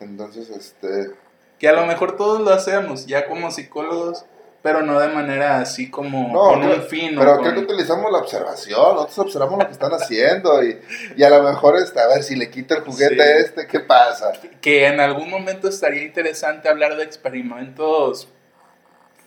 Entonces, 0.00 0.50
este... 0.50 1.10
Que 1.58 1.68
a 1.68 1.72
lo 1.72 1.86
mejor 1.86 2.16
todos 2.16 2.40
lo 2.40 2.50
hacemos, 2.52 3.06
ya 3.06 3.26
como 3.26 3.50
psicólogos, 3.50 4.24
pero 4.62 4.82
no 4.82 5.00
de 5.00 5.08
manera 5.08 5.60
así 5.60 5.90
como 5.90 6.32
con 6.32 6.62
un 6.62 6.82
fin. 6.82 7.16
Pero 7.18 7.40
creo 7.40 7.54
que 7.54 7.60
utilizamos 7.60 8.12
la 8.12 8.18
observación, 8.18 8.94
nosotros 8.94 9.18
observamos 9.18 9.58
lo 9.58 9.66
que 9.66 9.72
están 9.72 9.92
haciendo 9.92 10.62
y, 10.62 10.78
y 11.16 11.22
a 11.22 11.30
lo 11.30 11.42
mejor, 11.42 11.76
este, 11.76 12.00
a 12.00 12.06
ver, 12.06 12.22
si 12.22 12.36
le 12.36 12.50
quita 12.50 12.76
el 12.76 12.82
juguete 12.82 13.40
este, 13.40 13.66
¿qué 13.66 13.80
pasa? 13.80 14.32
Que 14.60 14.86
en 14.86 15.00
algún 15.00 15.30
momento 15.30 15.68
estaría 15.68 16.02
interesante 16.02 16.68
hablar 16.68 16.96
de 16.96 17.04
experimentos 17.04 18.28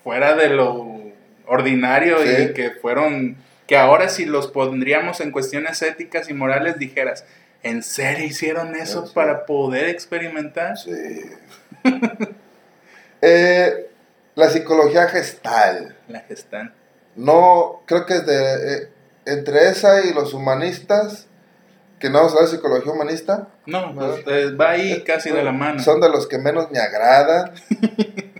fuera 0.03 0.35
de 0.35 0.49
lo 0.49 1.01
ordinario 1.47 2.17
y 2.23 2.53
que 2.53 2.71
fueron 2.71 3.37
que 3.71 3.77
ahora 3.77 4.09
si 4.09 4.25
los 4.25 4.47
pondríamos 4.47 5.21
en 5.21 5.31
cuestiones 5.31 5.81
éticas 5.81 6.29
y 6.29 6.33
morales 6.33 6.77
dijeras, 6.77 7.23
¿en 7.63 7.83
serio 7.83 8.25
hicieron 8.25 8.75
eso 8.75 9.09
para 9.13 9.45
poder 9.45 9.87
experimentar? 9.87 10.77
Sí. 10.77 10.91
Eh, 13.23 13.87
la 14.33 14.49
psicología 14.49 15.07
gestal. 15.07 15.95
La 16.09 16.21
gestal. 16.21 16.73
No, 17.15 17.83
creo 17.85 18.07
que 18.07 18.15
es 18.15 18.25
de, 18.25 18.73
eh, 18.73 18.89
entre 19.25 19.69
esa 19.69 20.03
y 20.03 20.11
los 20.11 20.33
humanistas, 20.33 21.27
que 21.99 22.09
no 22.09 22.17
vamos 22.17 22.35
a 22.35 22.47
psicología 22.47 22.91
humanista. 22.91 23.47
No, 23.67 23.93
pues, 23.93 24.23
eh, 24.25 24.51
va 24.53 24.71
ahí 24.71 25.03
casi 25.03 25.29
de 25.29 25.43
la 25.43 25.51
mano. 25.51 25.79
Son 25.81 26.01
de 26.01 26.09
los 26.09 26.27
que 26.27 26.39
menos 26.39 26.71
me 26.71 26.79
agradan. 26.79 27.53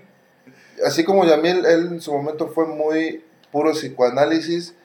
Así 0.86 1.06
como 1.06 1.26
Yamil, 1.26 1.64
él 1.66 1.88
en 1.92 2.02
su 2.02 2.12
momento 2.12 2.50
fue 2.50 2.66
muy 2.66 3.24
puro 3.52 3.72
psicoanálisis 3.72 4.76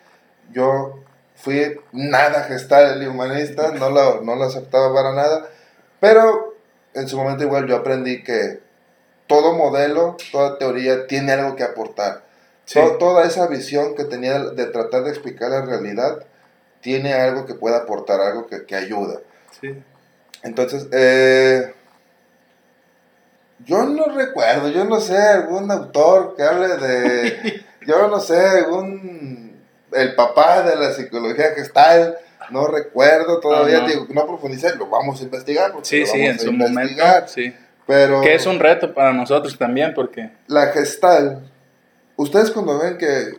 yo 0.53 1.03
fui 1.35 1.81
nada 1.93 2.45
gestal 2.45 3.03
y 3.03 3.07
humanista, 3.07 3.73
no 3.73 3.91
lo, 3.91 4.23
no 4.23 4.37
lo 4.37 4.45
aceptaba 4.45 4.93
para 4.95 5.15
nada, 5.15 5.49
pero 6.01 6.55
en 6.95 7.09
su 7.09 7.17
momento 7.17 7.45
igual 7.45 7.67
yo 7.67 7.77
aprendí 7.77 8.23
que 8.23 8.61
todo 9.27 9.55
modelo, 9.55 10.17
toda 10.33 10.59
teoría 10.59 11.07
tiene 11.07 11.33
algo 11.33 11.57
que 11.57 11.65
aportar. 11.65 12.23
toda 12.99 13.25
esa 13.25 13.47
visión 13.49 13.95
que 13.95 14.05
tenía 14.05 14.39
de 14.39 14.67
tratar 14.67 15.05
de 15.05 15.11
explicar 15.11 15.51
la 15.51 15.63
realidad 15.63 16.25
tiene 16.81 17.15
algo 17.15 17.47
que 17.47 17.55
puede 17.55 17.77
aportar, 17.77 18.21
algo 18.21 18.47
que, 18.47 18.65
que 18.65 18.77
ayuda. 18.77 19.21
Sí. 19.61 19.83
Entonces, 20.43 20.87
eh, 20.93 21.75
yo 23.65 23.85
no 23.85 24.05
recuerdo, 24.07 24.69
yo 24.69 24.85
no 24.85 25.01
sé, 25.01 25.17
algún 25.17 25.71
autor 25.71 26.37
que 26.37 26.43
hable 26.43 26.77
de, 26.77 27.65
yo 27.87 28.09
no 28.09 28.21
sé, 28.21 28.39
algún 28.39 29.16
el 29.93 30.15
papá 30.15 30.63
de 30.63 30.77
la 30.77 30.93
psicología 30.93 31.53
gestal, 31.55 32.17
no 32.51 32.67
recuerdo 32.67 33.41
todavía, 33.41 33.81
Digo, 33.81 34.07
no 34.11 34.27
profundicé, 34.27 34.75
lo 34.77 34.87
vamos 34.87 35.21
a 35.21 35.25
investigar. 35.25 35.73
Sí, 35.83 36.07
sí, 36.07 36.21
en 36.21 36.39
su 36.39 36.53
momento, 36.53 37.03
sí. 37.27 37.55
Pero, 37.87 38.21
que 38.21 38.35
es 38.35 38.47
un 38.47 38.59
reto 38.59 38.93
para 38.93 39.13
nosotros 39.13 39.57
también, 39.57 39.95
porque... 39.95 40.31
La 40.49 40.69
gestal, 40.69 41.49
ustedes 42.17 42.51
cuando 42.51 42.79
ven 42.81 42.99
que, 42.99 43.37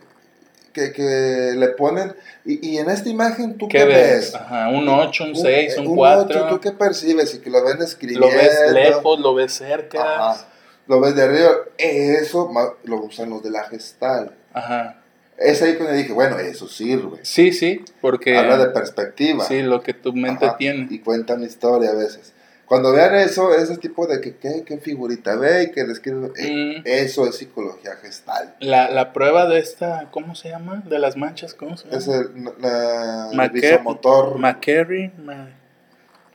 que, 0.72 1.52
le 1.54 1.68
ponen, 1.68 2.14
y, 2.46 2.78
en 2.78 2.88
esta 2.88 3.10
imagen, 3.10 3.58
¿tú 3.58 3.68
qué, 3.68 3.84
ves? 3.84 4.34
Ajá, 4.34 4.68
un 4.70 4.88
8, 4.88 5.24
un 5.24 5.36
6, 5.36 5.78
un 5.78 5.96
4. 5.96 6.48
¿Tú 6.48 6.60
qué 6.60 6.72
percibes? 6.72 7.34
Y 7.34 7.40
que 7.40 7.50
lo 7.50 7.62
ven 7.62 7.82
escribiendo. 7.82 8.26
Lo 8.26 8.32
ves 8.32 8.72
lejos, 8.72 9.20
lo 9.20 9.34
ves 9.34 9.52
cerca. 9.52 10.00
Ajá. 10.00 10.48
Lo 10.86 11.00
ves 11.00 11.14
de 11.14 11.22
arriba. 11.24 11.50
Eso 11.76 12.50
lo 12.84 12.96
usan 12.96 13.28
los 13.28 13.42
de 13.42 13.50
la 13.50 13.64
gestal. 13.64 14.34
Ajá. 14.54 15.02
Es 15.38 15.62
ahí 15.62 15.76
cuando 15.76 15.94
dije, 15.94 16.12
bueno, 16.12 16.38
eso 16.38 16.68
sirve. 16.68 17.18
Sí, 17.22 17.52
sí, 17.52 17.84
porque... 18.00 18.36
Habla 18.36 18.58
de 18.58 18.70
perspectiva. 18.70 19.44
Sí, 19.44 19.62
lo 19.62 19.82
que 19.82 19.94
tu 19.94 20.12
mente 20.12 20.50
tiene. 20.58 20.88
Y 20.90 20.98
cuentan 20.98 21.44
historia 21.44 21.90
a 21.90 21.94
veces. 21.94 22.32
Cuando 22.68 22.92
vean 22.92 23.14
eso, 23.14 23.54
ese 23.54 23.78
tipo 23.78 24.06
de 24.06 24.20
que, 24.20 24.36
¿qué, 24.36 24.62
qué 24.66 24.76
figurita 24.76 25.36
ve 25.36 25.62
y 25.64 25.70
que 25.70 25.84
describe, 25.84 26.32
eh, 26.36 26.80
mm. 26.80 26.82
eso 26.84 27.26
es 27.26 27.36
psicología 27.36 27.96
gestal. 27.96 28.54
La, 28.60 28.90
la, 28.90 29.14
prueba 29.14 29.46
de 29.46 29.58
esta, 29.58 30.08
¿cómo 30.10 30.34
se 30.34 30.50
llama? 30.50 30.82
De 30.84 30.98
las 30.98 31.16
manchas, 31.16 31.54
¿cómo 31.54 31.78
se 31.78 31.86
llama? 31.86 31.96
Es 31.96 32.08
el, 32.08 32.44
la, 32.60 33.30
el 33.30 33.82
motor. 33.82 34.38
McCarry, 34.38 35.12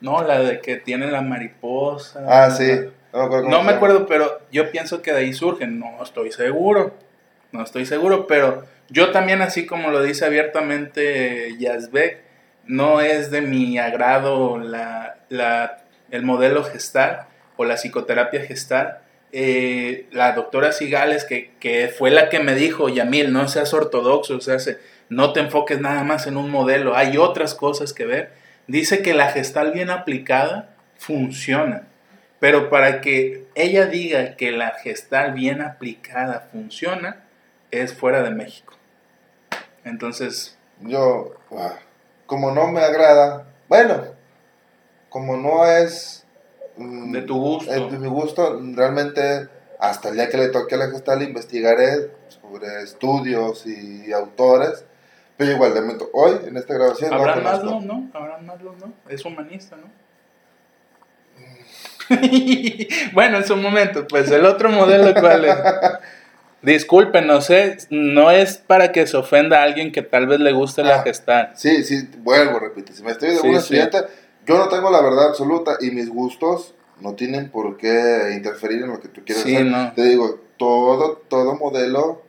no, 0.02 0.24
la 0.24 0.40
de 0.40 0.60
que 0.60 0.78
tiene 0.78 1.12
la 1.12 1.22
mariposa. 1.22 2.26
Ah, 2.28 2.50
sí. 2.50 2.68
No, 3.14 3.62
me 3.62 3.74
acuerdo, 3.74 4.08
pero 4.08 4.42
yo 4.52 4.72
pienso 4.72 5.04
que 5.04 5.12
de 5.12 5.20
ahí 5.20 5.34
surgen, 5.34 5.80
no 5.80 6.02
estoy 6.02 6.32
seguro, 6.32 6.96
no 7.52 7.62
estoy 7.64 7.86
seguro, 7.86 8.26
pero 8.26 8.64
yo 8.90 9.12
también, 9.12 9.42
así 9.42 9.66
como 9.66 9.92
lo 9.92 10.02
dice 10.04 10.26
abiertamente 10.26 11.56
Yazbek, 11.58 12.22
no 12.66 13.02
es 13.02 13.32
de 13.32 13.42
mi 13.42 13.78
agrado 13.78 14.58
la, 14.58 15.18
el 16.12 16.24
modelo 16.24 16.64
gestal 16.64 17.28
o 17.58 17.66
la 17.66 17.76
psicoterapia 17.76 18.42
gestal. 18.42 19.00
Eh, 19.32 20.06
la 20.12 20.34
doctora 20.34 20.72
Sigales, 20.72 21.26
que, 21.26 21.52
que, 21.60 21.88
fue 21.88 22.12
la 22.12 22.30
que 22.30 22.40
me 22.40 22.54
dijo, 22.54 22.88
Yamil, 22.88 23.34
no 23.34 23.48
seas 23.48 23.74
ortodoxo, 23.74 24.36
o 24.36 24.40
no 25.10 25.34
te 25.34 25.40
enfoques 25.40 25.80
nada 25.80 26.04
más 26.04 26.28
en 26.28 26.38
un 26.38 26.52
modelo, 26.52 26.96
hay 26.96 27.18
otras 27.18 27.56
cosas 27.56 27.94
que 27.94 28.06
ver. 28.06 28.32
Dice 28.68 29.02
que 29.02 29.14
la 29.14 29.30
gestal 29.30 29.72
bien 29.72 29.90
aplicada 29.90 30.70
funciona, 30.98 31.88
Pero 32.40 32.70
para 32.70 33.02
que 33.02 33.46
ella 33.56 33.88
diga 33.88 34.36
que 34.36 34.52
la 34.52 34.72
gestal 34.72 35.34
bien 35.34 35.62
aplicada 35.62 36.50
funciona, 36.52 37.23
es 37.82 37.94
fuera 37.94 38.22
de 38.22 38.32
México. 38.32 38.74
Entonces... 39.84 40.58
Yo, 40.82 41.34
como 42.26 42.52
no 42.52 42.68
me 42.68 42.82
agrada, 42.82 43.46
bueno, 43.70 44.04
como 45.10 45.38
no 45.38 45.66
es... 45.66 46.26
mm, 46.78 47.12
de 47.12 47.22
tu 47.22 47.40
gusto. 47.40 47.72
de 47.72 47.98
mi 48.00 48.08
gusto, 48.08 48.60
realmente 48.74 49.48
hasta 49.80 50.10
el 50.10 50.16
día 50.16 50.30
que 50.30 50.38
le 50.38 50.50
toque 50.50 50.76
a 50.76 50.78
la 50.78 50.90
gestal 50.90 51.22
investigaré 51.22 52.12
sobre 52.28 52.84
estudios 52.84 53.66
y 53.66 54.12
autores. 54.12 54.86
Pero 55.36 55.52
igual, 55.52 55.74
de 55.74 55.82
momento, 55.82 56.10
hoy 56.14 56.40
en 56.46 56.58
esta 56.58 56.74
grabación... 56.74 57.14
Abraham 57.14 57.44
no 57.44 57.52
Maslow, 57.52 57.82
¿no? 57.82 58.10
Abraham 58.14 58.46
Maslow, 58.46 58.76
¿no? 58.78 58.94
Es 59.10 59.26
humanista, 59.26 59.76
¿no? 59.76 60.04
bueno, 63.14 63.38
en 63.38 63.46
su 63.46 63.56
momento, 63.56 64.08
pues 64.08 64.30
el 64.32 64.46
otro 64.46 64.70
modelo, 64.70 65.14
¿cuál 65.20 65.46
es? 65.46 65.56
Disculpen, 66.64 67.28
no 67.28 67.42
sé, 67.42 67.78
no 67.90 68.32
es 68.32 68.58
para 68.58 68.94
que 68.94 69.06
se 69.06 69.18
ofenda 69.18 69.60
a 69.60 69.64
alguien 69.64 69.92
que 69.92 70.02
tal 70.02 70.28
vez 70.28 70.40
le 70.40 70.54
guste 70.54 70.82
la 70.82 71.02
ah, 71.02 71.04
gestal. 71.04 71.52
Sí, 71.56 71.84
sí, 71.84 72.10
vuelvo, 72.20 72.58
repito, 72.58 72.94
si 72.94 73.04
me 73.04 73.12
estoy 73.12 73.32
de 73.32 73.42
una 73.42 73.60
estudiante, 73.60 73.98
yo 74.46 74.58
no 74.58 74.70
tengo 74.70 74.90
la 74.90 75.02
verdad 75.02 75.28
absoluta 75.28 75.78
y 75.82 75.92
mis 75.92 76.10
gustos 76.10 76.74
no 77.02 77.16
tienen 77.16 77.50
por 77.50 77.76
qué 77.76 78.32
interferir 78.34 78.82
en 78.82 78.92
lo 78.92 79.02
que 79.02 79.10
tú 79.10 79.22
quieres 79.26 79.44
hacer. 79.44 79.94
Te 79.94 80.04
digo, 80.04 80.40
todo, 80.58 81.22
todo 81.28 81.56
modelo 81.56 82.22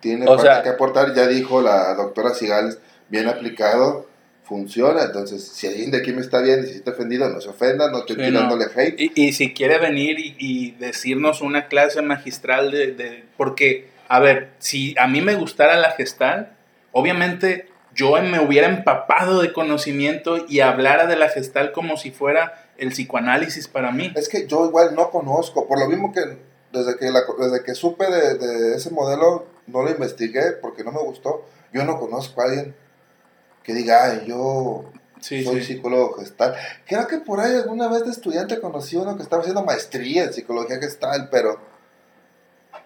tiene 0.00 0.26
que 0.62 0.68
aportar, 0.68 1.14
ya 1.14 1.26
dijo 1.26 1.62
la 1.62 1.94
doctora 1.94 2.34
Sigales, 2.34 2.78
bien 3.08 3.26
aplicado, 3.26 4.06
funciona. 4.52 5.04
Entonces, 5.04 5.42
si 5.42 5.66
alguien 5.66 5.90
de 5.90 5.98
aquí 5.98 6.12
me 6.12 6.20
está 6.20 6.42
viendo 6.42 6.66
y 6.66 6.70
si 6.70 6.76
está 6.76 6.90
ofendido, 6.90 7.28
no 7.30 7.40
se 7.40 7.48
ofenda, 7.48 7.90
no 7.90 8.00
estoy 8.00 8.16
tirándole 8.16 8.66
hate. 8.74 9.10
Y, 9.14 9.32
si 9.32 9.54
quiere 9.54 9.78
venir 9.78 10.16
y, 10.18 10.72
decirnos 10.72 11.40
una 11.40 11.68
clase 11.68 12.02
magistral 12.02 12.70
de, 12.70 13.24
Porque, 13.38 13.88
a 14.08 14.20
ver, 14.20 14.50
si 14.58 14.94
a 14.98 15.08
mí 15.08 15.22
me 15.22 15.36
gustara 15.36 15.76
la 15.76 15.92
gestal, 15.92 16.52
obviamente 16.92 17.68
yo 17.94 18.20
me 18.22 18.40
hubiera 18.40 18.68
empapado 18.68 19.40
de 19.40 19.54
conocimiento 19.54 20.44
y 20.46 20.60
hablara 20.60 21.06
de 21.06 21.16
la 21.16 21.30
gestal 21.30 21.72
como 21.72 21.96
si 21.96 22.10
fuera 22.10 22.68
el 22.76 22.90
psicoanálisis 22.90 23.68
para 23.68 23.90
mí. 23.90 24.12
Es 24.14 24.28
que 24.28 24.46
yo 24.46 24.66
igual 24.66 24.94
no 24.94 25.10
conozco, 25.10 25.66
por 25.66 25.78
lo 25.78 25.88
mismo 25.88 26.12
que 26.12 26.20
desde 26.72 26.98
que, 26.98 27.06
desde 27.06 27.64
que 27.64 27.74
supe 27.74 28.04
de, 28.10 28.34
de 28.34 28.76
ese 28.76 28.90
modelo, 28.90 29.46
no 29.66 29.82
lo 29.82 29.90
investigué 29.90 30.52
porque 30.60 30.84
no 30.84 30.92
me 30.92 31.00
gustó. 31.00 31.46
Yo 31.72 31.84
no 31.84 31.98
conozco 31.98 32.42
a 32.42 32.44
alguien 32.44 32.74
que 33.62 33.74
diga, 33.74 34.04
Ay, 34.04 34.24
yo 34.26 34.84
soy 35.20 35.62
psicólogo 35.62 36.14
gestal. 36.14 36.54
Creo 36.86 37.06
que 37.06 37.18
por 37.18 37.40
ahí 37.40 37.54
alguna 37.54 37.88
vez 37.88 38.04
de 38.04 38.10
estudiante 38.10 38.60
conocí 38.60 38.96
uno 38.96 39.16
que 39.16 39.22
estaba 39.22 39.42
haciendo 39.42 39.64
maestría 39.64 40.24
en 40.24 40.32
psicología 40.32 40.78
gestal, 40.78 41.28
pero 41.30 41.60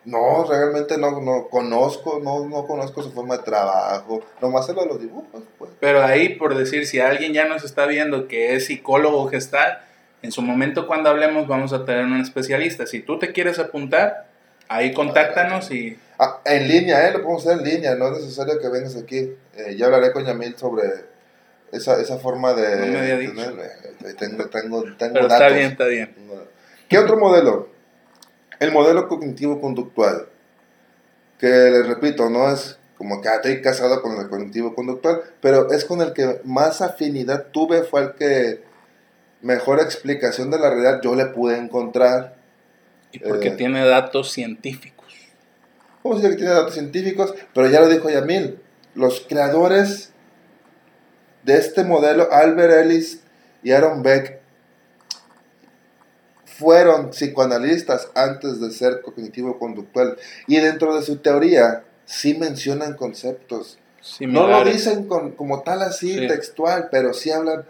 no, 0.05 0.45
realmente 0.45 0.99
no, 0.99 1.20
no 1.20 1.49
conozco, 1.49 2.20
no, 2.22 2.47
no 2.47 2.66
conozco 2.66 3.03
su 3.03 3.11
forma 3.11 3.39
de 3.39 3.43
trabajo, 3.43 4.22
nomás 4.41 4.68
lo 4.68 4.83
de 4.83 4.87
los 4.87 5.01
dibujos. 5.01 5.43
Pues. 5.59 5.72
Pero 5.81 6.03
ahí, 6.03 6.31
por 6.31 6.57
decir, 6.57 6.87
si 6.87 7.01
alguien 7.01 7.33
ya 7.33 7.47
nos 7.47 7.64
está 7.64 7.87
viendo 7.87 8.29
que 8.29 8.55
es 8.55 8.66
psicólogo 8.66 9.29
gestal, 9.29 9.83
en 10.22 10.33
su 10.33 10.43
momento 10.43 10.87
cuando 10.87 11.11
hablemos 11.11 11.49
vamos 11.49 11.72
a 11.72 11.85
tener 11.85 12.05
un 12.05 12.20
especialista. 12.20 12.87
Si 12.87 13.01
tú 13.01 13.18
te 13.18 13.33
quieres 13.33 13.59
apuntar, 13.59 14.27
ahí 14.68 14.93
contáctanos 14.93 15.70
y... 15.70 15.99
Ah, 16.19 16.41
en 16.45 16.69
línea, 16.69 17.09
¿eh? 17.09 17.12
Lo 17.12 17.23
podemos 17.23 17.47
hacer 17.47 17.59
en 17.59 17.64
línea, 17.64 17.95
no 17.95 18.09
es 18.09 18.23
necesario 18.23 18.59
que 18.59 18.69
vengas 18.69 18.97
aquí. 18.97 19.35
Eh, 19.57 19.77
ya 19.77 19.87
hablaré 19.87 20.12
con 20.12 20.25
Yamil 20.25 20.57
sobre 20.57 20.83
esa, 21.73 22.01
esa 22.01 22.19
forma 22.19 22.55
de... 22.55 22.87
No 22.87 22.93
me 22.93 22.99
había 23.01 23.19
dicho. 23.19 23.41
Eh, 23.41 24.14
tengo, 24.19 24.47
tengo, 24.47 24.85
tengo 24.97 25.14
Pero 25.14 25.27
está 25.27 25.49
bien, 25.49 25.73
está 25.73 25.87
bien. 25.87 26.14
¿Qué 26.89 26.99
otro 26.99 27.19
modelo? 27.19 27.69
El 28.61 28.73
modelo 28.73 29.09
cognitivo-conductual. 29.09 30.29
Que 31.39 31.49
les 31.49 31.87
repito, 31.87 32.31
no 32.31 32.51
es 32.51 32.79
como 32.97 33.21
que 33.21 33.29
ah, 33.29 33.37
estoy 33.37 33.61
casado 33.61 34.01
con 34.01 34.19
el 34.19 34.29
cognitivo-conductual, 34.29 35.21
pero 35.41 35.71
es 35.71 35.85
con 35.85 36.01
el 36.01 36.12
que 36.12 36.41
más 36.45 36.81
afinidad 36.81 37.49
tuve, 37.53 37.83
fue 37.83 38.03
el 38.03 38.14
que 38.14 38.62
mejor 39.43 39.81
explicación 39.81 40.51
de 40.51 40.59
la 40.59 40.71
realidad 40.71 41.01
yo 41.03 41.14
le 41.14 41.27
pude 41.27 41.59
encontrar. 41.59 42.37
Y 43.12 43.19
porque 43.19 43.49
eh, 43.49 43.53
tiene 43.53 43.85
datos 43.85 44.33
científicos. 44.33 44.95
Vamos 46.07 46.20
a 46.20 46.22
decir 46.22 46.36
que 46.36 46.44
tiene 46.44 46.54
datos 46.54 46.74
científicos, 46.74 47.34
pero 47.52 47.68
ya 47.68 47.80
lo 47.80 47.88
dijo 47.88 48.09
Yamil, 48.09 48.61
los 48.94 49.26
creadores 49.28 50.12
de 51.42 51.57
este 51.57 51.82
modelo, 51.82 52.28
Albert 52.30 52.74
Ellis 52.74 53.22
y 53.64 53.72
Aaron 53.72 54.04
Beck, 54.04 54.38
fueron 56.44 57.11
psicoanalistas 57.11 58.09
antes 58.14 58.61
de 58.61 58.70
ser 58.70 59.02
cognitivo-conductual. 59.02 60.16
Y 60.46 60.59
dentro 60.59 60.94
de 60.94 61.02
su 61.02 61.16
teoría, 61.16 61.82
sí 62.04 62.34
mencionan 62.34 62.94
conceptos. 62.94 63.80
No 64.20 64.46
lo 64.46 64.64
dicen 64.64 65.09
como 65.09 65.62
tal 65.64 65.82
así 65.82 66.28
textual, 66.28 66.86
pero 66.88 67.14
sí 67.14 67.32
hablan 67.32 67.66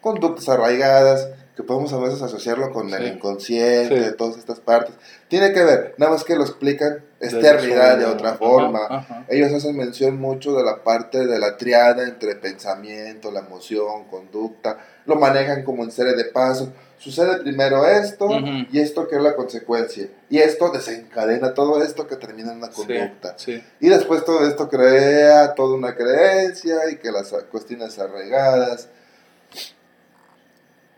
conductas 0.00 0.48
arraigadas, 0.48 1.28
que 1.56 1.62
podemos 1.62 1.92
a 1.92 1.98
veces 1.98 2.20
asociarlo 2.20 2.72
con 2.72 2.92
el 2.92 3.14
inconsciente, 3.14 4.00
de 4.00 4.12
todas 4.12 4.36
estas 4.36 4.58
partes. 4.58 4.94
Tiene 5.28 5.52
que 5.52 5.62
ver, 5.62 5.94
nada 5.98 6.12
más 6.12 6.24
que 6.24 6.34
lo 6.34 6.42
explican 6.42 7.04
externidad 7.20 7.96
de 7.96 8.06
otra 8.06 8.34
forma. 8.34 9.26
Ellos 9.28 9.52
hacen 9.52 9.76
mención 9.76 10.20
mucho 10.20 10.56
de 10.56 10.64
la 10.64 10.82
parte 10.82 11.26
de 11.26 11.38
la 11.38 11.56
triada 11.56 12.04
entre 12.04 12.34
pensamiento, 12.34 13.30
la 13.30 13.40
emoción, 13.40 14.04
conducta, 14.10 14.78
lo 15.06 15.14
manejan 15.16 15.62
como 15.62 15.84
en 15.84 15.92
serie 15.92 16.14
de 16.14 16.24
pasos. 16.24 16.70
Sucede 16.98 17.38
primero 17.38 17.86
esto 17.86 18.30
y 18.72 18.80
esto 18.80 19.06
que 19.06 19.16
es 19.16 19.22
la 19.22 19.36
consecuencia. 19.36 20.08
Y 20.30 20.38
esto 20.38 20.70
desencadena 20.70 21.54
todo 21.54 21.82
esto 21.82 22.08
que 22.08 22.16
termina 22.16 22.50
en 22.50 22.58
una 22.58 22.70
conducta. 22.70 23.36
Y 23.78 23.88
después 23.88 24.24
todo 24.24 24.46
esto 24.48 24.68
crea 24.68 25.54
toda 25.54 25.76
una 25.76 25.94
creencia 25.94 26.90
y 26.90 26.96
que 26.96 27.12
las 27.12 27.32
cuestiones 27.50 27.98
arraigadas 27.98 28.88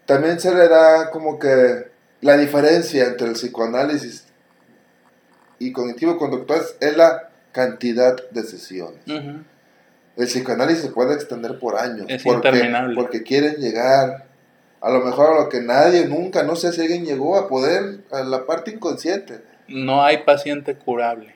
también 0.06 0.40
se 0.40 0.54
le 0.54 0.68
da 0.68 1.10
como 1.10 1.38
que 1.38 1.88
la 2.20 2.36
diferencia 2.36 3.04
entre 3.04 3.28
el 3.28 3.34
psicoanálisis 3.34 4.24
y 5.58 5.72
cognitivo 5.72 6.16
conductual 6.16 6.62
es 6.80 6.96
la 6.96 7.30
cantidad 7.52 8.16
de 8.30 8.42
sesiones. 8.42 9.00
El 9.06 10.26
psicoanálisis 10.26 10.84
se 10.84 10.90
puede 10.90 11.14
extender 11.14 11.58
por 11.58 11.76
años. 11.76 12.06
Es 12.08 12.22
porque, 12.22 12.48
interminable. 12.48 12.94
Porque 12.94 13.22
quieren 13.22 13.56
llegar 13.56 14.26
a 14.80 14.90
lo 14.90 15.00
mejor 15.00 15.32
a 15.32 15.42
lo 15.42 15.48
que 15.48 15.60
nadie 15.60 16.06
nunca, 16.06 16.42
no 16.42 16.54
sé 16.56 16.72
si 16.72 16.82
alguien 16.82 17.04
llegó 17.04 17.36
a 17.36 17.48
poder, 17.48 18.00
a 18.12 18.22
la 18.22 18.46
parte 18.46 18.70
inconsciente. 18.70 19.40
No 19.68 20.04
hay 20.04 20.18
paciente 20.18 20.76
curable. 20.76 21.34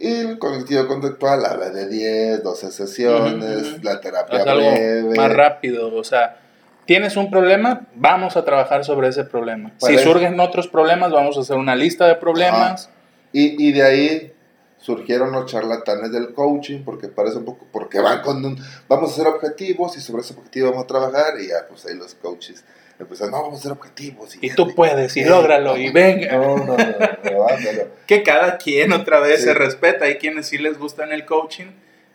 Y 0.00 0.12
el 0.12 0.38
cognitivo 0.38 0.88
conductual 0.88 1.44
habla 1.44 1.70
de 1.70 1.88
10, 1.88 2.42
12 2.42 2.72
sesiones, 2.72 3.84
la 3.84 4.00
terapia 4.00 4.42
breve. 4.42 5.14
Más 5.16 5.32
rápido, 5.32 5.94
o 5.94 6.02
sea, 6.02 6.40
tienes 6.86 7.16
un 7.16 7.30
problema, 7.30 7.86
vamos 7.94 8.36
a 8.36 8.44
trabajar 8.44 8.84
sobre 8.84 9.08
ese 9.08 9.24
problema. 9.24 9.72
si 9.78 9.98
surgen 9.98 10.38
otros 10.40 10.68
problemas, 10.68 11.12
vamos 11.12 11.36
a 11.36 11.40
hacer 11.40 11.56
una 11.56 11.76
lista 11.76 12.06
de 12.06 12.16
problemas. 12.16 12.90
Y, 13.32 13.68
y, 13.68 13.72
de 13.72 13.82
ahí 13.82 14.32
surgieron 14.78 15.32
los 15.32 15.50
charlatanes 15.50 16.12
del 16.12 16.32
coaching, 16.34 16.84
porque 16.84 17.08
parece 17.08 17.38
un 17.38 17.44
poco, 17.44 17.66
porque 17.72 17.98
van 17.98 18.22
con 18.22 18.44
un, 18.44 18.56
vamos 18.88 19.10
a 19.10 19.12
hacer 19.14 19.26
objetivos 19.26 19.96
y 19.96 20.00
sobre 20.00 20.22
ese 20.22 20.34
objetivo 20.34 20.70
vamos 20.70 20.84
a 20.84 20.86
trabajar 20.86 21.40
y 21.40 21.48
ya, 21.48 21.66
pues 21.68 21.84
ahí 21.86 21.96
los 21.96 22.14
coaches 22.14 22.64
empiezan, 22.98 23.30
no, 23.30 23.42
vamos 23.42 23.56
a 23.56 23.60
hacer 23.60 23.72
objetivos. 23.72 24.36
Y, 24.40 24.50
tú 24.54 24.74
puedes, 24.74 25.16
y 25.16 25.24
lógralo, 25.24 25.76
y 25.76 25.90
venga. 25.90 26.36
No, 26.36 26.56
no, 26.58 26.76
no, 26.76 26.76
que 28.06 28.22
cada 28.22 28.58
quien 28.58 28.92
otra 28.92 29.20
vez 29.20 29.42
se 29.42 29.54
respeta, 29.54 30.04
hay 30.04 30.16
quienes 30.18 30.46
sí 30.46 30.58
les 30.58 30.78
gustan 30.78 31.12
el 31.12 31.24
coaching. 31.24 31.72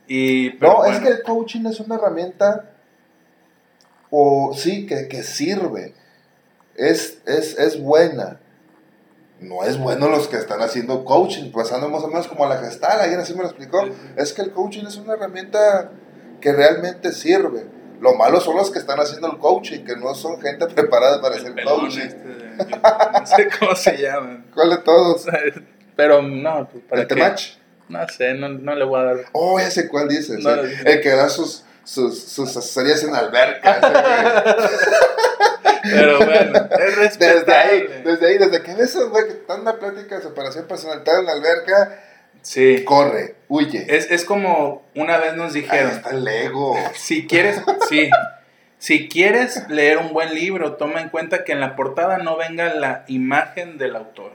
Y, 0.08 0.54
no, 0.60 0.86
es 0.86 1.00
que 1.00 1.10
el 1.10 1.22
coaching 1.22 1.66
es 1.66 1.80
una 1.80 1.96
herramienta 1.96 2.72
o 4.10 4.54
sí, 4.56 4.86
que, 4.86 5.08
que 5.08 5.24
sirve, 5.24 5.94
es, 6.76 7.20
es, 7.26 7.58
es, 7.58 7.80
buena. 7.80 8.40
No 9.40 9.64
es 9.64 9.78
bueno 9.78 10.10
los 10.10 10.28
que 10.28 10.38
están 10.38 10.62
haciendo 10.62 11.06
coaching, 11.06 11.52
pasando 11.52 11.90
más 11.90 12.04
o 12.04 12.08
menos 12.08 12.28
como 12.28 12.46
a 12.46 12.50
la 12.50 12.58
gestal, 12.58 13.00
alguien 13.00 13.20
así 13.20 13.34
me 13.34 13.42
lo 13.42 13.48
explicó. 13.48 13.88
Es 14.18 14.34
que 14.34 14.42
el 14.42 14.52
coaching 14.52 14.86
es 14.86 14.98
una 14.98 15.14
herramienta 15.14 15.92
que 16.42 16.52
realmente 16.52 17.12
sirve. 17.12 17.66
Lo 18.02 18.16
malo 18.16 18.40
son 18.40 18.56
los 18.56 18.72
que 18.72 18.80
están 18.80 19.00
haciendo 19.00 19.32
el 19.32 19.38
coaching, 19.38 19.84
que 19.84 19.96
no 19.96 20.14
son 20.16 20.42
gente 20.42 20.68
preparada 20.76 21.22
para 21.22 21.36
hacer 21.36 21.54
coaching. 21.64 22.02
Este 22.02 22.40
no 22.60 23.26
sé 23.26 23.50
cómo 23.60 23.76
se 23.76 23.98
llaman. 24.02 24.46
¿Cuál 24.54 24.72
de 24.72 24.78
todos? 24.78 25.26
Pero 25.96 26.22
no, 26.22 26.70
pues 26.70 26.84
para 26.86 27.02
¿El 27.04 27.18
match? 27.18 27.56
No 27.88 28.08
sé, 28.08 28.34
no, 28.36 28.50
no, 28.50 28.76
le 28.76 28.86
voy 28.86 29.00
a 29.00 29.04
dar. 29.04 29.18
Oh, 29.32 29.60
ya 29.60 29.72
sé 29.72 29.90
cuál 29.90 30.08
dices. 30.08 30.46
el 30.86 31.02
que 31.02 31.10
da 31.10 31.28
sus, 31.28 31.66
sus, 31.90 32.22
sus 32.24 32.56
asesorías 32.56 33.04
en 33.04 33.16
alberca. 33.16 33.80
Pero 35.82 36.18
bueno, 36.20 36.70
es 36.78 37.18
Desde 37.18 37.54
ahí, 37.54 37.88
desde 38.04 38.28
ahí, 38.28 38.38
desde 38.38 38.62
que 38.62 38.76
ves 38.76 38.96
güey 38.96 39.26
que 39.26 39.34
están 39.34 39.62
una 39.62 39.80
plática 39.80 40.18
de 40.18 40.22
separación 40.22 40.68
personal 40.68 41.02
en 41.06 41.26
la 41.26 41.32
alberca, 41.32 42.00
sí. 42.42 42.84
corre, 42.84 43.38
huye. 43.48 43.86
Es, 43.90 44.12
es 44.12 44.24
como 44.24 44.84
una 44.94 45.18
vez 45.18 45.36
nos 45.36 45.54
dijeron. 45.54 45.90
Ahí 45.90 45.96
está 45.98 46.10
el 46.12 46.28
ego. 46.28 46.78
Si 46.94 47.26
quieres, 47.26 47.62
sí. 47.90 48.10
Si 48.78 49.10
quieres 49.10 49.68
leer 49.68 49.98
un 49.98 50.14
buen 50.14 50.36
libro, 50.36 50.74
toma 50.74 51.02
en 51.02 51.10
cuenta 51.10 51.44
que 51.44 51.54
en 51.54 51.60
la 51.60 51.76
portada 51.76 52.20
no 52.20 52.38
venga 52.38 52.74
la 52.76 53.04
imagen 53.08 53.80
del 53.80 53.96
autor. 53.96 54.34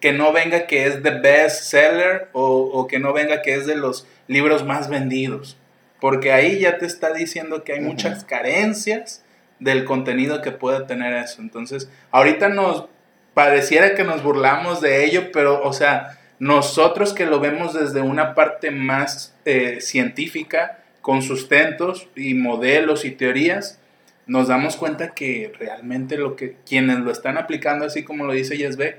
Que 0.00 0.12
no 0.12 0.32
venga 0.32 0.66
que 0.66 0.86
es 0.86 1.02
the 1.02 1.10
best 1.10 1.64
seller 1.64 2.28
o, 2.32 2.62
o, 2.62 2.86
que 2.86 2.98
no 2.98 3.12
venga 3.12 3.42
que 3.42 3.54
es 3.54 3.66
de 3.66 3.76
los 3.76 4.06
libros 4.26 4.64
más 4.64 4.88
vendidos. 4.88 5.58
Porque 6.02 6.32
ahí 6.32 6.58
ya 6.58 6.78
te 6.78 6.86
está 6.86 7.12
diciendo 7.12 7.62
que 7.62 7.74
hay 7.74 7.80
muchas 7.80 8.24
carencias 8.24 9.22
del 9.60 9.84
contenido 9.84 10.42
que 10.42 10.50
pueda 10.50 10.88
tener 10.88 11.12
eso. 11.12 11.40
Entonces, 11.40 11.88
ahorita 12.10 12.48
nos 12.48 12.86
pareciera 13.34 13.94
que 13.94 14.02
nos 14.02 14.20
burlamos 14.20 14.80
de 14.80 15.04
ello, 15.04 15.30
pero, 15.32 15.62
o 15.62 15.72
sea, 15.72 16.18
nosotros 16.40 17.12
que 17.12 17.24
lo 17.24 17.38
vemos 17.38 17.72
desde 17.72 18.00
una 18.00 18.34
parte 18.34 18.72
más 18.72 19.36
eh, 19.44 19.80
científica, 19.80 20.80
con 21.02 21.22
sustentos 21.22 22.08
y 22.16 22.34
modelos 22.34 23.04
y 23.04 23.12
teorías, 23.12 23.78
nos 24.26 24.48
damos 24.48 24.74
cuenta 24.74 25.14
que 25.14 25.52
realmente 25.56 26.16
lo 26.16 26.34
que 26.34 26.56
quienes 26.66 26.98
lo 26.98 27.12
están 27.12 27.38
aplicando, 27.38 27.84
así 27.84 28.02
como 28.02 28.24
lo 28.24 28.32
dice 28.32 28.58
Yesbe, 28.58 28.96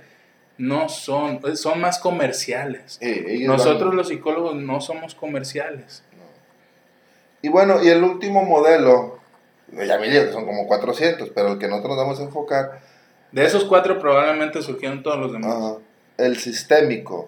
no 0.57 0.87
son, 0.87 1.41
son 1.57 1.81
más 1.81 1.99
comerciales. 1.99 2.97
Nosotros 3.45 3.93
los 3.93 4.07
psicólogos 4.07 4.55
no 4.55 4.79
somos 4.79 5.15
comerciales. 5.15 6.01
Y 7.43 7.49
bueno, 7.49 7.83
y 7.83 7.89
el 7.89 8.01
último 8.01 8.43
modelo, 8.43 9.19
ya 9.73 9.97
me 9.97 10.09
que 10.09 10.31
son 10.31 10.45
como 10.45 10.65
400, 10.65 11.29
pero 11.35 11.51
el 11.51 11.59
que 11.59 11.67
nosotros 11.67 11.97
nos 11.97 12.05
vamos 12.05 12.19
a 12.21 12.23
enfocar. 12.23 12.79
De 13.33 13.43
esos 13.43 13.65
cuatro 13.65 13.99
probablemente 13.99 14.61
surgieron 14.61 15.03
todos 15.03 15.19
los 15.19 15.33
demás. 15.33 15.75
el 16.17 16.37
sistémico. 16.37 17.27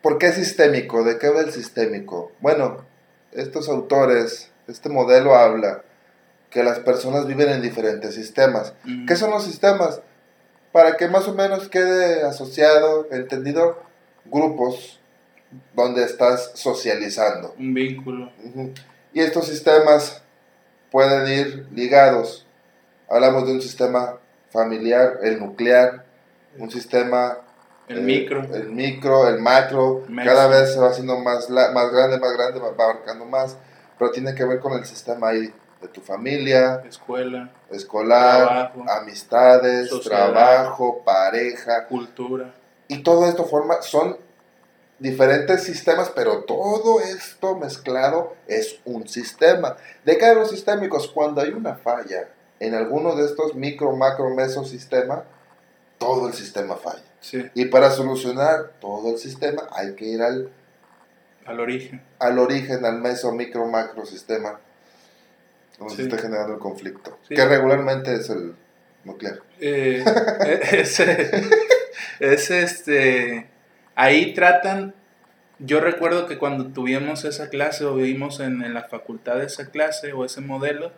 ¿Por 0.00 0.18
qué 0.18 0.30
sistémico? 0.30 1.02
¿De 1.02 1.18
qué 1.18 1.26
habla 1.26 1.40
el 1.40 1.50
sistémico? 1.50 2.30
Bueno, 2.38 2.84
estos 3.32 3.68
autores, 3.68 4.52
este 4.68 4.88
modelo 4.90 5.34
habla 5.34 5.82
que 6.50 6.62
las 6.62 6.78
personas 6.78 7.26
viven 7.26 7.48
en 7.48 7.62
diferentes 7.62 8.14
sistemas. 8.14 8.74
¿Qué 9.08 9.16
son 9.16 9.32
los 9.32 9.42
sistemas? 9.42 10.02
Para 10.70 10.96
que 10.96 11.08
más 11.08 11.26
o 11.26 11.34
menos 11.34 11.68
quede 11.68 12.22
asociado, 12.22 13.08
entendido, 13.10 13.82
grupos 14.24 15.00
donde 15.74 16.04
estás 16.04 16.52
socializando. 16.54 17.54
Un 17.58 17.74
vínculo. 17.74 18.30
Y 19.12 19.20
estos 19.20 19.46
sistemas 19.46 20.22
pueden 20.90 21.26
ir 21.28 21.66
ligados. 21.72 22.46
Hablamos 23.08 23.46
de 23.46 23.52
un 23.52 23.62
sistema 23.62 24.18
familiar, 24.50 25.18
el 25.22 25.40
nuclear, 25.40 26.04
un 26.58 26.70
sistema 26.70 27.38
el 27.88 28.00
micro. 28.00 28.42
El 28.52 28.70
micro, 28.70 29.28
el 29.28 29.40
macro, 29.40 30.04
cada 30.24 30.46
vez 30.48 30.72
se 30.72 30.80
va 30.80 30.88
haciendo 30.88 31.18
más, 31.18 31.50
más 31.50 31.92
grande, 31.92 32.18
más 32.18 32.32
grande, 32.32 32.60
va 32.60 32.68
abarcando 32.68 33.26
más, 33.26 33.58
pero 33.98 34.10
tiene 34.10 34.34
que 34.34 34.44
ver 34.44 34.60
con 34.60 34.72
el 34.72 34.84
sistema 34.86 35.28
ahí 35.28 35.52
de 35.82 35.88
tu 35.88 36.00
familia, 36.00 36.82
escuela, 36.88 37.50
escolar, 37.70 38.72
amistades, 38.88 39.90
trabajo, 40.02 41.02
pareja, 41.04 41.86
cultura. 41.86 42.54
Y 42.88 43.02
todo 43.02 43.28
esto 43.28 43.44
forma, 43.44 43.82
son 43.82 44.16
diferentes 44.98 45.64
sistemas, 45.64 46.10
pero 46.14 46.44
todo 46.44 47.00
esto 47.00 47.56
mezclado 47.56 48.34
es 48.46 48.80
un 48.84 49.08
sistema. 49.08 49.76
De 50.04 50.18
cada 50.18 50.34
los 50.34 50.50
sistémicos, 50.50 51.08
cuando 51.08 51.40
hay 51.40 51.50
una 51.50 51.74
falla 51.74 52.28
en 52.60 52.74
alguno 52.74 53.16
de 53.16 53.26
estos 53.26 53.54
micro, 53.54 53.94
macro, 53.96 54.30
meso 54.30 54.64
sistemas, 54.64 55.24
todo 55.98 56.28
el 56.28 56.34
sistema 56.34 56.76
falla. 56.76 57.02
Y 57.54 57.66
para 57.66 57.90
solucionar 57.90 58.72
todo 58.80 59.10
el 59.10 59.18
sistema 59.18 59.68
hay 59.72 59.94
que 59.94 60.04
ir 60.04 60.22
al, 60.22 60.50
al 61.46 61.60
origen. 61.60 62.02
Al 62.18 62.38
origen, 62.38 62.84
al 62.84 63.00
meso, 63.00 63.32
micro, 63.32 63.66
macro 63.66 64.04
sistema 64.04 64.60
donde 65.78 65.96
se 65.96 66.02
está 66.02 66.18
generando 66.18 66.54
el 66.54 66.60
conflicto. 66.60 67.18
Que 67.28 67.44
regularmente 67.44 68.14
es 68.14 68.30
el 68.30 68.54
nuclear. 69.04 69.40
Eh, 69.60 70.04
ese, 72.20 72.62
este. 72.62 73.48
Ahí 73.94 74.34
tratan. 74.34 74.94
Yo 75.58 75.80
recuerdo 75.80 76.26
que 76.26 76.36
cuando 76.36 76.66
tuvimos 76.66 77.24
esa 77.24 77.48
clase 77.48 77.84
o 77.84 77.94
vimos 77.94 78.40
en, 78.40 78.62
en 78.62 78.74
la 78.74 78.84
facultad 78.84 79.42
esa 79.42 79.70
clase 79.70 80.12
o 80.12 80.24
ese 80.24 80.40
modelo, 80.40 80.92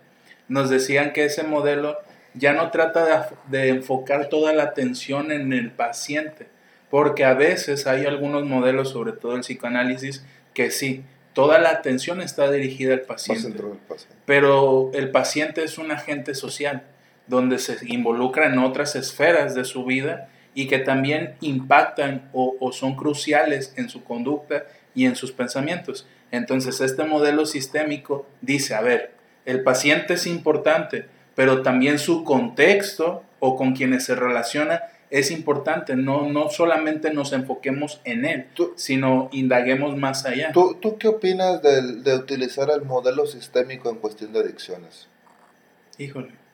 nos 0.49 0.71
decían 0.71 1.13
que 1.13 1.25
ese 1.25 1.43
modelo 1.43 1.99
ya 2.37 2.53
no 2.53 2.71
trata 2.71 3.31
de, 3.49 3.69
enfocar 3.69 4.29
toda 4.29 4.53
la 4.53 4.65
atención 4.65 5.33
en 5.33 5.53
el 5.53 5.71
paciente, 5.71 6.47
porque 6.91 7.25
a 7.25 7.35
veces 7.35 7.87
hay 7.87 8.07
algunos 8.07 8.45
modelos, 8.45 8.91
sobre 8.91 9.13
todo 9.13 9.35
el 9.35 9.41
psicoanálisis, 9.41 10.25
que 10.55 10.71
sí, 10.71 11.03
toda 11.33 11.59
la 11.59 11.71
atención 11.71 12.21
está 12.21 12.51
dirigida 12.51 12.95
al 12.95 13.01
paciente, 13.01 13.59
pero 14.25 14.91
el 14.95 15.11
paciente 15.11 15.65
es 15.65 15.79
un 15.79 15.91
agente 15.91 16.35
social, 16.35 16.83
donde 17.27 17.59
se 17.59 17.79
involucra 17.87 18.47
en 18.47 18.59
otras 18.59 18.95
esferas 18.97 19.55
de 19.55 19.65
su 19.65 19.85
vida 19.85 20.29
y 20.57 20.67
que 20.69 20.79
también 20.79 21.37
impactan 21.43 22.31
o, 22.33 22.57
o 22.59 22.73
son 22.73 22.97
cruciales 22.97 23.75
en 23.77 23.91
su 23.91 24.03
conducta 24.03 24.65
y 24.95 25.05
en 25.05 25.15
sus 25.15 25.31
pensamientos. 25.31 26.09
Entonces 26.31 26.81
este 26.81 27.05
modelo 27.05 27.45
sistémico 27.45 28.27
dice, 28.41 28.75
a 28.75 28.81
ver, 28.81 29.13
el 29.45 29.63
paciente 29.63 30.15
es 30.15 30.27
importante, 30.27 31.07
pero 31.35 31.61
también 31.63 31.99
su 31.99 32.25
contexto 32.25 33.23
o 33.39 33.55
con 33.55 33.77
quienes 33.77 34.07
se 34.07 34.15
relaciona 34.15 34.85
es 35.11 35.31
importante. 35.31 35.95
No, 35.95 36.27
no 36.31 36.49
solamente 36.49 37.13
nos 37.13 37.35
enfoquemos 37.35 38.01
en 38.05 38.25
él, 38.25 38.47
sino 38.77 39.29
indaguemos 39.33 39.95
más 39.97 40.25
allá. 40.25 40.53
¿Tú, 40.53 40.79
tú 40.81 40.97
qué 40.97 41.09
opinas 41.09 41.61
de, 41.63 42.01
de 42.01 42.15
utilizar 42.15 42.71
el 42.71 42.81
modelo 42.81 43.27
sistémico 43.27 43.91
en 43.91 43.97
cuestión 43.97 44.33
de 44.33 44.41
adicciones? 44.41 45.07
Híjole. 45.99 46.46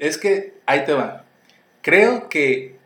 Es 0.00 0.18
que 0.18 0.54
ahí 0.66 0.84
te 0.84 0.94
va. 0.94 1.24
Creo 1.82 2.28
que 2.28 2.76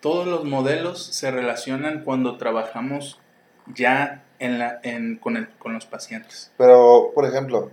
todos 0.00 0.26
los 0.26 0.44
modelos 0.44 1.04
se 1.04 1.30
relacionan 1.30 2.02
cuando 2.04 2.38
trabajamos 2.38 3.20
ya 3.66 4.24
en 4.38 4.58
la, 4.58 4.80
en, 4.82 5.16
con, 5.16 5.36
el, 5.36 5.48
con 5.58 5.74
los 5.74 5.86
pacientes. 5.86 6.50
Pero, 6.56 7.12
por 7.14 7.26
ejemplo, 7.26 7.70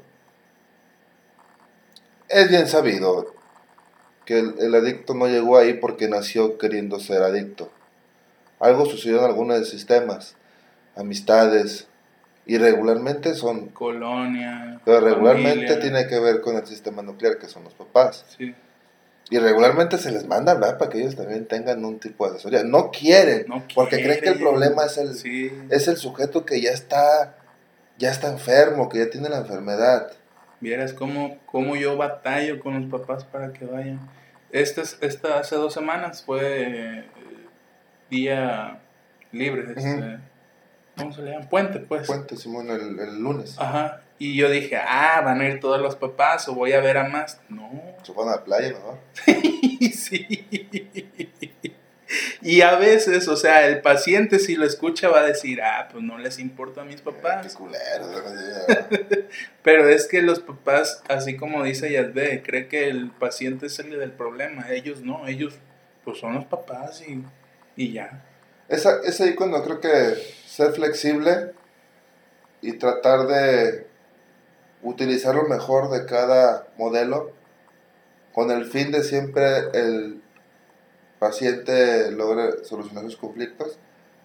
es 2.28 2.50
bien 2.50 2.68
sabido 2.68 3.34
que 4.26 4.40
el, 4.40 4.76
adicto 4.76 5.14
no 5.14 5.28
llegó 5.28 5.58
ahí 5.58 5.74
porque 5.74 6.10
nació 6.10 6.58
queriendo 6.58 7.00
ser 7.00 7.24
adicto. 7.24 7.72
Algo 8.60 8.86
sucedió 8.86 9.20
en 9.20 9.26
algunos 9.26 9.60
de 9.60 9.66
sistemas, 9.66 10.36
amistades, 10.96 11.88
y 12.46 12.58
regularmente 12.58 13.34
son... 13.36 13.70
Colonia. 13.70 14.82
Pero 14.84 15.00
regularmente 15.00 15.78
tiene 15.78 16.08
que 16.08 16.20
ver 16.20 16.42
con 16.42 16.58
el 16.58 16.66
sistema 16.66 17.02
nuclear, 17.02 17.38
que 17.38 17.48
son 17.48 17.64
los 17.64 17.74
papás. 17.74 18.26
Sí. 18.38 18.54
Y 19.30 19.40
regularmente 19.40 19.98
se 19.98 20.12
les 20.12 20.28
manda 20.28 20.52
hablar 20.52 20.78
para 20.78 20.92
que 20.92 21.00
ellos 21.00 21.16
también 21.16 21.48
tengan 21.48 21.84
un 21.86 22.00
tipo 22.00 22.28
de 22.28 22.36
asesoría. 22.36 22.64
No 22.64 22.92
quieren, 22.92 23.46
porque 23.74 24.04
creen 24.04 24.22
que 24.22 24.30
el 24.30 24.40
problema 24.40 24.86
es 24.86 24.98
el, 24.98 25.66
es 25.70 25.88
el 25.88 25.98
sujeto 25.98 26.46
que 26.46 26.62
ya 26.62 26.72
está, 26.72 27.38
ya 27.98 28.12
está 28.12 28.30
enfermo, 28.30 28.90
que 28.90 29.00
ya 29.00 29.10
tiene 29.10 29.30
la 29.30 29.38
enfermedad. 29.38 30.12
Vieras 30.60 30.94
cómo, 30.94 31.38
cómo 31.46 31.76
yo 31.76 31.98
batallo 31.98 32.60
con 32.60 32.80
los 32.80 32.92
papás 32.92 33.24
para 33.24 33.54
que 33.54 33.66
vayan. 33.66 34.00
Esta, 34.52 34.84
esta 35.02 35.40
hace 35.40 35.56
dos 35.56 35.74
semanas 35.74 36.24
fue 36.24 37.00
eh, 37.00 37.06
día 38.10 38.80
libre. 39.32 39.64
Este, 39.76 40.20
¿Cómo 40.98 41.14
se 41.14 41.22
le 41.22 41.32
llama? 41.32 41.50
Puente, 41.50 41.80
pues. 41.80 42.08
Puente, 42.08 42.38
Simón, 42.38 42.70
el, 42.70 43.00
el 43.00 43.20
lunes. 43.20 43.56
Ajá. 43.58 44.02
Y 44.20 44.36
yo 44.36 44.50
dije, 44.50 44.78
ah, 44.78 45.22
van 45.22 45.42
a 45.42 45.48
ir 45.48 45.60
todos 45.60 45.82
los 45.82 45.96
papás 45.96 46.48
o 46.48 46.54
voy 46.54 46.74
a 46.74 46.80
ver 46.80 46.98
a 46.98 47.10
más. 47.10 47.42
No. 47.50 47.70
Se 48.04 48.14
van 48.14 48.30
a 48.30 48.38
la 48.38 48.44
playa, 48.44 48.72
¿no? 48.72 49.00
sí. 49.92 50.48
Y 52.42 52.62
a 52.62 52.76
veces, 52.76 53.28
o 53.28 53.36
sea, 53.36 53.68
el 53.68 53.82
paciente 53.82 54.38
si 54.40 54.56
lo 54.56 54.66
escucha 54.66 55.10
va 55.10 55.22
a 55.22 55.26
decir, 55.26 55.62
ah, 55.62 55.90
pues 55.92 56.04
no 56.04 56.18
les 56.18 56.40
importa 56.40 56.82
a 56.82 56.86
mis 56.86 57.02
papás. 57.02 57.48
Qué 57.48 57.54
culero, 57.54 58.06
Pero 59.64 59.90
es 59.90 60.08
que 60.08 60.22
los 60.22 60.40
papás, 60.40 61.04
así 61.10 61.36
como 61.36 61.64
dice 61.64 61.92
Yadbe, 61.92 62.44
cree 62.44 62.68
que 62.68 62.90
el 62.90 63.10
paciente 63.12 63.66
es 63.66 63.80
el 63.80 63.90
del 63.92 64.12
problema. 64.12 64.70
Ellos 64.70 65.02
no, 65.02 65.28
ellos 65.28 65.56
pues 66.04 66.20
son 66.20 66.36
los 66.36 66.46
papás 66.46 67.04
y, 67.08 67.24
y 67.76 67.94
ya. 67.94 68.24
Esa, 68.70 69.02
es 69.04 69.20
ahí 69.22 69.36
cuando 69.36 69.64
creo 69.64 69.80
que 69.80 70.16
ser 70.46 70.72
flexible 70.74 71.54
y 72.62 72.74
tratar 72.74 73.28
de 73.28 73.88
utilizar 74.82 75.36
lo 75.36 75.44
mejor 75.44 75.90
de 75.90 76.06
cada 76.06 76.68
modelo 76.78 77.32
con 78.34 78.52
el 78.52 78.66
fin 78.66 78.92
de 78.92 79.04
siempre 79.04 79.70
el 79.74 80.22
paciente 81.20 82.12
logre 82.12 82.64
solucionar 82.66 83.04
sus 83.06 83.18
conflictos. 83.18 83.78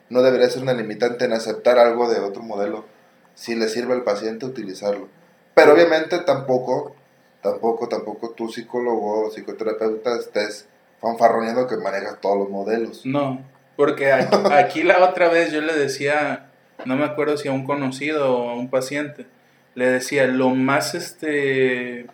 No 0.08 0.22
debería 0.22 0.48
ser 0.48 0.62
una 0.62 0.72
limitante 0.72 1.26
en 1.26 1.32
aceptar 1.32 1.78
algo 1.78 2.10
de 2.10 2.20
otro 2.20 2.42
modelo. 2.42 2.86
Si 3.34 3.54
le 3.54 3.68
sirve 3.68 3.92
al 3.92 4.02
paciente, 4.02 4.46
utilizarlo. 4.46 5.08
Pero 5.54 5.74
obviamente 5.74 6.18
tampoco, 6.20 6.94
tampoco, 7.42 7.88
tampoco 7.88 8.30
tu 8.30 8.48
psicólogo 8.48 9.26
o 9.26 9.30
psicoterapeuta 9.30 10.16
estés 10.16 10.66
fanfarroneando 11.00 11.66
que 11.66 11.76
manejas 11.76 12.20
todos 12.20 12.38
los 12.38 12.48
modelos. 12.48 13.04
No, 13.04 13.42
porque 13.78 14.12
aquí 14.12 14.82
la 14.82 14.98
otra 15.08 15.28
vez 15.28 15.52
yo 15.52 15.62
le 15.62 15.72
decía 15.72 16.48
no 16.84 16.96
me 16.96 17.04
acuerdo 17.04 17.36
si 17.36 17.48
a 17.48 17.52
un 17.52 17.64
conocido 17.64 18.36
o 18.36 18.50
a 18.50 18.54
un 18.54 18.70
paciente, 18.70 19.26
le 19.74 19.86
decía, 19.86 20.26
lo 20.26 20.50
más, 20.50 20.94
este, 20.94 22.06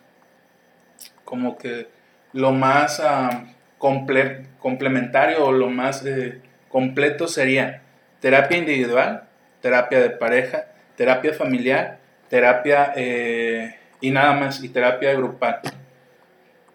como 1.25 1.59
que, 1.59 1.89
lo 2.33 2.53
más 2.53 3.01
ah, 3.01 3.47
complementario 3.79 5.45
o 5.45 5.53
lo 5.53 5.69
más 5.71 6.05
eh, 6.05 6.41
completo 6.69 7.29
sería 7.29 7.83
terapia 8.21 8.59
individual, 8.59 9.29
terapia 9.61 10.01
de 10.01 10.11
pareja, 10.11 10.67
terapia 10.97 11.33
familiar, 11.33 11.99
terapia 12.29 12.93
eh, 12.97 13.77
y 14.01 14.11
nada 14.11 14.33
más, 14.35 14.63
y 14.63 14.69
terapia 14.69 15.15
grupal. 15.15 15.61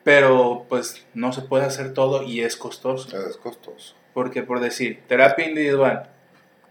Pero 0.03 0.65
pues 0.69 1.05
no 1.13 1.33
se 1.33 1.41
puede 1.41 1.65
hacer 1.65 1.93
todo 1.93 2.23
y 2.23 2.41
es 2.41 2.55
costoso. 2.55 3.09
Es 3.27 3.37
costoso. 3.37 3.98
Porque 4.13 4.43
por 4.43 4.59
decir, 4.59 5.01
terapia 5.07 5.47
individual, 5.47 6.09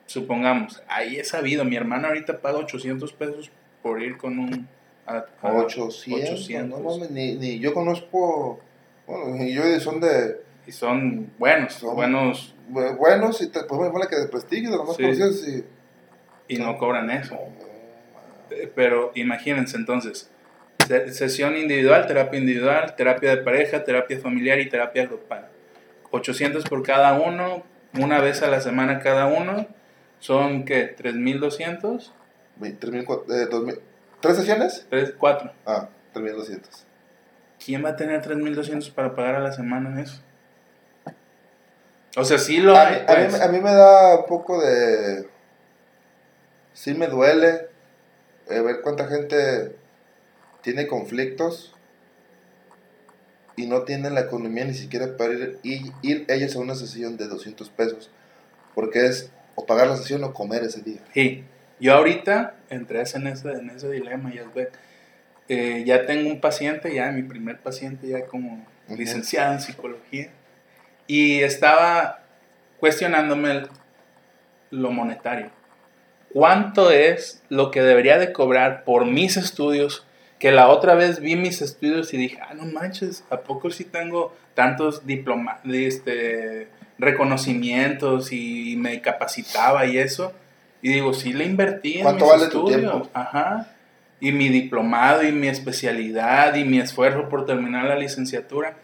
supongamos, 0.06 0.82
ahí 0.88 1.18
he 1.18 1.24
sabido, 1.24 1.64
mi 1.64 1.76
hermana 1.76 2.08
ahorita 2.08 2.40
paga 2.40 2.58
800 2.58 3.12
pesos 3.12 3.50
por 3.82 4.02
ir 4.02 4.16
con 4.16 4.38
un... 4.38 4.68
A, 5.06 5.24
800, 5.42 6.50
No, 6.66 7.06
ni, 7.10 7.34
ni, 7.34 7.58
yo 7.58 7.72
conozco, 7.72 8.60
bueno, 9.06 9.44
yo 9.46 9.80
son 9.80 10.00
de... 10.00 10.42
Y 10.66 10.72
son 10.72 11.32
buenos, 11.38 11.80
buenos... 11.80 12.54
Buenos 12.68 13.40
y 13.40 13.48
te, 13.48 13.64
pues 13.64 13.90
bueno, 13.90 14.06
que 14.06 14.16
de 14.16 14.28
prestigio, 14.28 14.70
de 14.70 14.76
lo 14.76 14.84
más 14.84 14.98
y... 15.00 15.64
Y 16.48 16.58
no 16.58 16.76
cobran 16.76 17.10
eso. 17.10 17.38
Eh, 18.50 18.70
pero 18.74 19.12
imagínense 19.14 19.76
entonces, 19.76 20.30
sesión 21.12 21.56
individual, 21.56 22.06
terapia 22.06 22.38
individual, 22.38 22.94
terapia 22.96 23.36
de 23.36 23.42
pareja, 23.42 23.84
terapia 23.84 24.18
familiar 24.18 24.58
y 24.60 24.68
terapia 24.68 25.06
grupal. 25.06 25.48
800 26.10 26.64
por 26.64 26.82
cada 26.82 27.14
uno, 27.14 27.62
una 27.98 28.20
vez 28.20 28.42
a 28.42 28.48
la 28.48 28.60
semana 28.60 29.00
cada 29.00 29.26
uno, 29.26 29.66
son 30.18 30.64
¿qué? 30.64 30.84
3200. 30.84 32.12
Eh, 32.62 32.76
¿Tres 34.20 34.36
sesiones? 34.36 34.86
Tres, 34.90 35.14
cuatro. 35.16 35.52
Ah, 35.66 35.88
3200. 36.12 36.86
¿Quién 37.64 37.84
va 37.84 37.90
a 37.90 37.96
tener 37.96 38.22
3200 38.22 38.90
para 38.90 39.14
pagar 39.14 39.36
a 39.36 39.40
la 39.40 39.52
semana 39.52 40.00
eso? 40.00 40.20
O 42.16 42.24
sea, 42.24 42.38
sí 42.38 42.58
lo 42.58 42.76
hay. 42.76 43.04
Pues. 43.06 43.40
A, 43.40 43.48
mí, 43.48 43.60
me 43.60 43.72
da 43.72 44.16
un 44.16 44.26
poco 44.26 44.60
de. 44.60 45.28
Sí 46.72 46.94
me 46.94 47.06
duele 47.06 47.68
eh, 48.48 48.60
ver 48.60 48.80
cuánta 48.82 49.06
gente 49.06 49.76
tiene 50.62 50.86
conflictos 50.86 51.74
y 53.58 53.66
no 53.66 53.82
tienen 53.82 54.14
la 54.14 54.20
economía 54.20 54.64
ni 54.64 54.72
siquiera 54.72 55.16
para 55.16 55.34
ir, 55.64 55.92
ir, 56.02 56.24
ellos 56.28 56.54
a 56.54 56.60
una 56.60 56.76
sesión 56.76 57.16
de 57.16 57.26
200 57.26 57.68
pesos, 57.70 58.08
porque 58.74 59.06
es 59.06 59.32
o 59.56 59.66
pagar 59.66 59.88
la 59.88 59.96
sesión 59.96 60.22
o 60.22 60.32
comer 60.32 60.62
ese 60.62 60.80
día. 60.80 61.00
Sí, 61.12 61.42
yo 61.80 61.94
ahorita 61.94 62.54
entré 62.70 63.00
en 63.00 63.26
ese, 63.26 63.50
en 63.50 63.70
ese 63.70 63.90
dilema, 63.90 64.32
ya, 64.32 64.44
eh, 65.48 65.82
ya 65.84 66.06
tengo 66.06 66.30
un 66.30 66.40
paciente, 66.40 66.94
ya 66.94 67.10
mi 67.10 67.24
primer 67.24 67.58
paciente, 67.58 68.06
ya 68.06 68.26
como 68.26 68.64
licenciado 68.88 69.54
en 69.54 69.60
psicología, 69.60 70.30
y 71.08 71.40
estaba 71.40 72.22
cuestionándome 72.78 73.64
lo 74.70 74.92
monetario. 74.92 75.50
¿Cuánto 76.32 76.92
es 76.92 77.42
lo 77.48 77.72
que 77.72 77.82
debería 77.82 78.18
de 78.18 78.32
cobrar 78.32 78.84
por 78.84 79.04
mis 79.04 79.36
estudios 79.36 80.06
que 80.38 80.52
la 80.52 80.68
otra 80.68 80.94
vez 80.94 81.20
vi 81.20 81.36
mis 81.36 81.60
estudios 81.62 82.14
y 82.14 82.16
dije, 82.16 82.38
ah, 82.40 82.54
no 82.54 82.64
manches, 82.64 83.24
¿a 83.30 83.40
poco 83.40 83.70
sí 83.70 83.84
tengo 83.84 84.36
tantos 84.54 85.04
diplomas, 85.04 85.60
este, 85.64 86.68
reconocimientos 86.98 88.32
y 88.32 88.76
me 88.76 89.00
capacitaba 89.00 89.86
y 89.86 89.98
eso? 89.98 90.32
Y 90.80 90.92
digo, 90.92 91.12
sí 91.12 91.32
le 91.32 91.44
invertí 91.44 91.98
en 91.98 92.14
mis 92.14 92.42
estudios. 92.42 93.08
Ajá. 93.12 93.74
Y 94.20 94.32
mi 94.32 94.48
diplomado 94.48 95.24
y 95.24 95.32
mi 95.32 95.48
especialidad 95.48 96.54
y 96.54 96.64
mi 96.64 96.78
esfuerzo 96.78 97.28
por 97.28 97.46
terminar 97.46 97.84
la 97.84 97.96
licenciatura. 97.96 98.76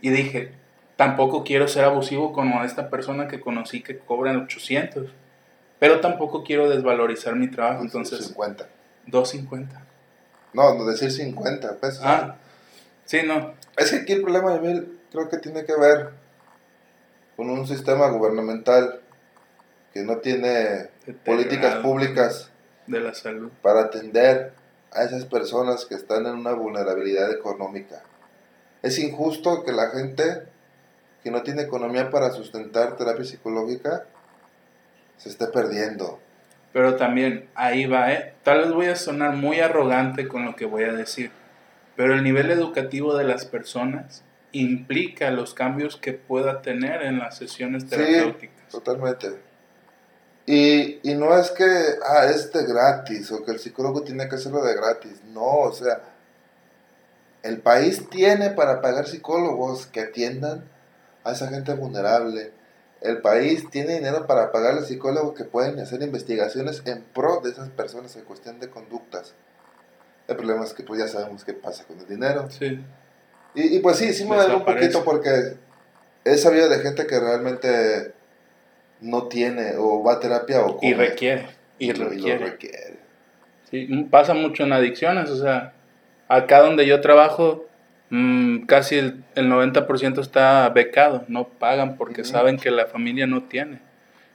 Y 0.00 0.10
dije, 0.10 0.52
tampoco 0.96 1.44
quiero 1.44 1.68
ser 1.68 1.84
abusivo 1.84 2.32
como 2.32 2.64
esta 2.64 2.90
persona 2.90 3.28
que 3.28 3.40
conocí 3.40 3.82
que 3.82 3.98
cobran 3.98 4.36
800. 4.36 5.12
Pero 5.78 6.00
tampoco 6.00 6.42
quiero 6.42 6.68
desvalorizar 6.68 7.36
mi 7.36 7.48
trabajo. 7.48 7.82
Entonces, 7.82 8.26
50. 8.26 8.68
250. 9.06 9.87
No, 10.58 10.74
no 10.74 10.84
decir 10.86 11.12
50 11.12 11.76
pesos. 11.76 12.00
Ah, 12.02 12.34
sí, 13.04 13.20
no. 13.24 13.54
Es 13.76 13.92
que 13.92 13.98
aquí 13.98 14.12
el 14.14 14.22
problema, 14.22 14.56
Emil, 14.56 14.98
creo 15.12 15.28
que 15.28 15.38
tiene 15.38 15.64
que 15.64 15.76
ver 15.76 16.10
con 17.36 17.48
un 17.48 17.64
sistema 17.64 18.08
gubernamental 18.08 19.00
que 19.94 20.02
no 20.02 20.16
tiene 20.16 20.88
políticas 21.24 21.76
públicas 21.76 22.50
de 22.88 22.98
la 22.98 23.14
salud 23.14 23.52
para 23.62 23.82
atender 23.82 24.52
a 24.90 25.04
esas 25.04 25.26
personas 25.26 25.84
que 25.84 25.94
están 25.94 26.26
en 26.26 26.34
una 26.34 26.54
vulnerabilidad 26.54 27.30
económica. 27.30 28.02
Es 28.82 28.98
injusto 28.98 29.62
que 29.62 29.70
la 29.70 29.90
gente 29.90 30.42
que 31.22 31.30
no 31.30 31.44
tiene 31.44 31.62
economía 31.62 32.10
para 32.10 32.32
sustentar 32.32 32.96
terapia 32.96 33.24
psicológica 33.24 34.06
se 35.18 35.28
esté 35.28 35.46
perdiendo. 35.46 36.18
Pero 36.72 36.96
también 36.96 37.48
ahí 37.54 37.86
va, 37.86 38.12
¿eh? 38.12 38.34
Tal 38.42 38.60
vez 38.60 38.72
voy 38.72 38.86
a 38.86 38.96
sonar 38.96 39.34
muy 39.34 39.60
arrogante 39.60 40.28
con 40.28 40.44
lo 40.44 40.54
que 40.54 40.66
voy 40.66 40.84
a 40.84 40.92
decir, 40.92 41.30
pero 41.96 42.14
el 42.14 42.22
nivel 42.22 42.50
educativo 42.50 43.16
de 43.16 43.24
las 43.24 43.44
personas 43.44 44.22
implica 44.52 45.30
los 45.30 45.54
cambios 45.54 45.96
que 45.96 46.12
pueda 46.12 46.62
tener 46.62 47.02
en 47.02 47.18
las 47.18 47.36
sesiones 47.36 47.88
terapéuticas. 47.88 48.56
Sí, 48.66 48.72
totalmente. 48.72 49.28
Y, 50.46 51.00
y 51.02 51.14
no 51.14 51.36
es 51.38 51.50
que, 51.50 51.64
ah, 52.06 52.24
es 52.26 52.52
de 52.52 52.64
gratis 52.64 53.30
o 53.32 53.44
que 53.44 53.52
el 53.52 53.58
psicólogo 53.58 54.02
tiene 54.02 54.28
que 54.28 54.36
hacerlo 54.36 54.64
de 54.64 54.74
gratis. 54.74 55.22
No, 55.32 55.42
o 55.42 55.72
sea, 55.72 56.00
el 57.42 57.60
país 57.60 58.08
tiene 58.08 58.50
para 58.50 58.80
pagar 58.80 59.06
psicólogos 59.06 59.86
que 59.86 60.00
atiendan 60.00 60.64
a 61.24 61.32
esa 61.32 61.48
gente 61.48 61.74
vulnerable, 61.74 62.52
el 63.00 63.18
país 63.18 63.68
tiene 63.70 63.94
dinero 63.94 64.26
para 64.26 64.50
pagar 64.50 64.74
a 64.74 64.82
psicólogos 64.82 65.36
que 65.36 65.44
pueden 65.44 65.78
hacer 65.78 66.02
investigaciones 66.02 66.82
en 66.84 67.02
pro 67.02 67.40
de 67.40 67.50
esas 67.50 67.68
personas 67.68 68.16
en 68.16 68.24
cuestión 68.24 68.58
de 68.58 68.68
conductas. 68.68 69.34
El 70.26 70.36
problema 70.36 70.64
es 70.64 70.74
que 70.74 70.82
pues 70.82 71.00
ya 71.00 71.08
sabemos 71.08 71.44
qué 71.44 71.54
pasa 71.54 71.84
con 71.84 71.98
el 72.00 72.06
dinero. 72.06 72.50
Sí. 72.50 72.80
Y, 73.54 73.78
pues 73.80 73.96
sí, 73.96 74.12
sí 74.12 74.24
me 74.24 74.36
un 74.54 74.64
poquito 74.64 75.02
porque 75.04 75.56
he 76.24 76.36
sabido 76.36 76.68
de 76.68 76.78
gente 76.80 77.06
que 77.06 77.18
realmente 77.18 78.12
no 79.00 79.26
tiene 79.28 79.74
o 79.76 80.02
va 80.02 80.14
a 80.14 80.20
terapia 80.20 80.60
o 80.60 80.78
Y 80.82 80.92
requiere. 80.94 81.46
Y, 81.78 81.92
requiere. 81.92 82.44
requiere. 82.44 82.98
Sí, 83.70 83.86
pasa 84.10 84.34
mucho 84.34 84.64
en 84.64 84.72
adicciones, 84.72 85.30
o 85.30 85.36
sea, 85.36 85.72
acá 86.28 86.60
donde 86.60 86.86
yo 86.86 87.00
trabajo 87.00 87.66
Mm, 88.10 88.60
casi 88.66 88.96
el, 88.96 89.24
el 89.34 89.48
90% 89.50 90.20
está 90.20 90.68
becado, 90.70 91.24
no 91.28 91.48
pagan 91.48 91.96
porque 91.96 92.24
saben 92.24 92.56
que 92.56 92.70
la 92.70 92.86
familia 92.86 93.26
no 93.26 93.44
tiene. 93.44 93.80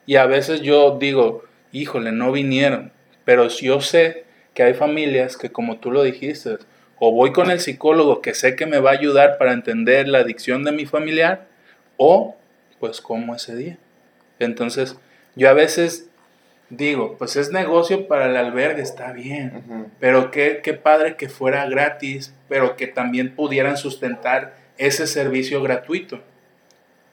Y 0.05 0.17
a 0.17 0.25
veces 0.25 0.61
yo 0.61 0.97
digo, 0.99 1.43
híjole, 1.71 2.11
no 2.11 2.31
vinieron, 2.31 2.91
pero 3.25 3.47
yo 3.47 3.81
sé 3.81 4.25
que 4.53 4.63
hay 4.63 4.73
familias 4.73 5.37
que 5.37 5.51
como 5.51 5.77
tú 5.77 5.91
lo 5.91 6.03
dijiste, 6.03 6.57
o 6.99 7.11
voy 7.11 7.33
con 7.33 7.49
el 7.51 7.59
psicólogo 7.59 8.21
que 8.21 8.33
sé 8.33 8.55
que 8.55 8.65
me 8.65 8.79
va 8.79 8.91
a 8.91 8.93
ayudar 8.93 9.37
para 9.37 9.53
entender 9.53 10.07
la 10.07 10.19
adicción 10.19 10.63
de 10.63 10.71
mi 10.71 10.85
familiar, 10.85 11.47
o 11.97 12.35
pues 12.79 13.01
como 13.01 13.35
ese 13.35 13.55
día. 13.55 13.77
Entonces, 14.39 14.97
yo 15.35 15.49
a 15.49 15.53
veces 15.53 16.09
digo, 16.77 17.17
pues 17.17 17.35
es 17.35 17.51
negocio 17.51 18.07
para 18.07 18.25
el 18.25 18.35
albergue, 18.35 18.81
está 18.81 19.11
bien, 19.11 19.91
pero 19.99 20.31
qué, 20.31 20.61
qué 20.63 20.73
padre 20.73 21.15
que 21.15 21.29
fuera 21.29 21.67
gratis, 21.67 22.33
pero 22.49 22.75
que 22.75 22.87
también 22.87 23.35
pudieran 23.35 23.77
sustentar 23.77 24.55
ese 24.77 25.07
servicio 25.07 25.61
gratuito, 25.61 26.21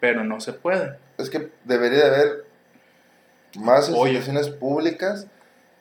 pero 0.01 0.25
no 0.25 0.41
se 0.41 0.53
puede. 0.53 0.99
Es 1.19 1.31
que 1.31 1.51
debería 1.65 1.99
de 1.99 2.07
haber 2.07 2.45
más 3.59 3.89
instituciones 3.89 4.49
públicas 4.49 5.27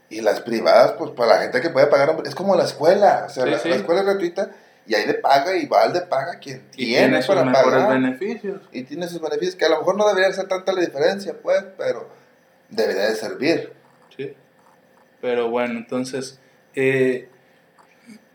y 0.09 0.21
las 0.21 0.41
privadas, 0.41 0.93
pues 0.93 1.11
para 1.11 1.35
la 1.35 1.41
gente 1.41 1.61
que 1.61 1.69
puede 1.69 1.87
pagar, 1.87 2.17
es 2.25 2.35
como 2.35 2.55
la 2.55 2.63
escuela, 2.63 3.25
o 3.27 3.29
sea, 3.29 3.45
la, 3.45 3.57
escuela 3.57 4.01
es 4.01 4.05
gratuita 4.05 4.51
y 4.87 4.95
ahí 4.95 5.05
le 5.05 5.13
paga 5.13 5.55
y 5.55 5.67
va 5.67 5.83
al 5.83 5.93
de 5.93 6.01
paga 6.01 6.39
quien 6.39 6.69
tiene, 6.71 7.21
para 7.23 7.51
pagar. 7.51 7.93
beneficios. 7.93 8.61
Y 8.71 8.83
tiene 8.83 9.07
sus 9.07 9.21
beneficios, 9.21 9.55
que 9.55 9.65
a 9.65 9.69
lo 9.69 9.77
mejor 9.77 9.95
no 9.95 10.07
debería 10.07 10.33
ser 10.33 10.47
tanta 10.47 10.73
la 10.73 10.81
diferencia, 10.81 11.35
pues, 11.41 11.63
pero 11.77 12.09
debería 12.69 13.09
de 13.09 13.15
servir. 13.15 13.73
Sí. 14.15 14.33
Pero 15.21 15.49
bueno, 15.49 15.77
entonces, 15.77 16.39
eh, 16.75 17.27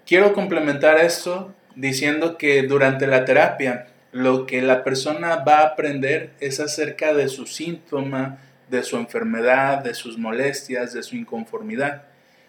quiero 0.07 0.33
complementar 0.33 0.99
esto 0.99 1.55
diciendo 1.75 2.39
que 2.39 2.63
durante 2.63 3.07
la 3.07 3.25
terapia 3.25 3.89
lo 4.13 4.47
que 4.47 4.63
la 4.63 4.85
persona 4.85 5.37
va 5.37 5.59
a 5.59 5.67
aprender 5.67 6.31
es 6.39 6.61
acerca 6.61 7.13
de 7.15 7.29
su 7.29 7.47
síntoma, 7.47 8.39
de 8.69 8.83
su 8.85 8.97
enfermedad, 8.97 9.83
de 9.83 9.95
sus 9.95 10.19
molestias, 10.19 10.93
de 10.93 11.03
su 11.03 11.17
inconformidad 11.17 12.05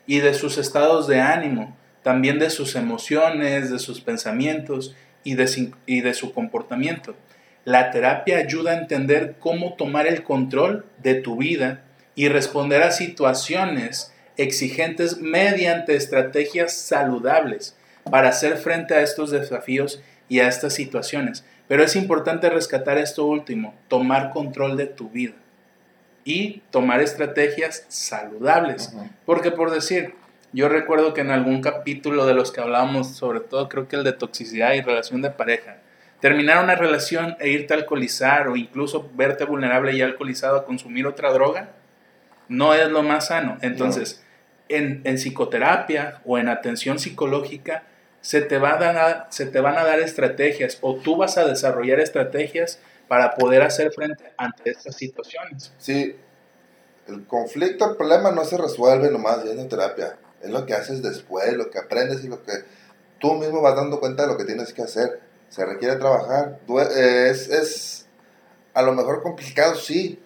y 0.06 0.20
de 0.20 0.36
sus 0.36 0.60
estados 0.60 1.08
de 1.08 1.20
ánimo, 1.22 1.76
también 2.04 2.38
de 2.38 2.52
sus 2.52 2.76
emociones, 2.76 3.72
de 3.72 3.80
sus 3.80 4.00
pensamientos 4.00 4.96
y 5.24 5.34
de, 5.34 5.72
y 5.88 6.02
de 6.02 6.14
su 6.14 6.34
comportamiento. 6.34 7.16
La 7.66 7.90
terapia 7.90 8.38
ayuda 8.38 8.72
a 8.72 8.78
entender 8.78 9.38
cómo 9.40 9.74
tomar 9.74 10.06
el 10.06 10.22
control 10.22 10.86
de 11.02 11.16
tu 11.16 11.38
vida 11.38 11.82
y 12.14 12.30
responder 12.30 12.84
a 12.84 12.92
situaciones 12.92 14.14
exigentes 14.38 15.18
mediante 15.20 15.96
estrategias 15.96 16.74
saludables 16.74 17.76
para 18.04 18.30
hacer 18.30 18.58
frente 18.58 18.94
a 18.94 19.02
estos 19.02 19.32
desafíos 19.32 20.00
y 20.30 20.42
a 20.42 20.48
estas 20.48 20.76
situaciones. 20.76 21.44
Pero 21.68 21.84
es 21.84 21.96
importante 21.96 22.52
rescatar 22.52 23.00
esto 23.00 23.26
último, 23.26 23.74
tomar 23.88 24.30
control 24.30 24.78
de 24.78 24.86
tu 24.86 25.10
vida 25.10 25.34
y 26.24 26.62
tomar 26.70 27.02
estrategias 27.02 27.86
saludables. 27.88 28.94
Porque 29.26 29.50
por 29.50 29.72
decir, 29.72 30.14
yo 30.54 30.70
recuerdo 30.70 31.16
que 31.16 31.22
en 31.22 31.32
algún 31.32 31.62
capítulo 31.62 32.28
de 32.28 32.36
los 32.36 32.52
que 32.52 32.62
hablábamos, 32.62 33.16
sobre 33.16 33.40
todo 33.40 33.70
creo 33.70 33.88
que 33.88 33.96
el 33.96 34.04
de 34.04 34.14
toxicidad 34.14 34.74
y 34.74 34.82
relación 34.82 35.24
de 35.24 35.32
pareja, 35.32 35.78
terminar 36.26 36.64
una 36.64 36.74
relación 36.74 37.38
e 37.40 37.50
irte 37.50 37.76
a 37.76 37.78
alcoholizar 37.78 38.48
o 38.48 38.56
incluso 38.56 39.12
verte 39.14 39.46
vulnerable 39.46 39.94
y 39.94 40.02
alcoholizado 40.02 40.58
a 40.58 40.66
consumir 40.66 41.06
otra 41.06 41.32
droga, 41.32 41.70
no 42.48 42.74
es 42.74 42.90
lo 42.90 43.04
más 43.04 43.28
sano. 43.28 43.60
Entonces, 43.62 44.24
en, 44.68 45.02
en, 45.04 45.20
psicoterapia 45.20 46.24
o 46.26 46.40
en 46.40 46.50
atención 46.50 46.98
psicológica, 46.98 47.84
se 48.22 48.42
te, 48.42 48.58
va 48.58 48.74
a 48.74 48.78
dar, 48.80 49.28
se 49.30 49.46
te 49.46 49.60
van 49.60 49.78
a 49.78 49.84
dar 49.84 50.00
estrategias 50.00 50.80
o 50.82 50.96
tú 50.96 51.16
vas 51.16 51.38
a 51.38 51.46
desarrollar 51.46 52.00
estrategias 52.00 52.80
para 53.08 53.36
poder 53.36 53.62
hacer 53.62 53.92
frente 53.92 54.34
ante 54.36 54.72
estas 54.72 54.96
situaciones. 54.96 55.74
Sí, 55.78 56.16
el 57.08 57.28
conflicto, 57.28 57.88
el 57.88 57.98
problema 57.98 58.32
no 58.32 58.46
se 58.46 58.58
resuelve 58.58 59.12
nomás 59.12 59.44
yendo 59.44 59.68
terapia. 59.68 60.18
Es 60.42 60.50
lo 60.50 60.66
que 60.66 60.74
haces 60.74 61.04
después, 61.04 61.54
lo 61.54 61.70
que 61.70 61.78
aprendes 61.78 62.24
y 62.24 62.30
lo 62.30 62.42
que 62.42 62.54
tú 63.20 63.34
mismo 63.34 63.62
vas 63.62 63.76
dando 63.76 64.00
cuenta 64.00 64.24
de 64.24 64.30
lo 64.30 64.40
que 64.40 64.46
tienes 64.46 64.74
que 64.74 64.82
hacer. 64.82 65.25
Se 65.50 65.66
requiere 65.66 65.96
trabajar. 65.96 66.60
Eh, 66.68 67.28
es, 67.30 67.50
es 67.50 68.08
a 68.74 68.82
lo 68.82 68.94
mejor 68.94 69.22
complicado, 69.24 69.76
sí. 69.76 70.22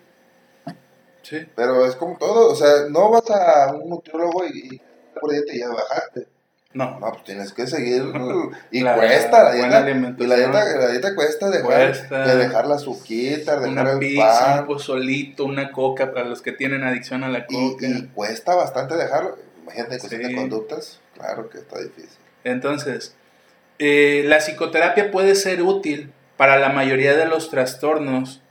Sí. 1.22 1.48
Pero 1.56 1.86
es 1.86 1.96
como 1.96 2.18
todo. 2.18 2.52
O 2.52 2.56
sea, 2.56 2.88
no 2.90 3.12
vas 3.12 3.30
a 3.30 3.74
un 3.74 3.90
nutriólogo 3.90 4.46
y, 4.46 4.82
y 4.82 5.60
ya 5.60 5.70
bajaste 5.70 6.28
no. 6.72 7.00
No, 7.00 7.12
pues 7.12 7.24
tienes 7.24 7.52
que 7.52 7.66
seguir. 7.66 8.04
Y 8.72 8.84
cuesta 8.84 9.44
la 9.44 9.54
dieta. 9.54 9.90
Y 9.90 10.28
la 10.28 10.36
dieta, 10.36 10.66
la 10.66 10.88
dieta 10.88 11.16
cuesta 11.16 11.50
dejar, 11.50 12.10
de 12.10 12.36
dejar 12.36 12.68
la 12.68 12.78
suquita, 12.78 13.60
dejar 13.60 13.70
una 13.70 13.92
el 13.94 14.00
pizza, 14.00 14.58
pan. 14.58 14.70
un 14.70 14.80
solito, 14.80 15.46
una 15.46 15.72
coca 15.72 16.12
para 16.12 16.26
los 16.26 16.42
que 16.42 16.52
tienen 16.52 16.84
adicción 16.84 17.24
a 17.24 17.30
la 17.30 17.46
coca. 17.46 17.88
Y, 17.88 18.08
cuesta 18.08 18.54
bastante 18.54 18.96
dejarlo. 18.96 19.38
Imagínate, 19.64 19.98
cuestión 19.98 20.24
de 20.24 20.36
conductas, 20.36 21.00
claro 21.16 21.50
que 21.50 21.60
está 21.60 21.80
difícil. 21.80 22.20
Entonces, 22.44 23.16
eh, 23.80 24.24
la 24.26 24.38
psicoterapia 24.40 25.10
puede 25.10 25.36
ser 25.36 25.62
útil 25.62 26.12
para 26.36 26.58
la 26.58 26.70
mayoría 26.70 27.16
de 27.16 27.26
los 27.26 27.50
trastornos 27.50 28.42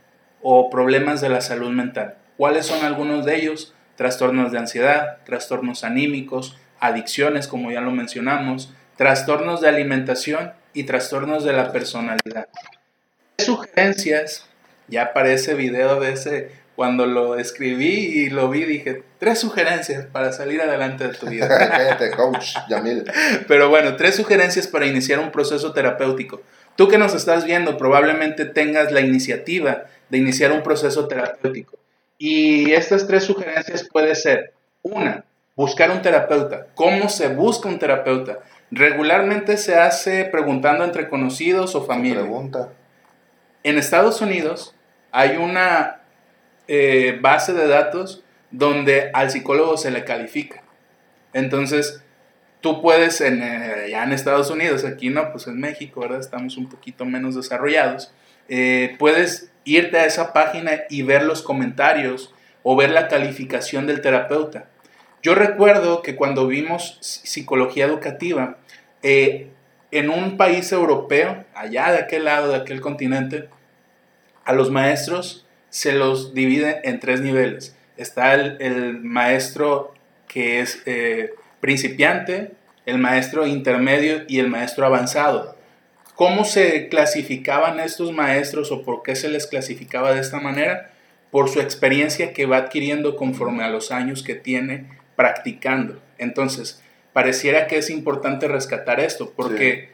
o 0.41 0.69
problemas 0.69 1.21
de 1.21 1.29
la 1.29 1.41
salud 1.41 1.69
mental. 1.69 2.15
¿Cuáles 2.37 2.65
son 2.65 2.83
algunos 2.83 3.25
de 3.25 3.35
ellos? 3.35 3.73
Trastornos 3.95 4.51
de 4.51 4.59
ansiedad, 4.59 5.17
trastornos 5.25 5.83
anímicos, 5.83 6.57
adicciones, 6.79 7.47
como 7.47 7.71
ya 7.71 7.81
lo 7.81 7.91
mencionamos, 7.91 8.73
trastornos 8.95 9.61
de 9.61 9.69
alimentación 9.69 10.53
y 10.73 10.83
trastornos 10.83 11.43
de 11.43 11.53
la 11.53 11.71
personalidad. 11.71 12.47
sugerencias, 13.37 14.45
ya 14.87 15.13
para 15.13 15.31
ese 15.31 15.53
video 15.53 15.99
de 15.99 16.11
ese, 16.13 16.51
cuando 16.79 17.05
lo 17.05 17.35
escribí 17.35 17.89
y 17.89 18.29
lo 18.29 18.49
vi, 18.49 18.63
dije, 18.63 19.03
tres 19.17 19.39
sugerencias 19.39 20.05
para 20.05 20.31
salir 20.31 20.61
adelante 20.61 21.09
de 21.09 21.13
tu 21.13 21.27
vida. 21.27 21.49
coach, 22.15 22.55
Pero 23.49 23.67
bueno, 23.67 23.97
tres 23.97 24.15
sugerencias 24.15 24.65
para 24.65 24.85
iniciar 24.85 25.19
un 25.19 25.29
proceso 25.29 25.73
terapéutico. 25.73 26.41
Tú 26.77 26.87
que 26.87 26.97
nos 26.97 27.13
estás 27.13 27.43
viendo 27.43 27.75
probablemente 27.75 28.45
tengas 28.45 28.93
la 28.93 29.01
iniciativa 29.01 29.87
de 30.07 30.19
iniciar 30.19 30.53
un 30.53 30.63
proceso 30.63 31.09
terapéutico. 31.09 31.77
Y 32.17 32.71
estas 32.71 33.05
tres 33.05 33.25
sugerencias 33.25 33.85
puede 33.91 34.15
ser, 34.15 34.53
una, 34.81 35.25
buscar 35.57 35.91
un 35.91 36.01
terapeuta. 36.01 36.67
¿Cómo 36.75 37.09
se 37.09 37.27
busca 37.27 37.67
un 37.67 37.77
terapeuta? 37.77 38.39
Regularmente 38.71 39.57
se 39.57 39.75
hace 39.75 40.23
preguntando 40.23 40.85
entre 40.85 41.09
conocidos 41.09 41.75
o 41.75 41.83
familia. 41.83 42.21
Pregunta. 42.21 42.69
En 43.63 43.77
Estados 43.77 44.21
Unidos 44.21 44.73
hay 45.11 45.35
una 45.35 45.98
eh, 46.71 47.17
base 47.19 47.53
de 47.53 47.67
datos 47.67 48.23
donde 48.51 49.09
al 49.15 49.31
psicólogo 49.31 49.75
se 49.75 49.89
le 49.89 50.05
califica. 50.05 50.61
Entonces, 51.33 52.03
tú 52.61 52.83
puedes, 52.83 53.21
en, 53.21 53.41
eh, 53.41 53.87
ya 53.89 54.03
en 54.03 54.11
Estados 54.11 54.51
Unidos, 54.51 54.85
aquí 54.85 55.09
no, 55.09 55.31
pues 55.31 55.47
en 55.47 55.59
México, 55.59 56.01
¿verdad? 56.01 56.19
Estamos 56.19 56.57
un 56.57 56.69
poquito 56.69 57.05
menos 57.05 57.33
desarrollados. 57.33 58.13
Eh, 58.49 58.95
puedes 58.99 59.51
irte 59.63 59.97
a 59.97 60.05
esa 60.05 60.31
página 60.31 60.83
y 60.91 61.01
ver 61.01 61.23
los 61.23 61.41
comentarios 61.41 62.35
o 62.61 62.75
ver 62.75 62.91
la 62.91 63.07
calificación 63.07 63.87
del 63.87 64.01
terapeuta. 64.01 64.69
Yo 65.23 65.33
recuerdo 65.33 66.03
que 66.03 66.15
cuando 66.15 66.45
vimos 66.45 66.99
psicología 67.01 67.85
educativa, 67.85 68.57
en 69.01 70.09
un 70.11 70.37
país 70.37 70.71
europeo, 70.71 71.45
allá 71.55 71.91
de 71.91 71.97
aquel 71.97 72.25
lado, 72.25 72.51
de 72.51 72.57
aquel 72.57 72.79
continente, 72.79 73.49
a 74.45 74.53
los 74.53 74.69
maestros 74.69 75.47
se 75.69 75.93
los 75.93 76.33
divide 76.33 76.81
en 76.83 76.99
tres 76.99 77.21
niveles. 77.21 77.75
Está 77.97 78.33
el, 78.35 79.01
maestro 79.01 79.93
que 80.27 80.61
es 80.61 80.81
eh, 80.85 81.33
principiante, 81.59 82.51
el 82.85 82.97
maestro 82.97 83.45
intermedio 83.45 84.23
y 84.27 84.39
el 84.39 84.47
maestro 84.47 84.85
avanzado. 84.85 85.57
¿Cómo 86.15 86.43
se 86.43 86.89
clasificaban 86.89 87.79
estos 87.79 88.11
maestros 88.11 88.71
o 88.71 88.83
por 88.83 89.03
qué 89.03 89.15
se 89.15 89.29
les 89.29 89.47
clasificaba 89.47 90.13
de 90.13 90.21
esta 90.21 90.39
manera? 90.39 90.91
Por 91.31 91.49
su 91.49 91.61
experiencia 91.61 92.33
que 92.33 92.45
va 92.45 92.57
adquiriendo 92.57 93.15
conforme 93.15 93.63
a 93.63 93.69
los 93.69 93.91
años 93.91 94.23
que 94.23 94.35
tiene 94.35 94.85
practicando. 95.15 96.01
Entonces, 96.17 96.81
pareciera 97.13 97.67
que 97.67 97.77
es 97.77 97.89
importante 97.89 98.47
rescatar 98.47 98.99
esto, 98.99 99.33
porque 99.35 99.89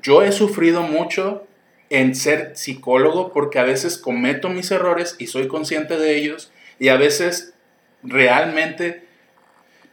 yo 0.00 0.22
he 0.22 0.32
sufrido 0.32 0.82
mucho 0.82 1.46
en 1.94 2.16
ser 2.16 2.56
psicólogo 2.56 3.32
porque 3.32 3.60
a 3.60 3.64
veces 3.64 3.98
cometo 3.98 4.48
mis 4.48 4.70
errores 4.72 5.14
y 5.18 5.28
soy 5.28 5.46
consciente 5.46 5.96
de 5.96 6.16
ellos 6.16 6.50
y 6.80 6.88
a 6.88 6.96
veces 6.96 7.54
realmente 8.02 9.04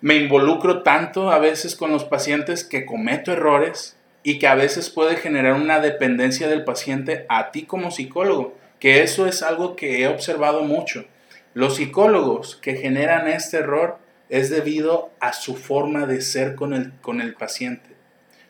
me 0.01 0.15
involucro 0.15 0.81
tanto 0.81 1.31
a 1.31 1.37
veces 1.37 1.75
con 1.75 1.91
los 1.91 2.03
pacientes 2.03 2.63
que 2.63 2.85
cometo 2.85 3.31
errores 3.31 3.95
y 4.23 4.39
que 4.39 4.47
a 4.47 4.55
veces 4.55 4.89
puede 4.89 5.15
generar 5.15 5.53
una 5.53 5.79
dependencia 5.79 6.47
del 6.47 6.63
paciente 6.63 7.27
a 7.29 7.51
ti 7.51 7.65
como 7.65 7.91
psicólogo, 7.91 8.57
que 8.79 9.03
eso 9.03 9.27
es 9.27 9.43
algo 9.43 9.75
que 9.75 10.01
he 10.01 10.07
observado 10.07 10.63
mucho. 10.63 11.05
Los 11.53 11.75
psicólogos 11.75 12.55
que 12.55 12.77
generan 12.77 13.27
este 13.27 13.57
error 13.57 13.99
es 14.29 14.49
debido 14.49 15.11
a 15.19 15.33
su 15.33 15.55
forma 15.55 16.07
de 16.07 16.21
ser 16.21 16.55
con 16.55 16.73
el, 16.73 16.93
con 17.01 17.21
el 17.21 17.35
paciente. 17.35 17.91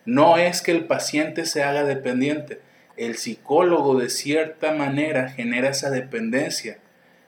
No 0.05 0.37
es 0.37 0.61
que 0.61 0.71
el 0.71 0.85
paciente 0.85 1.45
se 1.45 1.63
haga 1.63 1.83
dependiente. 1.83 2.61
El 3.01 3.17
psicólogo 3.17 3.99
de 3.99 4.11
cierta 4.11 4.73
manera 4.73 5.29
genera 5.29 5.69
esa 5.69 5.89
dependencia 5.89 6.77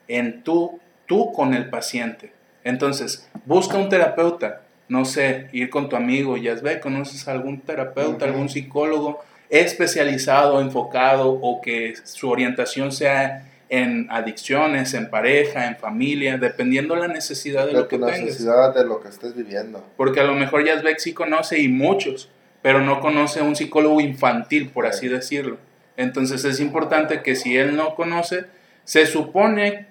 en 0.08 0.44
tú, 0.44 0.80
tú 1.08 1.34
con 1.34 1.56
el 1.56 1.72
paciente. 1.72 2.32
Entonces, 2.64 3.28
busca 3.46 3.80
un 3.80 3.90
terapeuta. 3.90 4.62
No 4.88 5.04
sé, 5.04 5.48
ir 5.52 5.72
con 5.72 5.90
tu 5.90 5.96
amigo, 5.96 6.38
ya 6.38 6.54
ve, 6.54 6.80
conoces 6.80 7.28
a 7.28 7.32
algún 7.32 7.62
terapeuta, 7.62 8.26
algún 8.26 8.50
psicólogo 8.50 9.24
especializado, 9.50 10.62
enfocado 10.62 11.32
o 11.42 11.60
que 11.60 11.96
su 12.04 12.30
orientación 12.30 12.92
sea 12.92 13.50
en 13.68 14.06
adicciones, 14.12 14.94
en 14.94 15.10
pareja, 15.10 15.66
en 15.68 15.78
familia, 15.78 16.38
dependiendo 16.38 16.96
la 16.96 17.08
necesidad 17.08 17.66
de, 17.66 17.74
lo 17.74 17.88
que 17.88 17.98
tengas. 17.98 18.20
necesidad 18.20 18.76
de 18.76 18.86
lo 18.86 19.02
que 19.02 19.10
estés 19.10 19.36
viviendo. 19.36 19.84
Porque 19.98 20.20
a 20.20 20.24
lo 20.24 20.36
mejor 20.36 20.64
Yazbek 20.64 21.00
sí 21.00 21.14
conoce 21.14 21.58
y 21.58 21.70
muchos, 21.70 22.30
pero 22.64 22.80
no 22.82 23.02
conoce 23.02 23.42
a 23.42 23.44
un 23.44 23.56
psicólogo 23.56 24.02
infantil, 24.02 24.70
por 24.70 24.88
así 24.88 25.08
decirlo. 25.08 25.58
Entonces 25.98 26.44
es 26.46 26.60
importante 26.60 27.22
que 27.22 27.36
si 27.36 27.56
él 27.56 27.76
no 27.76 27.94
conoce, 27.94 28.46
se 28.86 29.06
supone 29.06 29.88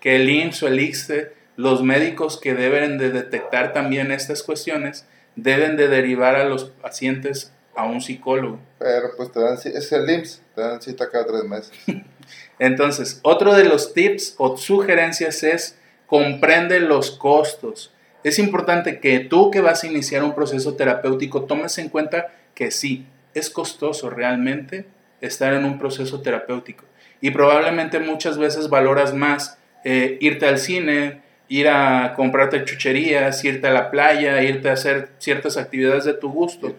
que 0.00 0.16
el 0.16 0.28
IMSS 0.28 0.62
o 0.64 0.68
el 0.68 0.80
ICSE, 0.80 1.32
los 1.56 1.82
médicos 1.82 2.40
que 2.40 2.54
deben 2.54 2.98
de 2.98 3.10
detectar 3.10 3.72
también 3.72 4.10
estas 4.10 4.42
cuestiones, 4.42 5.06
deben 5.36 5.76
de 5.76 5.88
derivar 5.88 6.34
a 6.34 6.44
los 6.44 6.64
pacientes 6.64 7.52
a 7.74 7.84
un 7.84 8.00
psicólogo. 8.00 8.58
Pero 8.78 9.10
pues 9.16 9.30
te 9.30 9.40
dan, 9.40 9.54
es 9.54 9.92
el 9.92 10.08
IMSS, 10.08 10.42
te 10.54 10.60
dan 10.62 10.80
cita 10.82 11.10
cada 11.10 11.26
tres 11.26 11.44
meses. 11.44 11.72
Entonces, 12.58 13.20
otro 13.22 13.54
de 13.54 13.64
los 13.64 13.92
tips 13.92 14.34
o 14.38 14.56
sugerencias 14.56 15.42
es 15.42 15.78
comprende 16.06 16.80
los 16.80 17.10
costos. 17.10 17.92
Es 18.26 18.40
importante 18.40 18.98
que 18.98 19.20
tú 19.20 19.52
que 19.52 19.60
vas 19.60 19.84
a 19.84 19.86
iniciar 19.86 20.24
un 20.24 20.34
proceso 20.34 20.74
terapéutico 20.74 21.44
tomes 21.44 21.78
en 21.78 21.88
cuenta 21.88 22.32
que 22.56 22.72
sí, 22.72 23.06
es 23.34 23.50
costoso 23.50 24.10
realmente 24.10 24.84
estar 25.20 25.54
en 25.54 25.64
un 25.64 25.78
proceso 25.78 26.20
terapéutico. 26.22 26.82
Y 27.20 27.30
probablemente 27.30 28.00
muchas 28.00 28.36
veces 28.36 28.68
valoras 28.68 29.14
más 29.14 29.58
eh, 29.84 30.18
irte 30.20 30.44
al 30.44 30.58
cine, 30.58 31.22
ir 31.46 31.68
a 31.68 32.14
comprarte 32.16 32.64
chucherías, 32.64 33.44
irte 33.44 33.68
a 33.68 33.70
la 33.70 33.92
playa, 33.92 34.42
irte 34.42 34.70
a 34.70 34.72
hacer 34.72 35.10
ciertas 35.18 35.56
actividades 35.56 36.04
de 36.04 36.14
tu 36.14 36.32
gusto. 36.32 36.74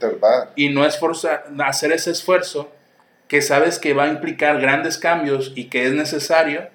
Y 0.57 0.67
no 0.67 0.85
esforzar, 0.85 1.45
hacer 1.59 1.93
ese 1.93 2.11
esfuerzo 2.11 2.69
que 3.29 3.41
sabes 3.41 3.79
que 3.79 3.93
va 3.93 4.03
a 4.03 4.09
implicar 4.09 4.59
grandes 4.59 4.97
cambios 4.97 5.53
y 5.55 5.69
que 5.69 5.85
es 5.85 5.93
necesario 5.93 6.67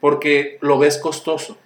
porque 0.00 0.56
lo 0.62 0.78
ves 0.78 0.96
costoso. 0.96 1.58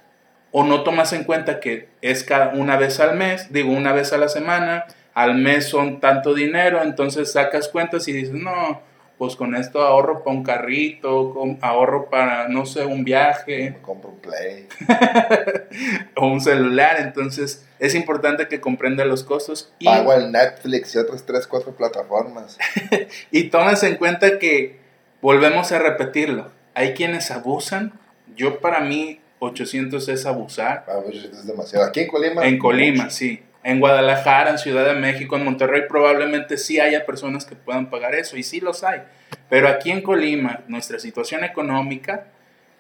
O 0.53 0.65
no 0.65 0.83
tomas 0.83 1.13
en 1.13 1.25
cuenta 1.25 1.61
que 1.61 1.89
es 2.03 2.25
cada 2.25 2.49
una 2.55 2.77
vez 2.77 3.01
al 3.01 3.17
mes, 3.17 3.53
digo 3.53 3.73
una 3.73 3.93
vez 3.93 4.13
a 4.13 4.19
la 4.19 4.29
semana, 4.29 4.87
al 5.15 5.35
mes 5.35 5.69
son 5.69 6.01
tanto 6.01 6.35
dinero, 6.35 6.83
entonces 6.83 7.33
sacas 7.33 7.69
cuentas 7.69 8.09
y 8.09 8.13
dices, 8.13 8.33
no, 8.35 8.81
pues 9.21 9.37
con 9.37 9.55
esto 9.55 9.83
ahorro 9.83 10.25
para 10.25 10.35
un 10.35 10.43
carrito, 10.43 11.35
ahorro 11.61 12.09
para, 12.09 12.49
no 12.49 12.65
sé, 12.65 12.87
un 12.87 13.05
viaje. 13.05 13.73
Me 13.73 13.83
compro 13.83 14.13
un 14.13 14.19
play. 14.19 14.67
o 16.17 16.27
un 16.27 16.41
celular, 16.41 16.97
entonces 17.01 17.67
es 17.79 17.95
importante 17.95 18.49
que 18.49 18.63
comprenda 18.63 19.05
los 19.05 19.23
costos. 19.23 19.75
Y, 19.79 19.85
Pago 19.85 20.15
el 20.15 20.33
Netflix 20.33 20.95
y 20.95 20.99
otras 20.99 21.27
3, 21.27 21.47
4 21.47 21.77
plataformas. 21.77 22.57
y 23.31 23.51
tomes 23.51 23.83
en 23.83 23.97
cuenta 23.97 24.39
que 24.39 24.81
volvemos 25.21 25.71
a 25.71 25.79
repetirlo, 25.81 26.51
hay 26.73 26.95
quienes 26.95 27.31
abusan, 27.31 27.93
yo 28.37 28.61
para 28.61 28.81
mí 28.81 29.21
800 29.41 30.09
es 30.09 30.27
abusar. 30.27 30.85
Ah, 30.89 30.99
800 30.99 31.41
es 31.41 31.47
demasiado. 31.47 31.85
¿Aquí 31.85 32.01
en 32.01 32.09
Colima? 32.09 32.47
En 32.47 32.59
Colima, 32.59 33.11
sí. 33.11 33.43
En 33.63 33.81
Guadalajara, 33.81 34.51
en 34.51 34.59
Ciudad 34.59 34.87
de 34.87 34.95
México, 34.95 35.37
en 35.37 35.45
Monterrey 35.45 35.83
probablemente 35.89 36.57
sí 36.57 36.81
haya 36.81 37.05
personas 37.05 37.45
que 37.45 37.57
puedan 37.57 37.91
pagar 37.91 38.15
eso 38.15 38.37
y 38.37 38.43
sí 38.43 38.61
los 38.61 38.85
hay. 38.85 39.03
Pero 39.49 39.69
aquí 39.69 39.91
en 39.91 40.03
Colima, 40.03 40.61
nuestra 40.69 40.99
situación 40.99 41.45
económica 41.45 42.27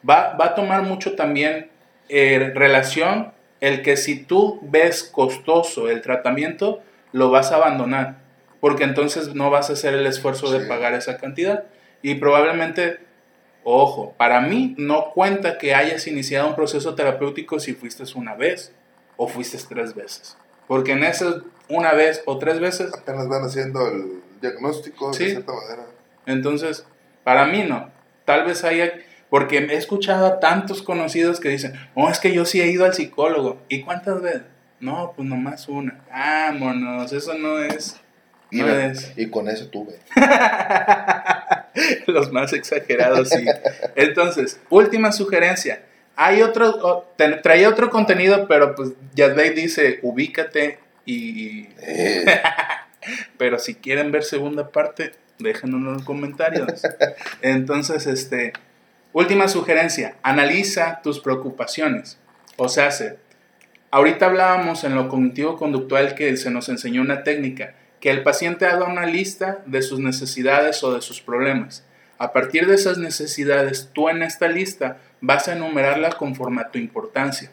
va, 0.08 0.36
va 0.40 0.46
a 0.46 0.54
tomar 0.54 0.82
mucho 0.82 1.16
también 1.16 1.68
eh, 2.08 2.52
relación 2.54 3.32
el 3.60 3.82
que 3.82 3.96
si 3.96 4.24
tú 4.24 4.58
ves 4.62 5.04
costoso 5.04 5.90
el 5.90 6.00
tratamiento, 6.00 6.82
lo 7.12 7.30
vas 7.30 7.52
a 7.52 7.56
abandonar, 7.56 8.16
porque 8.60 8.84
entonces 8.84 9.34
no 9.34 9.50
vas 9.50 9.70
a 9.70 9.74
hacer 9.74 9.94
el 9.94 10.06
esfuerzo 10.06 10.50
de 10.50 10.66
pagar 10.66 10.94
esa 10.94 11.18
cantidad. 11.18 11.64
Y 12.02 12.14
probablemente, 12.14 13.00
ojo, 13.64 14.14
para 14.16 14.40
mí 14.40 14.74
no 14.78 15.10
cuenta 15.12 15.58
que 15.58 15.74
hayas 15.74 16.06
iniciado 16.06 16.48
un 16.48 16.54
proceso 16.54 16.94
terapéutico 16.94 17.60
si 17.60 17.74
fuiste 17.74 18.04
una 18.14 18.34
vez 18.34 18.72
o 19.16 19.28
fuiste 19.28 19.58
tres 19.68 19.94
veces. 19.94 20.36
Porque 20.66 20.92
en 20.92 21.04
esas 21.04 21.36
una 21.68 21.92
vez 21.92 22.22
o 22.26 22.38
tres 22.38 22.60
veces... 22.60 22.92
Apenas 22.92 23.28
van 23.28 23.44
haciendo 23.44 23.86
el 23.88 24.22
diagnóstico 24.40 25.10
de 25.10 25.16
cierta 25.16 25.52
manera. 25.52 25.86
Entonces, 26.26 26.84
para 27.24 27.46
mí 27.46 27.64
no. 27.64 27.90
Tal 28.24 28.44
vez 28.44 28.64
haya... 28.64 28.92
Porque 29.30 29.58
he 29.58 29.76
escuchado 29.76 30.26
a 30.26 30.40
tantos 30.40 30.82
conocidos 30.82 31.38
que 31.38 31.48
dicen, 31.48 31.74
oh, 31.94 32.08
es 32.08 32.18
que 32.18 32.32
yo 32.32 32.44
sí 32.44 32.60
he 32.60 32.66
ido 32.66 32.84
al 32.84 32.94
psicólogo. 32.94 33.58
¿Y 33.68 33.82
cuántas 33.82 34.20
veces? 34.20 34.42
No, 34.80 35.12
pues 35.14 35.28
nomás 35.28 35.68
una. 35.68 36.04
Vámonos, 36.10 37.12
eso 37.12 37.34
no 37.34 37.60
es... 37.60 38.00
No 38.50 38.66
y, 38.66 38.70
es. 38.70 39.12
y 39.16 39.30
con 39.30 39.48
eso 39.48 39.68
tuve. 39.68 40.00
Los 42.06 42.32
más 42.32 42.52
exagerados, 42.52 43.28
sí. 43.28 43.44
Entonces, 43.94 44.60
última 44.70 45.12
sugerencia 45.12 45.82
hay 46.22 46.42
otro, 46.42 47.14
traía 47.42 47.70
otro 47.70 47.88
contenido, 47.88 48.46
pero 48.46 48.74
pues 48.74 48.90
Yadvey 49.14 49.54
dice, 49.54 50.00
ubícate 50.02 50.78
y... 51.06 51.68
Eh. 51.80 52.26
pero 53.38 53.58
si 53.58 53.76
quieren 53.76 54.12
ver 54.12 54.24
segunda 54.24 54.68
parte, 54.68 55.12
déjenos 55.38 55.80
en 55.80 55.84
los 55.94 56.02
comentarios. 56.04 56.82
Entonces, 57.40 58.06
este, 58.06 58.52
última 59.14 59.48
sugerencia, 59.48 60.16
analiza 60.22 61.00
tus 61.02 61.20
preocupaciones. 61.20 62.18
O 62.56 62.68
sea, 62.68 62.90
ahorita 63.90 64.26
hablábamos 64.26 64.84
en 64.84 64.94
lo 64.96 65.08
cognitivo 65.08 65.56
conductual 65.56 66.14
que 66.14 66.36
se 66.36 66.50
nos 66.50 66.68
enseñó 66.68 67.00
una 67.00 67.22
técnica, 67.22 67.74
que 68.00 68.10
el 68.10 68.22
paciente 68.22 68.66
haga 68.66 68.86
una 68.86 69.06
lista 69.06 69.62
de 69.66 69.82
sus 69.82 70.00
necesidades 70.00 70.82
o 70.82 70.92
de 70.94 71.02
sus 71.02 71.20
problemas. 71.20 71.84
A 72.18 72.32
partir 72.32 72.66
de 72.66 72.74
esas 72.74 72.98
necesidades, 72.98 73.90
tú 73.92 74.08
en 74.08 74.22
esta 74.22 74.48
lista 74.48 74.98
vas 75.20 75.48
a 75.48 75.52
enumerarla 75.52 76.10
conforme 76.10 76.62
a 76.62 76.70
tu 76.70 76.78
importancia. 76.78 77.50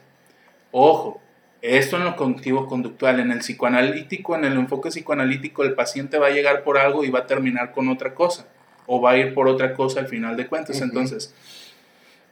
Ojo, 0.71 1.21
esto 1.61 1.97
en 1.97 2.05
lo 2.05 2.15
cognitivo 2.15 2.67
conductual, 2.67 3.19
en 3.19 3.31
el 3.31 3.39
psicoanalítico, 3.39 4.35
en 4.35 4.45
el 4.45 4.53
enfoque 4.53 4.89
psicoanalítico, 4.89 5.63
el 5.63 5.73
paciente 5.73 6.17
va 6.17 6.27
a 6.27 6.31
llegar 6.31 6.63
por 6.63 6.77
algo 6.77 7.03
y 7.03 7.09
va 7.09 7.19
a 7.19 7.27
terminar 7.27 7.71
con 7.71 7.89
otra 7.89 8.13
cosa, 8.13 8.47
o 8.85 9.01
va 9.01 9.11
a 9.11 9.17
ir 9.17 9.33
por 9.33 9.47
otra 9.47 9.73
cosa 9.73 9.99
al 9.99 10.07
final 10.07 10.37
de 10.37 10.47
cuentas. 10.47 10.81
Entonces, 10.81 11.33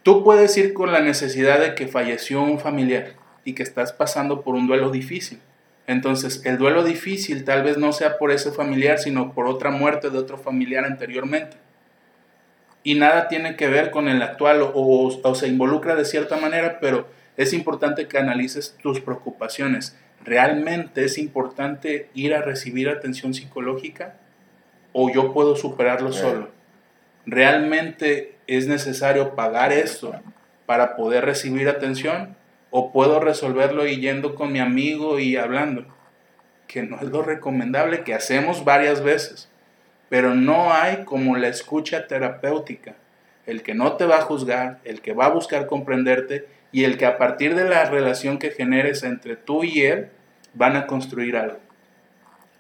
tú 0.03 0.23
puedes 0.23 0.55
ir 0.57 0.73
con 0.73 0.91
la 0.91 1.01
necesidad 1.01 1.59
de 1.59 1.75
que 1.75 1.87
falleció 1.87 2.43
un 2.43 2.59
familiar 2.59 3.13
y 3.43 3.53
que 3.53 3.63
estás 3.63 3.93
pasando 3.93 4.41
por 4.41 4.55
un 4.55 4.67
duelo 4.67 4.89
difícil. 4.89 5.39
Entonces, 5.87 6.41
el 6.45 6.57
duelo 6.57 6.83
difícil 6.83 7.43
tal 7.43 7.63
vez 7.63 7.77
no 7.77 7.93
sea 7.93 8.17
por 8.17 8.31
ese 8.31 8.51
familiar, 8.51 8.97
sino 8.97 9.33
por 9.33 9.47
otra 9.47 9.69
muerte 9.69 10.09
de 10.09 10.17
otro 10.17 10.37
familiar 10.37 10.85
anteriormente 10.85 11.57
y 12.85 12.93
nada 12.93 13.27
tiene 13.27 13.55
que 13.57 13.67
ver 13.67 13.89
con 13.89 14.07
el 14.07 14.21
actual 14.21 14.61
o, 14.61 15.35
se 15.35 15.47
involucra 15.47 15.95
de 15.95 16.05
cierta 16.05 16.37
manera, 16.37 16.77
pero 16.79 17.07
es 17.35 17.51
importante 17.51 18.07
que 18.07 18.19
analices 18.19 18.77
tus 18.81 19.01
preocupaciones. 19.01 19.97
¿Realmente 20.23 21.03
es 21.03 21.17
importante 21.17 22.09
ir 22.13 22.35
a 22.35 22.43
recibir 22.43 22.87
atención 22.87 23.33
psicológica 23.33 24.17
o 24.93 25.11
yo 25.11 25.33
puedo 25.33 25.55
superarlo 25.55 26.13
solo? 26.13 26.51
¿Realmente 27.25 28.35
es 28.45 28.67
necesario 28.67 29.33
pagar 29.33 29.73
esto 29.73 30.13
para 30.67 30.95
poder 30.95 31.25
recibir 31.25 31.67
atención 31.67 32.35
o 32.77 32.91
puedo 32.91 33.19
resolverlo 33.19 33.85
yendo 33.85 34.35
con 34.35 34.51
mi 34.51 34.59
amigo 34.59 35.19
y 35.19 35.37
hablando? 35.37 35.85
Que 36.67 36.83
no 36.83 36.97
es 36.97 37.03
lo 37.03 37.21
recomendable 37.21 38.03
que 38.03 38.13
hacemos 38.13 38.65
varias 38.65 39.01
veces 39.01 39.49
pero 40.09 40.35
no 40.35 40.71
hay 40.73 41.03
como 41.03 41.35
la 41.37 41.47
escucha 41.47 42.07
terapéutica, 42.07 42.95
el 43.45 43.63
que 43.63 43.73
no 43.73 43.93
te 43.93 44.05
va 44.05 44.17
a 44.17 44.21
juzgar, 44.21 44.79
el 44.83 45.01
que 45.01 45.13
va 45.13 45.25
a 45.25 45.29
buscar 45.29 45.67
comprenderte 45.67 46.47
y 46.71 46.83
el 46.83 46.97
que 46.97 47.05
a 47.05 47.17
partir 47.17 47.55
de 47.55 47.65
la 47.65 47.85
relación 47.85 48.37
que 48.37 48.51
generes 48.51 49.03
entre 49.03 49.35
tú 49.35 49.63
y 49.63 49.81
él 49.81 50.09
van 50.53 50.75
a 50.75 50.87
construir 50.87 51.37
algo. 51.37 51.59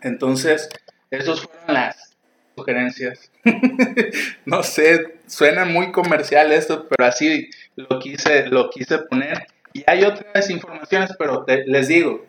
Entonces, 0.01 0.69
esas 1.09 1.41
fueron 1.41 1.73
las 1.73 2.15
sugerencias. 2.55 3.31
no 4.45 4.63
sé, 4.63 5.15
suena 5.27 5.65
muy 5.65 5.91
comercial 5.91 6.51
esto, 6.51 6.87
pero 6.87 7.07
así 7.07 7.49
lo 7.75 7.99
quise, 7.99 8.47
lo 8.47 8.69
quise 8.69 8.99
poner. 8.99 9.47
Y 9.75 9.83
hay 9.87 10.05
otras 10.05 10.49
informaciones, 10.49 11.11
pero 11.19 11.45
les 11.47 11.89
digo, 11.89 12.25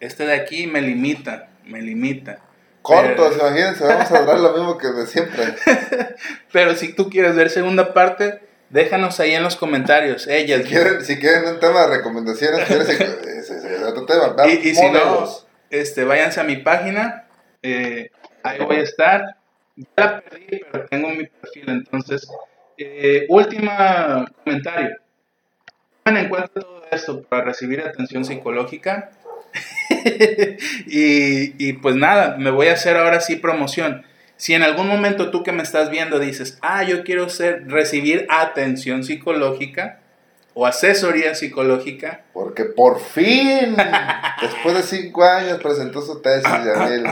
este 0.00 0.24
de 0.24 0.32
aquí 0.32 0.66
me 0.66 0.80
limita, 0.80 1.50
me 1.66 1.82
limita. 1.82 2.38
Cortos, 2.80 3.36
imagínense, 3.36 3.84
vamos 3.84 4.10
a 4.10 4.16
hablar 4.16 4.40
lo 4.40 4.52
mismo 4.54 4.78
que 4.78 4.86
de 4.86 5.06
siempre. 5.06 5.44
Pero 6.52 6.74
si 6.74 6.94
tú 6.94 7.10
quieres 7.10 7.36
ver 7.36 7.50
segunda 7.50 7.92
parte, 7.92 8.40
déjanos 8.70 9.20
ahí 9.20 9.34
en 9.34 9.42
los 9.42 9.56
comentarios. 9.56 10.22
si, 10.22 10.46
quieren, 10.46 11.04
si 11.04 11.18
quieren 11.18 11.46
un 11.46 11.60
tema 11.60 11.82
de 11.82 11.98
recomendaciones, 11.98 12.66
otro 13.86 14.06
tema. 14.06 14.34
Y, 14.48 14.70
y 14.70 14.74
si 14.74 14.88
no, 14.88 15.28
este, 15.68 16.04
váyanse 16.04 16.40
a 16.40 16.44
mi 16.44 16.56
página, 16.56 17.26
eh, 17.62 18.10
ahí 18.42 18.58
voy 18.58 18.76
a 18.76 18.82
estar. 18.84 19.36
Ya 19.76 19.86
la 19.96 20.20
perdí, 20.22 20.62
pero 20.72 20.86
tengo 20.86 21.10
mi 21.10 21.26
perfil, 21.26 21.64
entonces. 21.68 22.26
Eh, 22.78 23.26
última 23.28 24.24
comentario. 24.42 24.96
En 26.04 26.28
cuenta 26.28 26.48
todo 26.48 26.82
esto 26.90 27.22
para 27.22 27.44
recibir 27.44 27.80
atención 27.80 28.24
psicológica 28.24 29.10
y, 30.86 31.72
pues 31.74 31.96
nada, 31.96 32.36
me 32.38 32.50
voy 32.50 32.68
a 32.68 32.74
hacer 32.74 32.96
ahora 32.96 33.20
sí 33.20 33.36
promoción. 33.36 34.04
Si 34.36 34.54
en 34.54 34.62
algún 34.62 34.88
momento 34.88 35.30
tú 35.30 35.42
que 35.42 35.52
me 35.52 35.62
estás 35.62 35.90
viendo 35.90 36.18
dices, 36.18 36.58
ah, 36.62 36.82
yo 36.82 37.04
quiero 37.04 37.28
ser, 37.28 37.68
recibir 37.68 38.26
atención 38.30 39.04
psicológica 39.04 40.00
o 40.54 40.66
asesoría 40.66 41.34
psicológica. 41.34 42.22
Porque 42.32 42.64
por 42.64 43.00
fin, 43.00 43.76
después 44.40 44.74
de 44.74 44.82
cinco 44.82 45.24
años, 45.24 45.60
presentó 45.62 46.00
su 46.00 46.20
tesis, 46.22 46.42
Daniel. 46.64 47.04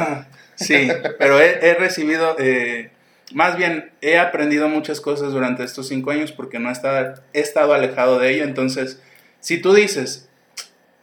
sí, 0.55 0.89
pero 1.18 1.39
he, 1.39 1.74
recibido, 1.74 2.36
eh, 2.39 2.91
más 3.35 3.57
bien 3.57 3.91
he 4.01 4.18
aprendido 4.18 4.68
muchas 4.68 5.01
cosas 5.01 5.33
durante 5.33 5.64
estos 5.64 5.89
cinco 5.89 6.11
años 6.11 6.33
porque 6.33 6.59
no 6.59 6.68
he 6.68 6.72
estado, 6.72 7.14
he 7.33 7.41
estado 7.41 7.74
alejado 7.74 8.18
de 8.18 8.35
ello. 8.35 8.45
Entonces, 8.45 9.03
si 9.41 9.61
tú 9.61 9.74
dices, 9.74 10.29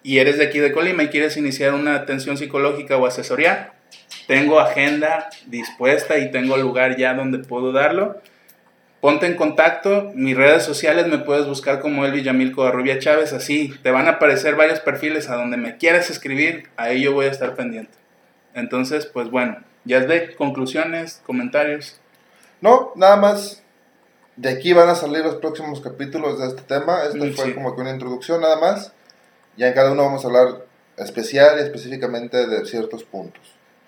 y 0.04 0.20
eres 0.20 0.38
de 0.38 0.46
aquí 0.46 0.60
de 0.60 0.72
Colima 0.72 1.04
y 1.04 1.08
quieres 1.10 1.38
iniciar 1.38 1.74
una 1.74 1.96
atención 1.96 2.38
psicológica 2.38 2.98
o 2.98 3.06
asesoría, 3.06 3.74
tengo 4.28 4.60
agenda 4.60 5.30
dispuesta 5.48 6.18
y 6.18 6.32
tengo 6.32 6.58
lugar 6.58 6.98
ya 6.98 7.14
donde 7.14 7.40
puedo 7.40 7.72
darlo. 7.72 8.22
Ponte 9.02 9.28
en 9.28 9.36
contacto, 9.36 10.12
mis 10.16 10.36
redes 10.36 10.64
sociales 10.64 11.08
me 11.08 11.20
puedes 11.20 11.46
buscar 11.46 11.80
como 11.80 12.06
Elvi 12.06 12.24
Yamil 12.24 12.52
Covarrubia 12.52 12.98
Chávez, 12.98 13.34
así 13.34 13.74
te 13.84 13.92
van 13.92 14.08
a 14.08 14.12
aparecer 14.12 14.56
varios 14.56 14.80
perfiles 14.80 15.30
a 15.30 15.36
donde 15.36 15.58
me 15.58 15.78
quieras 15.78 16.10
escribir, 16.10 16.70
ahí 16.76 17.04
yo 17.04 17.14
voy 17.14 17.28
a 17.28 17.32
estar 17.32 17.54
pendiente. 17.54 17.94
Entonces, 18.56 19.06
pues 19.06 19.30
bueno, 19.30 19.58
ya 19.84 20.00
es 20.00 20.08
de 20.08 20.34
conclusiones, 20.34 21.22
comentarios. 21.26 22.00
No, 22.66 22.92
nada 22.96 23.16
más. 23.18 23.62
De 24.38 24.50
aquí 24.50 24.74
van 24.74 24.90
a 24.90 24.96
salir 24.96 25.24
los 25.24 25.36
próximos 25.36 25.80
capítulos 25.80 26.40
de 26.40 26.48
este 26.48 26.64
tema. 26.64 27.04
Este 27.04 27.20
mm, 27.20 27.34
fue 27.36 27.54
como 27.56 27.76
que 27.76 27.82
una 27.82 27.92
introducción 27.92 28.42
nada 28.42 28.58
más. 28.58 28.92
Ya 29.56 29.68
en 29.68 29.74
cada 29.74 29.92
uno 29.92 30.04
vamos 30.04 30.26
a 30.26 30.28
hablar 30.28 30.66
especial 30.98 31.58
y 31.60 31.62
específicamente 31.64 32.46
de 32.48 32.66
ciertos 32.66 33.04
puntos. 33.04 33.44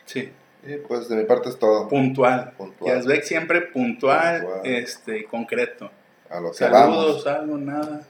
Sí. 0.06 0.32
Y 0.64 0.76
pues 0.78 1.10
de 1.10 1.16
mi 1.16 1.24
parte 1.26 1.50
es 1.50 1.58
todo. 1.60 1.88
Puntual. 1.90 2.54
Puntual. 2.58 3.02
ve 3.06 3.22
siempre 3.24 3.62
puntual, 3.62 4.48
este, 4.64 5.26
concreto. 5.26 5.90
A 6.30 6.40
lo 6.40 6.52
que 6.52 6.58
Saludos, 6.58 7.26
algo, 7.26 7.58
nada. 7.58 8.02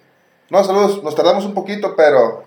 No, 0.49 0.63
saludos. 0.63 1.03
Nos 1.03 1.15
tardamos 1.15 1.45
un 1.45 1.53
poquito, 1.53 1.95
pero 1.95 2.43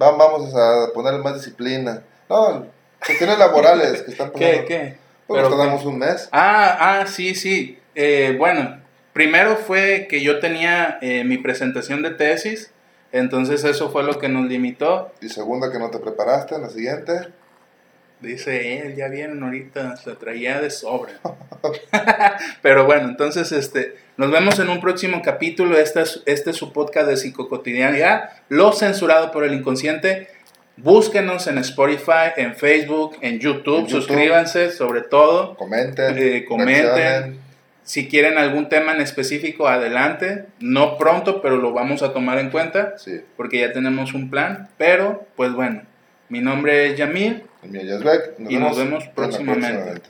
va- 0.00 0.12
vamos 0.12 0.54
a 0.54 0.88
ponerle 0.92 1.20
más 1.20 1.34
disciplina. 1.34 2.02
No, 2.28 2.66
cuestiones 3.04 3.38
laborales 3.38 4.02
que 4.02 4.10
están 4.10 4.30
pasando. 4.32 4.38
¿Qué? 4.60 4.64
¿Qué? 4.66 5.09
Pues 5.30 5.44
¿Pero 5.44 5.56
tardamos 5.56 5.84
un 5.84 6.00
mes. 6.00 6.28
Ah, 6.32 6.76
ah, 6.80 7.06
sí, 7.06 7.36
sí. 7.36 7.78
Eh, 7.94 8.34
bueno, 8.36 8.80
primero 9.12 9.54
fue 9.54 10.08
que 10.10 10.22
yo 10.22 10.40
tenía 10.40 10.98
eh, 11.02 11.22
mi 11.22 11.38
presentación 11.38 12.02
de 12.02 12.10
tesis, 12.10 12.72
entonces 13.12 13.62
eso 13.62 13.92
fue 13.92 14.02
lo 14.02 14.18
que 14.18 14.28
nos 14.28 14.46
limitó. 14.46 15.12
Y 15.20 15.28
segunda, 15.28 15.70
que 15.70 15.78
no 15.78 15.88
te 15.88 16.00
preparaste 16.00 16.56
en 16.56 16.62
la 16.62 16.68
siguiente. 16.68 17.28
Dice 18.20 18.80
él, 18.80 18.96
ya 18.96 19.06
vieron 19.06 19.44
ahorita, 19.44 19.96
se 19.98 20.16
traía 20.16 20.60
de 20.60 20.68
sobra. 20.68 21.12
Pero 22.62 22.86
bueno, 22.86 23.08
entonces 23.08 23.52
este, 23.52 23.98
nos 24.16 24.32
vemos 24.32 24.58
en 24.58 24.68
un 24.68 24.80
próximo 24.80 25.22
capítulo. 25.22 25.78
Este 25.78 26.02
es, 26.02 26.24
este 26.26 26.50
es 26.50 26.56
su 26.56 26.72
podcast 26.72 27.06
de 27.06 27.16
psicocotidianidad, 27.16 28.30
lo 28.48 28.72
censurado 28.72 29.30
por 29.30 29.44
el 29.44 29.54
inconsciente. 29.54 30.26
Búsquenos 30.82 31.46
en 31.46 31.58
Spotify, 31.58 32.32
en 32.36 32.54
Facebook, 32.54 33.16
en 33.20 33.38
YouTube. 33.38 33.78
En 33.80 33.86
YouTube. 33.86 33.90
Suscríbanse, 33.90 34.70
sobre 34.70 35.02
todo. 35.02 35.54
Comenten. 35.56 36.16
Eh, 36.18 36.44
comenten. 36.46 36.84
reaccionen. 36.84 37.38
Si 37.82 38.08
quieren 38.08 38.38
algún 38.38 38.68
tema 38.68 38.92
en 38.94 39.00
específico, 39.00 39.66
adelante. 39.66 40.44
No 40.60 40.96
pronto, 40.96 41.42
pero 41.42 41.56
lo 41.56 41.72
vamos 41.72 42.02
a 42.02 42.12
tomar 42.12 42.38
en 42.38 42.50
cuenta 42.50 42.94
Sí. 42.98 43.20
porque 43.36 43.58
ya 43.60 43.72
tenemos 43.72 44.14
un 44.14 44.30
plan. 44.30 44.68
Pero, 44.78 45.26
pues 45.36 45.52
bueno, 45.52 45.82
mi 46.28 46.40
nombre 46.40 46.86
es 46.86 46.96
Yamil. 46.96 47.42
El 47.64 47.70
mío 47.70 47.82
ya 47.84 47.96
es 47.96 48.02
Beck. 48.04 48.34
Y 48.48 48.56
nos 48.56 48.76
vemos 48.78 49.08
próximamente. 49.08 50.00